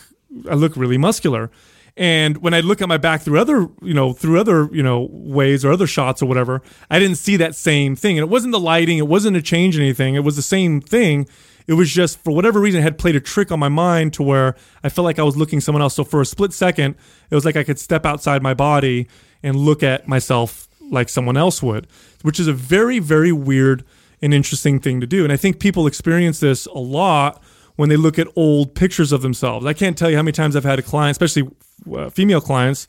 I 0.50 0.54
look 0.54 0.76
really 0.76 0.98
muscular." 0.98 1.50
And 1.98 2.36
when 2.38 2.54
I 2.54 2.60
look 2.60 2.80
at 2.80 2.88
my 2.88 2.96
back 2.96 3.22
through 3.22 3.40
other, 3.40 3.68
you 3.82 3.92
know, 3.92 4.12
through 4.12 4.38
other, 4.38 4.68
you 4.70 4.84
know, 4.84 5.08
ways 5.10 5.64
or 5.64 5.72
other 5.72 5.88
shots 5.88 6.22
or 6.22 6.26
whatever, 6.26 6.62
I 6.88 7.00
didn't 7.00 7.16
see 7.16 7.36
that 7.38 7.56
same 7.56 7.96
thing. 7.96 8.16
And 8.16 8.22
it 8.22 8.30
wasn't 8.30 8.52
the 8.52 8.60
lighting, 8.60 8.98
it 8.98 9.08
wasn't 9.08 9.36
a 9.36 9.42
change 9.42 9.76
in 9.76 9.82
anything. 9.82 10.14
It 10.14 10.22
was 10.22 10.36
the 10.36 10.42
same 10.42 10.80
thing. 10.80 11.26
It 11.68 11.74
was 11.74 11.90
just 11.90 12.18
for 12.24 12.34
whatever 12.34 12.60
reason 12.60 12.80
it 12.80 12.82
had 12.82 12.98
played 12.98 13.14
a 13.14 13.20
trick 13.20 13.52
on 13.52 13.60
my 13.60 13.68
mind 13.68 14.14
to 14.14 14.22
where 14.22 14.56
I 14.82 14.88
felt 14.88 15.04
like 15.04 15.18
I 15.18 15.22
was 15.22 15.36
looking 15.36 15.60
someone 15.60 15.82
else. 15.82 15.94
So 15.94 16.02
for 16.02 16.22
a 16.22 16.26
split 16.26 16.54
second, 16.54 16.96
it 17.30 17.34
was 17.34 17.44
like 17.44 17.56
I 17.56 17.62
could 17.62 17.78
step 17.78 18.06
outside 18.06 18.42
my 18.42 18.54
body 18.54 19.06
and 19.42 19.54
look 19.54 19.82
at 19.82 20.08
myself 20.08 20.66
like 20.90 21.10
someone 21.10 21.36
else 21.36 21.62
would, 21.62 21.86
which 22.22 22.40
is 22.40 22.48
a 22.48 22.54
very, 22.54 22.98
very 22.98 23.32
weird 23.32 23.84
and 24.22 24.32
interesting 24.32 24.80
thing 24.80 25.00
to 25.00 25.06
do. 25.06 25.24
And 25.24 25.32
I 25.32 25.36
think 25.36 25.60
people 25.60 25.86
experience 25.86 26.40
this 26.40 26.64
a 26.66 26.78
lot 26.78 27.42
when 27.76 27.90
they 27.90 27.96
look 27.96 28.18
at 28.18 28.26
old 28.34 28.74
pictures 28.74 29.12
of 29.12 29.20
themselves. 29.20 29.66
I 29.66 29.74
can't 29.74 29.96
tell 29.96 30.10
you 30.10 30.16
how 30.16 30.22
many 30.22 30.32
times 30.32 30.56
I've 30.56 30.64
had 30.64 30.78
a 30.78 30.82
client, 30.82 31.12
especially 31.12 31.50
uh, 31.94 32.08
female 32.08 32.40
clients, 32.40 32.88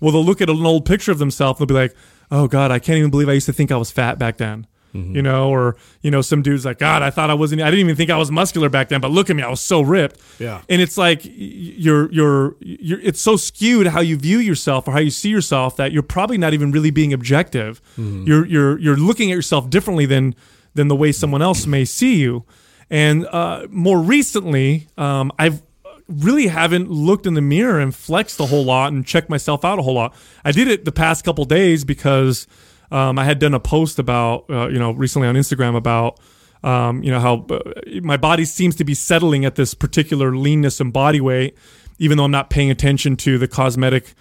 well, 0.00 0.12
they'll 0.12 0.24
look 0.24 0.40
at 0.40 0.50
an 0.50 0.64
old 0.64 0.86
picture 0.86 1.12
of 1.12 1.18
themselves 1.18 1.60
and 1.60 1.68
they'll 1.68 1.76
be 1.76 1.80
like, 1.80 1.96
oh 2.30 2.48
God, 2.48 2.70
I 2.70 2.78
can't 2.78 2.98
even 2.98 3.10
believe 3.10 3.28
I 3.28 3.32
used 3.32 3.46
to 3.46 3.52
think 3.52 3.70
I 3.70 3.76
was 3.76 3.90
fat 3.90 4.18
back 4.18 4.38
then. 4.38 4.66
You 4.94 5.22
know, 5.22 5.50
or 5.50 5.74
you 6.02 6.10
know, 6.12 6.20
some 6.22 6.40
dude's 6.40 6.64
like, 6.64 6.78
God, 6.78 7.02
I 7.02 7.10
thought 7.10 7.28
I 7.28 7.34
wasn't. 7.34 7.62
I 7.62 7.64
didn't 7.70 7.80
even 7.80 7.96
think 7.96 8.10
I 8.10 8.16
was 8.16 8.30
muscular 8.30 8.68
back 8.68 8.88
then, 8.90 9.00
but 9.00 9.10
look 9.10 9.28
at 9.28 9.34
me, 9.34 9.42
I 9.42 9.48
was 9.50 9.60
so 9.60 9.80
ripped. 9.80 10.20
Yeah. 10.38 10.62
and 10.68 10.80
it's 10.80 10.96
like 10.96 11.22
you're 11.24 12.12
you're 12.12 12.54
you're. 12.60 13.00
It's 13.00 13.20
so 13.20 13.36
skewed 13.36 13.88
how 13.88 14.00
you 14.00 14.16
view 14.16 14.38
yourself 14.38 14.86
or 14.86 14.92
how 14.92 15.00
you 15.00 15.10
see 15.10 15.30
yourself 15.30 15.76
that 15.78 15.90
you're 15.90 16.04
probably 16.04 16.38
not 16.38 16.54
even 16.54 16.70
really 16.70 16.92
being 16.92 17.12
objective. 17.12 17.80
You're 17.96 18.46
you're 18.46 18.78
you're 18.78 18.96
looking 18.96 19.32
at 19.32 19.34
yourself 19.34 19.68
differently 19.68 20.06
than 20.06 20.36
than 20.74 20.86
the 20.86 20.96
way 20.96 21.10
someone 21.10 21.42
else 21.42 21.66
may 21.66 21.84
see 21.84 22.16
you. 22.20 22.44
And 22.88 23.26
uh, 23.26 23.66
more 23.70 23.98
recently, 24.00 24.86
um, 24.96 25.32
I've 25.40 25.62
really 26.06 26.48
haven't 26.48 26.90
looked 26.90 27.26
in 27.26 27.34
the 27.34 27.40
mirror 27.40 27.80
and 27.80 27.94
flexed 27.94 28.38
a 28.38 28.46
whole 28.46 28.64
lot 28.64 28.92
and 28.92 29.06
checked 29.06 29.30
myself 29.30 29.64
out 29.64 29.78
a 29.78 29.82
whole 29.82 29.94
lot. 29.94 30.14
I 30.44 30.52
did 30.52 30.68
it 30.68 30.84
the 30.84 30.92
past 30.92 31.24
couple 31.24 31.44
days 31.46 31.84
because 31.84 32.46
um, 32.90 33.18
I 33.18 33.24
had 33.24 33.38
done 33.38 33.54
a 33.54 33.60
post 33.60 33.98
about, 33.98 34.48
uh, 34.50 34.68
you 34.68 34.78
know, 34.78 34.92
recently 34.92 35.28
on 35.28 35.34
Instagram 35.34 35.76
about, 35.76 36.20
um, 36.62 37.02
you 37.02 37.10
know, 37.10 37.20
how 37.20 37.46
uh, 37.50 37.60
my 38.02 38.16
body 38.16 38.44
seems 38.44 38.76
to 38.76 38.84
be 38.84 38.94
settling 38.94 39.44
at 39.44 39.54
this 39.54 39.74
particular 39.74 40.36
leanness 40.36 40.80
and 40.80 40.92
body 40.92 41.20
weight, 41.20 41.56
even 41.98 42.16
though 42.16 42.24
I'm 42.24 42.30
not 42.30 42.50
paying 42.50 42.70
attention 42.70 43.16
to 43.18 43.38
the 43.38 43.48
cosmetic, 43.48 44.14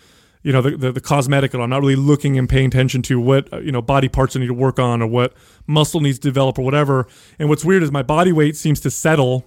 you 0.44 0.52
know, 0.52 0.62
the, 0.62 0.76
the, 0.76 0.92
the 0.92 1.02
cosmetic, 1.02 1.54
I'm 1.54 1.70
not 1.70 1.82
really 1.82 1.96
looking 1.96 2.38
and 2.38 2.50
paying 2.50 2.68
attention 2.68 3.02
to 3.04 3.20
what, 3.20 3.52
uh, 3.54 3.60
you 3.60 3.72
know, 3.72 3.82
body 3.82 4.10
parts 4.10 4.36
I 4.36 4.40
need 4.40 4.48
to 4.48 4.54
work 4.54 4.80
on 4.80 5.02
or 5.02 5.08
what 5.08 5.34
muscle 5.68 6.02
needs 6.02 6.20
to 6.20 6.28
develop 6.28 6.60
or 6.60 6.66
whatever. 6.66 7.08
And 7.40 7.50
what's 7.50 7.64
weird 7.64 7.84
is 7.84 7.92
my 7.92 8.04
body 8.04 8.34
weight 8.34 8.58
seems 8.58 8.80
to 8.82 8.92
settle 8.92 9.46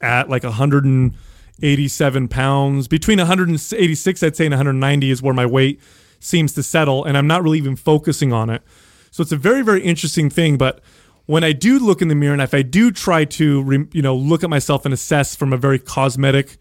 at 0.00 0.28
like 0.28 0.44
187 0.44 2.28
pounds. 2.28 2.88
Between 2.88 3.18
186, 3.18 4.22
I'd 4.22 4.36
say, 4.36 4.46
and 4.46 4.52
190 4.52 5.10
is 5.10 5.22
where 5.22 5.34
my 5.34 5.46
weight 5.46 5.80
seems 6.22 6.52
to 6.54 6.62
settle, 6.62 7.04
and 7.04 7.16
I'm 7.18 7.26
not 7.26 7.42
really 7.42 7.58
even 7.58 7.76
focusing 7.76 8.32
on 8.32 8.50
it. 8.50 8.62
So 9.10 9.22
it's 9.22 9.32
a 9.32 9.36
very, 9.36 9.62
very 9.62 9.82
interesting 9.82 10.30
thing. 10.30 10.56
But 10.56 10.80
when 11.26 11.44
I 11.44 11.52
do 11.52 11.78
look 11.78 12.00
in 12.00 12.08
the 12.08 12.14
mirror, 12.14 12.32
and 12.32 12.42
if 12.42 12.54
I 12.54 12.62
do 12.62 12.90
try 12.90 13.24
to, 13.24 13.62
re- 13.62 13.88
you 13.92 14.02
know, 14.02 14.14
look 14.14 14.42
at 14.42 14.50
myself 14.50 14.84
and 14.84 14.94
assess 14.94 15.36
from 15.36 15.52
a 15.52 15.56
very 15.56 15.78
cosmetic, 15.78 16.56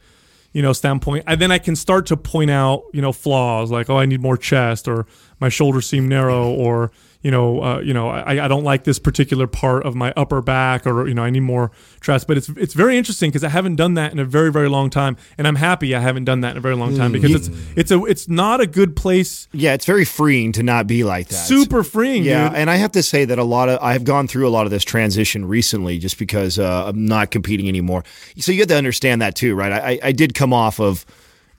you 0.52 0.62
know, 0.62 0.74
standpoint, 0.74 1.24
I, 1.28 1.36
then 1.36 1.52
I 1.52 1.60
can 1.60 1.76
start 1.76 2.08
to 2.08 2.18
point 2.18 2.52
out, 2.52 2.84
you 2.94 3.02
know, 3.02 3.12
flaws 3.12 3.72
like, 3.72 3.90
oh, 3.90 3.98
I 3.98 4.06
need 4.06 4.22
more 4.22 4.38
chest, 4.38 4.88
or 4.88 5.06
my 5.40 5.50
shoulders 5.50 5.88
seem 5.88 6.08
narrow, 6.08 6.50
or 6.50 6.92
you 7.22 7.32
know, 7.32 7.62
uh, 7.64 7.80
you 7.80 7.94
know, 7.94 8.10
I, 8.10 8.46
I 8.46 8.48
don't 8.48 8.64
like 8.64 8.84
this 8.84 8.98
particular 9.00 9.46
part 9.48 9.86
of 9.86 9.96
my 9.96 10.12
upper 10.18 10.42
back, 10.42 10.88
or 10.88 11.08
you 11.08 11.14
know, 11.14 11.24
I 11.24 11.30
need 11.30 11.42
more 11.42 11.72
chest. 12.02 12.28
But 12.28 12.38
it's 12.38 12.50
it's 12.50 12.74
very 12.74 12.98
interesting 12.98 13.30
because 13.30 13.44
I 13.44 13.50
haven't 13.50 13.76
done 13.76 13.94
that 13.96 14.12
in 14.12 14.20
a 14.20 14.26
very 14.26 14.52
very 14.52 14.70
long 14.70 14.90
time, 14.90 15.18
and 15.38 15.48
I'm 15.48 15.56
happy 15.56 15.96
I 15.96 16.00
haven't 16.00 16.26
done 16.26 16.42
that 16.42 16.52
in 16.52 16.58
a 16.58 16.62
very 16.62 16.76
long 16.76 16.98
time 16.98 17.12
because 17.12 17.34
it's 17.36 17.50
it's 17.76 17.92
a 17.92 18.04
it's 18.06 18.28
not 18.28 18.60
a 18.62 18.68
good 18.68 18.96
place. 18.96 19.48
Yeah, 19.52 19.74
it's 19.74 19.86
very 19.86 20.06
freeing 20.06 20.52
to 20.54 20.64
not 20.64 20.88
be 20.88 21.04
like 21.04 21.28
that. 21.30 21.36
Super 21.36 21.84
freeing, 21.84 22.24
Yeah, 22.24 22.50
dude. 22.50 22.58
and 22.58 22.70
I 22.70 22.76
have 22.78 22.92
to 22.94 23.04
say 23.04 23.26
that 23.26 23.38
a 23.38 23.44
lot 23.44 23.70
of 23.70 23.80
I've 23.82 24.04
gone 24.04 24.28
through 24.28 24.48
a 24.48 24.50
lot 24.52 24.66
of 24.66 24.72
this 24.72 24.84
transition 24.84 25.46
recently, 25.46 25.98
just 26.00 26.18
because 26.18 26.58
uh, 26.58 26.86
I'm 26.88 27.06
not 27.06 27.32
competing 27.32 27.68
anymore. 27.68 28.04
So 28.38 28.52
you 28.52 28.60
have 28.60 28.68
to 28.70 28.76
understand 28.78 29.22
that 29.22 29.36
too, 29.36 29.56
right? 29.56 29.72
I, 29.72 30.00
I 30.04 30.12
did 30.12 30.34
come 30.34 30.54
off 30.54 30.80
of, 30.80 31.06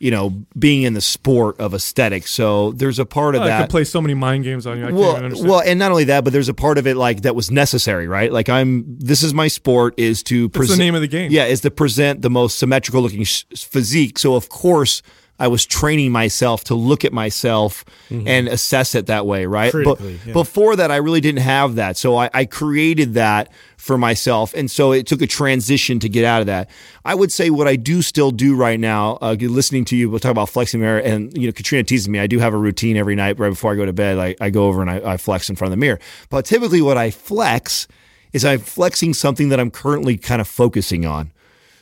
you 0.03 0.11
know, 0.11 0.31
being 0.59 0.83
in 0.83 0.95
the 0.95 1.01
sport 1.01 1.61
of 1.61 1.75
aesthetics. 1.75 2.33
So 2.33 2.73
there's 2.73 2.99
a 2.99 3.07
part 3.07 3.37
of 3.37 3.43
I 3.43 3.47
that. 3.47 3.59
I 3.59 3.63
could 3.63 3.71
play 3.71 3.85
so 3.85 4.01
many 4.01 4.15
mind 4.15 4.43
games 4.43 4.67
on 4.67 4.77
you. 4.77 4.89
I 4.89 4.91
well, 4.91 5.15
understand. 5.15 5.49
well, 5.49 5.63
and 5.65 5.79
not 5.79 5.93
only 5.93 6.03
that, 6.05 6.25
but 6.25 6.33
there's 6.33 6.49
a 6.49 6.55
part 6.55 6.77
of 6.77 6.89
it 6.89 6.97
like 6.97 7.23
that 7.23 7.37
was 7.37 7.53
necessary, 7.53 8.09
right? 8.09 8.33
Like 8.33 8.49
I'm, 8.49 8.85
this 8.99 9.23
is 9.23 9.33
my 9.33 9.47
sport 9.47 9.95
is 9.97 10.25
to 10.25 10.49
present 10.49 10.77
the 10.77 10.85
name 10.85 10.97
of 10.97 11.03
the 11.03 11.07
game. 11.07 11.31
Yeah, 11.31 11.45
is 11.45 11.61
to 11.61 11.71
present 11.71 12.21
the 12.21 12.31
most 12.31 12.59
symmetrical 12.59 13.01
looking 13.01 13.23
sh- 13.23 13.45
physique. 13.55 14.19
So 14.19 14.35
of 14.35 14.49
course. 14.49 15.03
I 15.43 15.49
was 15.49 15.67
training 15.67 16.13
myself 16.13 16.63
to 16.65 16.77
look 16.77 17.05
at 17.05 17.13
myself 17.13 17.85
and 18.29 18.47
assess 18.47 18.95
it 18.95 19.07
that 19.07 19.27
way, 19.27 19.45
right? 19.45 19.73
But 19.73 20.01
yeah. 20.01 20.33
before 20.33 20.77
that, 20.77 20.93
I 20.93 20.99
really 20.99 21.21
didn't 21.21 21.43
have 21.43 21.75
that. 21.75 21.97
So 21.97 22.17
I, 22.17 22.31
I 22.33 22.45
created 22.45 23.15
that 23.15 23.51
for 23.77 23.99
myself. 23.99 24.55
And 24.55 24.71
so 24.71 24.93
it 24.93 25.09
took 25.09 25.21
a 25.21 25.27
transition 25.27 25.99
to 25.99 26.09
get 26.09 26.25
out 26.25 26.43
of 26.43 26.47
that. 26.47 26.71
I 27.05 27.17
would 27.17 27.33
say 27.33 27.51
what 27.51 27.67
I 27.67 27.75
do 27.75 28.03
still 28.03 28.31
do 28.31 28.55
right 28.55 28.79
now, 28.79 29.19
uh, 29.21 29.35
listening 29.41 29.85
to 29.87 29.97
you, 29.97 30.09
we'll 30.09 30.21
talk 30.21 30.31
about 30.31 30.49
flexing 30.49 30.81
mirror. 30.81 31.01
And, 31.01 31.37
you 31.37 31.49
know, 31.49 31.53
Katrina 31.53 31.83
teases 31.83 32.09
me. 32.09 32.21
I 32.21 32.29
do 32.29 32.39
have 32.39 32.55
a 32.55 32.59
routine 32.59 32.97
every 32.97 33.17
night 33.17 33.37
right 33.41 33.51
before 33.51 33.73
I 33.73 33.75
go 33.75 33.85
to 33.85 33.93
bed. 33.93 34.19
I, 34.19 34.37
I 34.41 34.51
go 34.51 34.69
over 34.69 34.81
and 34.81 34.89
I, 34.89 35.15
I 35.15 35.17
flex 35.17 35.51
in 35.51 35.57
front 35.57 35.73
of 35.73 35.77
the 35.77 35.81
mirror. 35.81 35.99
But 36.31 36.45
typically 36.45 36.83
what 36.83 36.97
I 36.97 37.11
flex 37.11 37.89
is 38.33 38.45
I'm 38.45 38.61
flexing 38.61 39.13
something 39.13 39.49
that 39.49 39.59
I'm 39.59 39.73
currently 39.73 40.17
kind 40.19 40.41
of 40.41 40.47
focusing 40.47 41.05
on. 41.05 41.33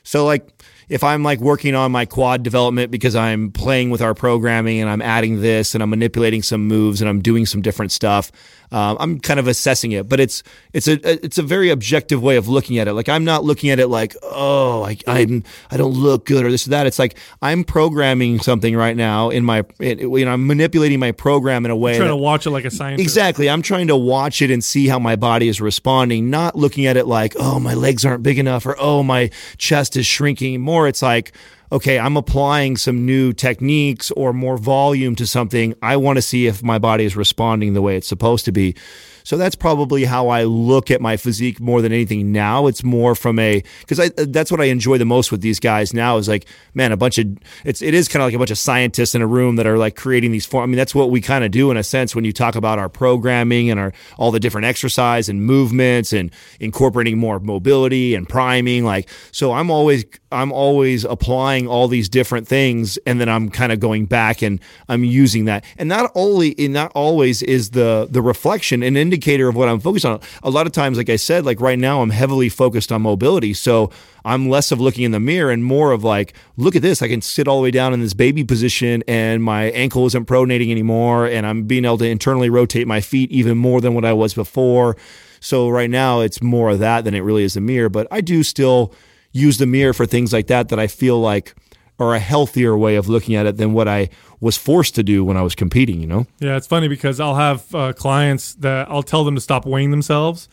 So 0.02 0.24
like 0.24 0.48
if 0.91 1.03
I'm 1.03 1.22
like 1.22 1.38
working 1.41 1.74
on 1.74 1.93
my 1.93 2.05
quad 2.05 2.43
development 2.43 2.91
because 2.91 3.16
I'm 3.16 3.53
playing 3.53 3.91
with 3.91 4.03
our 4.03 4.12
programming 4.12 4.80
and 4.80 4.91
I'm 4.91 5.01
adding 5.01 5.41
this 5.41 5.74
and 5.74 5.82
I'm 5.82 5.91
manipulating 5.91 6.43
some 6.43 6.66
moves 6.66 7.01
and 7.01 7.09
I'm 7.09 7.20
doing 7.22 7.47
some 7.47 7.62
different 7.62 7.93
stuff, 7.93 8.30
um, 8.72 8.97
I'm 9.01 9.20
kind 9.20 9.41
of 9.41 9.49
assessing 9.49 9.93
it. 9.93 10.09
But 10.09 10.20
it's 10.20 10.43
it's 10.72 10.88
a 10.88 11.24
it's 11.24 11.38
a 11.38 11.43
very 11.43 11.70
objective 11.70 12.22
way 12.22 12.36
of 12.36 12.49
looking 12.49 12.78
at 12.78 12.88
it. 12.88 12.95
Like 12.95 13.09
I'm 13.09 13.24
not 13.24 13.45
looking 13.45 13.70
at 13.70 13.78
it 13.78 13.88
like 13.88 14.14
oh 14.22 14.82
I 14.84 14.99
I'm 15.07 15.45
I 15.70 15.76
don't 15.76 15.95
look 15.95 16.26
good 16.26 16.45
or 16.45 16.51
this 16.51 16.66
or 16.66 16.70
that. 16.70 16.86
It's 16.86 16.99
like 16.99 17.16
I'm 17.41 17.64
programming 17.64 18.41
something 18.41 18.76
right 18.76 18.97
now 18.97 19.30
in 19.30 19.45
my 19.45 19.64
it, 19.78 20.01
you 20.01 20.24
know 20.24 20.32
I'm 20.32 20.47
manipulating 20.47 20.99
my 20.99 21.12
program 21.12 21.64
in 21.64 21.70
a 21.70 21.76
way 21.76 21.97
trying 21.97 22.09
that- 22.09 22.14
to 22.14 22.16
watch 22.16 22.47
it 22.47 22.51
like 22.51 22.64
a 22.64 22.70
scientist. 22.70 23.03
Exactly. 23.03 23.49
I'm 23.49 23.62
trying 23.62 23.88
to 23.88 23.97
watch 23.97 24.43
it 24.43 24.51
and 24.51 24.62
see 24.62 24.88
how 24.88 24.99
my 24.99 25.16
body 25.16 25.49
is 25.49 25.61
responding, 25.61 26.30
not 26.30 26.57
looking 26.57 26.86
at 26.86 26.97
it 26.97 27.07
like, 27.07 27.34
oh, 27.38 27.61
my 27.61 27.74
legs 27.74 28.05
aren't 28.05 28.22
big 28.22 28.38
enough 28.38 28.66
or 28.66 28.76
oh, 28.78 29.03
my 29.03 29.30
chest 29.59 29.97
is 29.97 30.07
shrinking. 30.07 30.61
More, 30.61 30.79
it's 30.86 31.02
like, 31.02 31.32
okay, 31.72 31.98
I'm 31.98 32.16
applying 32.16 32.76
some 32.76 33.06
new 33.06 33.32
techniques 33.32 34.10
or 34.12 34.32
more 34.32 34.56
volume 34.56 35.14
to 35.16 35.26
something. 35.26 35.74
I 35.82 35.96
want 35.96 36.16
to 36.16 36.22
see 36.22 36.46
if 36.46 36.62
my 36.62 36.78
body 36.78 37.04
is 37.04 37.16
responding 37.16 37.74
the 37.74 37.82
way 37.82 37.96
it's 37.96 38.08
supposed 38.08 38.44
to 38.46 38.52
be. 38.52 38.74
So 39.22 39.36
that's 39.36 39.54
probably 39.54 40.04
how 40.04 40.28
I 40.28 40.44
look 40.44 40.90
at 40.90 41.00
my 41.00 41.16
physique 41.16 41.60
more 41.60 41.82
than 41.82 41.92
anything 41.92 42.32
now. 42.32 42.66
It's 42.66 42.82
more 42.82 43.14
from 43.14 43.38
a 43.38 43.62
because 43.86 44.10
that's 44.16 44.50
what 44.50 44.60
I 44.60 44.64
enjoy 44.64 44.98
the 44.98 45.04
most 45.04 45.30
with 45.30 45.40
these 45.40 45.60
guys 45.60 45.92
now 45.94 46.16
is 46.16 46.28
like 46.28 46.46
man 46.74 46.90
a 46.92 46.96
bunch 46.96 47.18
of 47.18 47.28
it's 47.64 47.82
it 47.82 47.94
is 47.94 48.08
kind 48.08 48.22
of 48.22 48.26
like 48.26 48.34
a 48.34 48.38
bunch 48.38 48.50
of 48.50 48.58
scientists 48.58 49.14
in 49.14 49.22
a 49.22 49.26
room 49.26 49.56
that 49.56 49.66
are 49.66 49.78
like 49.78 49.96
creating 49.96 50.32
these 50.32 50.46
form. 50.46 50.64
I 50.64 50.66
mean 50.66 50.76
that's 50.76 50.94
what 50.94 51.10
we 51.10 51.20
kind 51.20 51.44
of 51.44 51.50
do 51.50 51.70
in 51.70 51.76
a 51.76 51.84
sense 51.84 52.14
when 52.14 52.24
you 52.24 52.32
talk 52.32 52.54
about 52.54 52.78
our 52.78 52.88
programming 52.88 53.70
and 53.70 53.78
our 53.78 53.92
all 54.18 54.30
the 54.30 54.40
different 54.40 54.66
exercise 54.66 55.28
and 55.28 55.44
movements 55.44 56.12
and 56.12 56.32
incorporating 56.58 57.18
more 57.18 57.38
mobility 57.40 58.14
and 58.14 58.28
priming 58.28 58.84
like 58.84 59.08
so 59.32 59.52
I'm 59.52 59.70
always 59.70 60.04
I'm 60.32 60.52
always 60.52 61.04
applying 61.04 61.66
all 61.66 61.88
these 61.88 62.08
different 62.08 62.46
things 62.46 62.98
and 62.98 63.20
then 63.20 63.28
I'm 63.28 63.50
kind 63.50 63.72
of 63.72 63.80
going 63.80 64.06
back 64.06 64.42
and 64.42 64.60
I'm 64.88 65.02
using 65.02 65.46
that. 65.46 65.64
And 65.76 65.88
not 65.88 66.12
only 66.14 66.54
not 66.68 66.92
always 66.94 67.42
is 67.42 67.70
the 67.70 68.06
the 68.08 68.22
reflection 68.22 68.82
an 68.82 68.96
indicator 68.96 69.48
of 69.48 69.56
what 69.56 69.68
I'm 69.68 69.80
focused 69.80 70.04
on. 70.04 70.20
A 70.42 70.50
lot 70.50 70.66
of 70.66 70.72
times 70.72 70.98
like 70.98 71.10
I 71.10 71.16
said 71.16 71.44
like 71.44 71.60
right 71.60 71.78
now 71.78 72.00
I'm 72.00 72.10
heavily 72.10 72.48
focused 72.48 72.92
on 72.92 73.02
mobility 73.02 73.52
so 73.52 73.90
I'm 74.24 74.48
less 74.48 74.70
of 74.70 74.80
looking 74.80 75.04
in 75.04 75.10
the 75.10 75.20
mirror 75.20 75.50
and 75.50 75.64
more 75.64 75.90
of 75.90 76.04
like 76.04 76.34
look 76.56 76.76
at 76.76 76.82
this 76.82 77.02
I 77.02 77.08
can 77.08 77.22
sit 77.22 77.48
all 77.48 77.56
the 77.56 77.64
way 77.64 77.70
down 77.72 77.92
in 77.92 78.00
this 78.00 78.14
baby 78.14 78.44
position 78.44 79.02
and 79.08 79.42
my 79.42 79.64
ankle 79.72 80.06
isn't 80.06 80.26
pronating 80.26 80.70
anymore 80.70 81.26
and 81.26 81.44
I'm 81.44 81.64
being 81.64 81.84
able 81.84 81.98
to 81.98 82.08
internally 82.08 82.50
rotate 82.50 82.86
my 82.86 83.00
feet 83.00 83.32
even 83.32 83.58
more 83.58 83.80
than 83.80 83.94
what 83.94 84.04
I 84.04 84.12
was 84.12 84.34
before. 84.34 84.96
So 85.40 85.70
right 85.70 85.90
now 85.90 86.20
it's 86.20 86.40
more 86.40 86.70
of 86.70 86.78
that 86.80 87.04
than 87.04 87.14
it 87.14 87.20
really 87.20 87.42
is 87.42 87.54
the 87.54 87.60
mirror 87.60 87.88
but 87.88 88.06
I 88.12 88.20
do 88.20 88.44
still 88.44 88.94
use 89.32 89.58
the 89.58 89.66
mirror 89.66 89.92
for 89.92 90.06
things 90.06 90.32
like 90.32 90.48
that 90.48 90.68
that 90.68 90.78
I 90.78 90.86
feel 90.86 91.20
like 91.20 91.54
are 91.98 92.14
a 92.14 92.18
healthier 92.18 92.76
way 92.76 92.96
of 92.96 93.08
looking 93.08 93.34
at 93.34 93.46
it 93.46 93.58
than 93.58 93.72
what 93.72 93.86
I 93.86 94.08
was 94.40 94.56
forced 94.56 94.94
to 94.94 95.02
do 95.02 95.22
when 95.22 95.36
I 95.36 95.42
was 95.42 95.54
competing, 95.54 96.00
you 96.00 96.06
know? 96.06 96.26
Yeah, 96.38 96.56
it's 96.56 96.66
funny 96.66 96.88
because 96.88 97.20
I'll 97.20 97.34
have 97.34 97.74
uh, 97.74 97.92
clients 97.92 98.54
that 98.54 98.90
I'll 98.90 99.02
tell 99.02 99.22
them 99.22 99.34
to 99.34 99.40
stop 99.40 99.66
weighing 99.66 99.90
themselves 99.90 100.48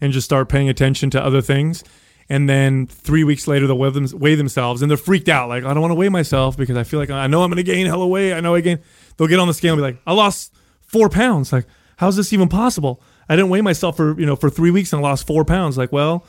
and 0.00 0.12
just 0.12 0.26
start 0.26 0.50
paying 0.50 0.68
attention 0.68 1.08
to 1.10 1.24
other 1.24 1.40
things. 1.40 1.82
And 2.28 2.48
then 2.48 2.86
three 2.86 3.24
weeks 3.24 3.48
later, 3.48 3.66
they'll 3.66 3.78
weigh, 3.78 3.90
them, 3.90 4.06
weigh 4.14 4.34
themselves 4.34 4.82
and 4.82 4.90
they're 4.90 4.98
freaked 4.98 5.28
out. 5.28 5.48
Like, 5.48 5.64
I 5.64 5.72
don't 5.72 5.80
want 5.80 5.92
to 5.92 5.96
weigh 5.96 6.10
myself 6.10 6.56
because 6.56 6.76
I 6.76 6.84
feel 6.84 7.00
like 7.00 7.10
I 7.10 7.26
know 7.26 7.42
I'm 7.42 7.50
going 7.50 7.56
to 7.56 7.62
gain 7.62 7.86
hella 7.86 8.06
weight. 8.06 8.34
I 8.34 8.40
know 8.40 8.54
I 8.54 8.60
gain. 8.60 8.78
They'll 9.16 9.28
get 9.28 9.38
on 9.38 9.48
the 9.48 9.54
scale 9.54 9.72
and 9.72 9.78
be 9.78 9.82
like, 9.82 9.98
I 10.06 10.12
lost 10.12 10.54
four 10.82 11.08
pounds. 11.08 11.52
Like, 11.52 11.66
how's 11.96 12.16
this 12.16 12.32
even 12.32 12.48
possible? 12.48 13.02
I 13.28 13.36
didn't 13.36 13.50
weigh 13.50 13.62
myself 13.62 13.96
for, 13.96 14.18
you 14.20 14.26
know, 14.26 14.36
for 14.36 14.50
three 14.50 14.70
weeks 14.70 14.92
and 14.92 15.00
I 15.00 15.08
lost 15.08 15.26
four 15.26 15.44
pounds. 15.44 15.78
Like, 15.78 15.92
well, 15.92 16.24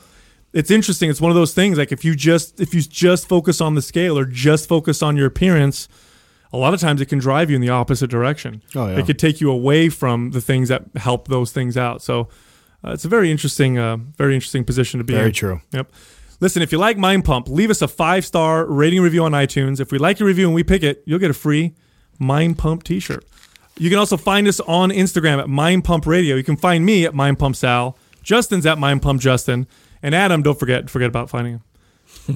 it's 0.54 0.70
interesting. 0.70 1.10
It's 1.10 1.20
one 1.20 1.30
of 1.30 1.34
those 1.34 1.52
things. 1.52 1.76
Like, 1.76 1.92
if 1.92 2.04
you 2.04 2.14
just, 2.14 2.60
if 2.60 2.72
you 2.74 2.80
just 2.80 3.28
focus 3.28 3.60
on 3.60 3.74
the 3.74 3.82
scale 3.82 4.16
or 4.16 4.24
just 4.24 4.68
focus 4.68 5.02
on 5.02 5.16
your 5.16 5.26
appearance, 5.26 5.88
a 6.52 6.56
lot 6.56 6.72
of 6.72 6.80
times 6.80 7.00
it 7.00 7.06
can 7.06 7.18
drive 7.18 7.50
you 7.50 7.56
in 7.56 7.60
the 7.60 7.70
opposite 7.70 8.08
direction. 8.08 8.62
Oh, 8.76 8.86
yeah. 8.86 8.98
It 9.00 9.06
could 9.06 9.18
take 9.18 9.40
you 9.40 9.50
away 9.50 9.88
from 9.88 10.30
the 10.30 10.40
things 10.40 10.68
that 10.68 10.84
help 10.94 11.26
those 11.26 11.50
things 11.50 11.76
out. 11.76 12.02
So 12.02 12.28
uh, 12.84 12.92
it's 12.92 13.04
a 13.04 13.08
very 13.08 13.32
interesting, 13.32 13.78
uh, 13.78 13.96
very 14.16 14.34
interesting 14.34 14.64
position 14.64 14.98
to 14.98 15.04
be 15.04 15.14
in. 15.14 15.18
Very 15.18 15.32
true. 15.32 15.60
Yep. 15.72 15.92
Listen, 16.40 16.62
if 16.62 16.70
you 16.70 16.78
like 16.78 16.96
Mind 16.96 17.24
Pump, 17.24 17.48
leave 17.48 17.70
us 17.70 17.82
a 17.82 17.88
five 17.88 18.24
star 18.24 18.64
rating 18.64 19.02
review 19.02 19.24
on 19.24 19.32
iTunes. 19.32 19.80
If 19.80 19.90
we 19.90 19.98
like 19.98 20.20
your 20.20 20.28
review 20.28 20.46
and 20.46 20.54
we 20.54 20.62
pick 20.62 20.84
it, 20.84 21.02
you'll 21.04 21.18
get 21.18 21.30
a 21.30 21.34
free 21.34 21.74
Mind 22.20 22.58
Pump 22.58 22.84
t 22.84 23.00
shirt. 23.00 23.24
You 23.76 23.90
can 23.90 23.98
also 23.98 24.16
find 24.16 24.46
us 24.46 24.60
on 24.60 24.90
Instagram 24.90 25.40
at 25.40 25.48
Mind 25.48 25.82
Pump 25.82 26.06
Radio. 26.06 26.36
You 26.36 26.44
can 26.44 26.56
find 26.56 26.86
me 26.86 27.04
at 27.06 27.14
Mind 27.14 27.40
Pump 27.40 27.56
Sal. 27.56 27.98
Justin's 28.22 28.66
at 28.66 28.78
Mind 28.78 29.02
Pump 29.02 29.20
Justin. 29.20 29.66
And 30.04 30.14
Adam, 30.14 30.42
don't 30.42 30.58
forget 30.58 30.88
forget 30.90 31.08
about 31.08 31.30
finding 31.30 31.54
him. 31.54 31.62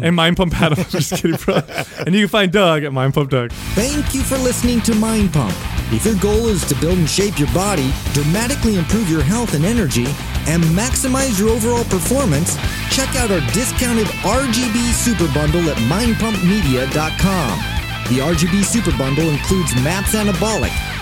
and 0.02 0.16
Mind 0.16 0.36
Pump 0.38 0.58
Adam. 0.60 0.82
Just 0.88 1.12
kidding, 1.14 1.36
bro. 1.36 1.60
And 2.04 2.14
you 2.14 2.22
can 2.22 2.28
find 2.28 2.50
Doug 2.50 2.82
at 2.82 2.92
Mind 2.94 3.12
Pump 3.14 3.30
Doug. 3.30 3.52
Thank 3.76 4.14
you 4.14 4.22
for 4.22 4.38
listening 4.38 4.80
to 4.82 4.94
Mind 4.94 5.32
Pump. 5.34 5.54
If 5.92 6.04
your 6.04 6.16
goal 6.16 6.48
is 6.48 6.64
to 6.68 6.74
build 6.76 6.98
and 6.98 7.08
shape 7.08 7.38
your 7.38 7.52
body, 7.52 7.92
dramatically 8.12 8.76
improve 8.76 9.08
your 9.10 9.22
health 9.22 9.54
and 9.54 9.64
energy, 9.64 10.06
and 10.46 10.62
maximize 10.76 11.38
your 11.38 11.50
overall 11.50 11.84
performance, 11.84 12.56
check 12.90 13.14
out 13.16 13.30
our 13.30 13.40
discounted 13.52 14.06
RGB 14.24 14.92
Super 14.92 15.32
Bundle 15.34 15.68
at 15.68 15.76
mindpumpmedia.com. 15.92 17.58
The 18.08 18.20
RGB 18.20 18.64
Super 18.64 18.96
Bundle 18.96 19.28
includes 19.28 19.74
MAPS 19.82 20.14
Anabolic, 20.14 20.72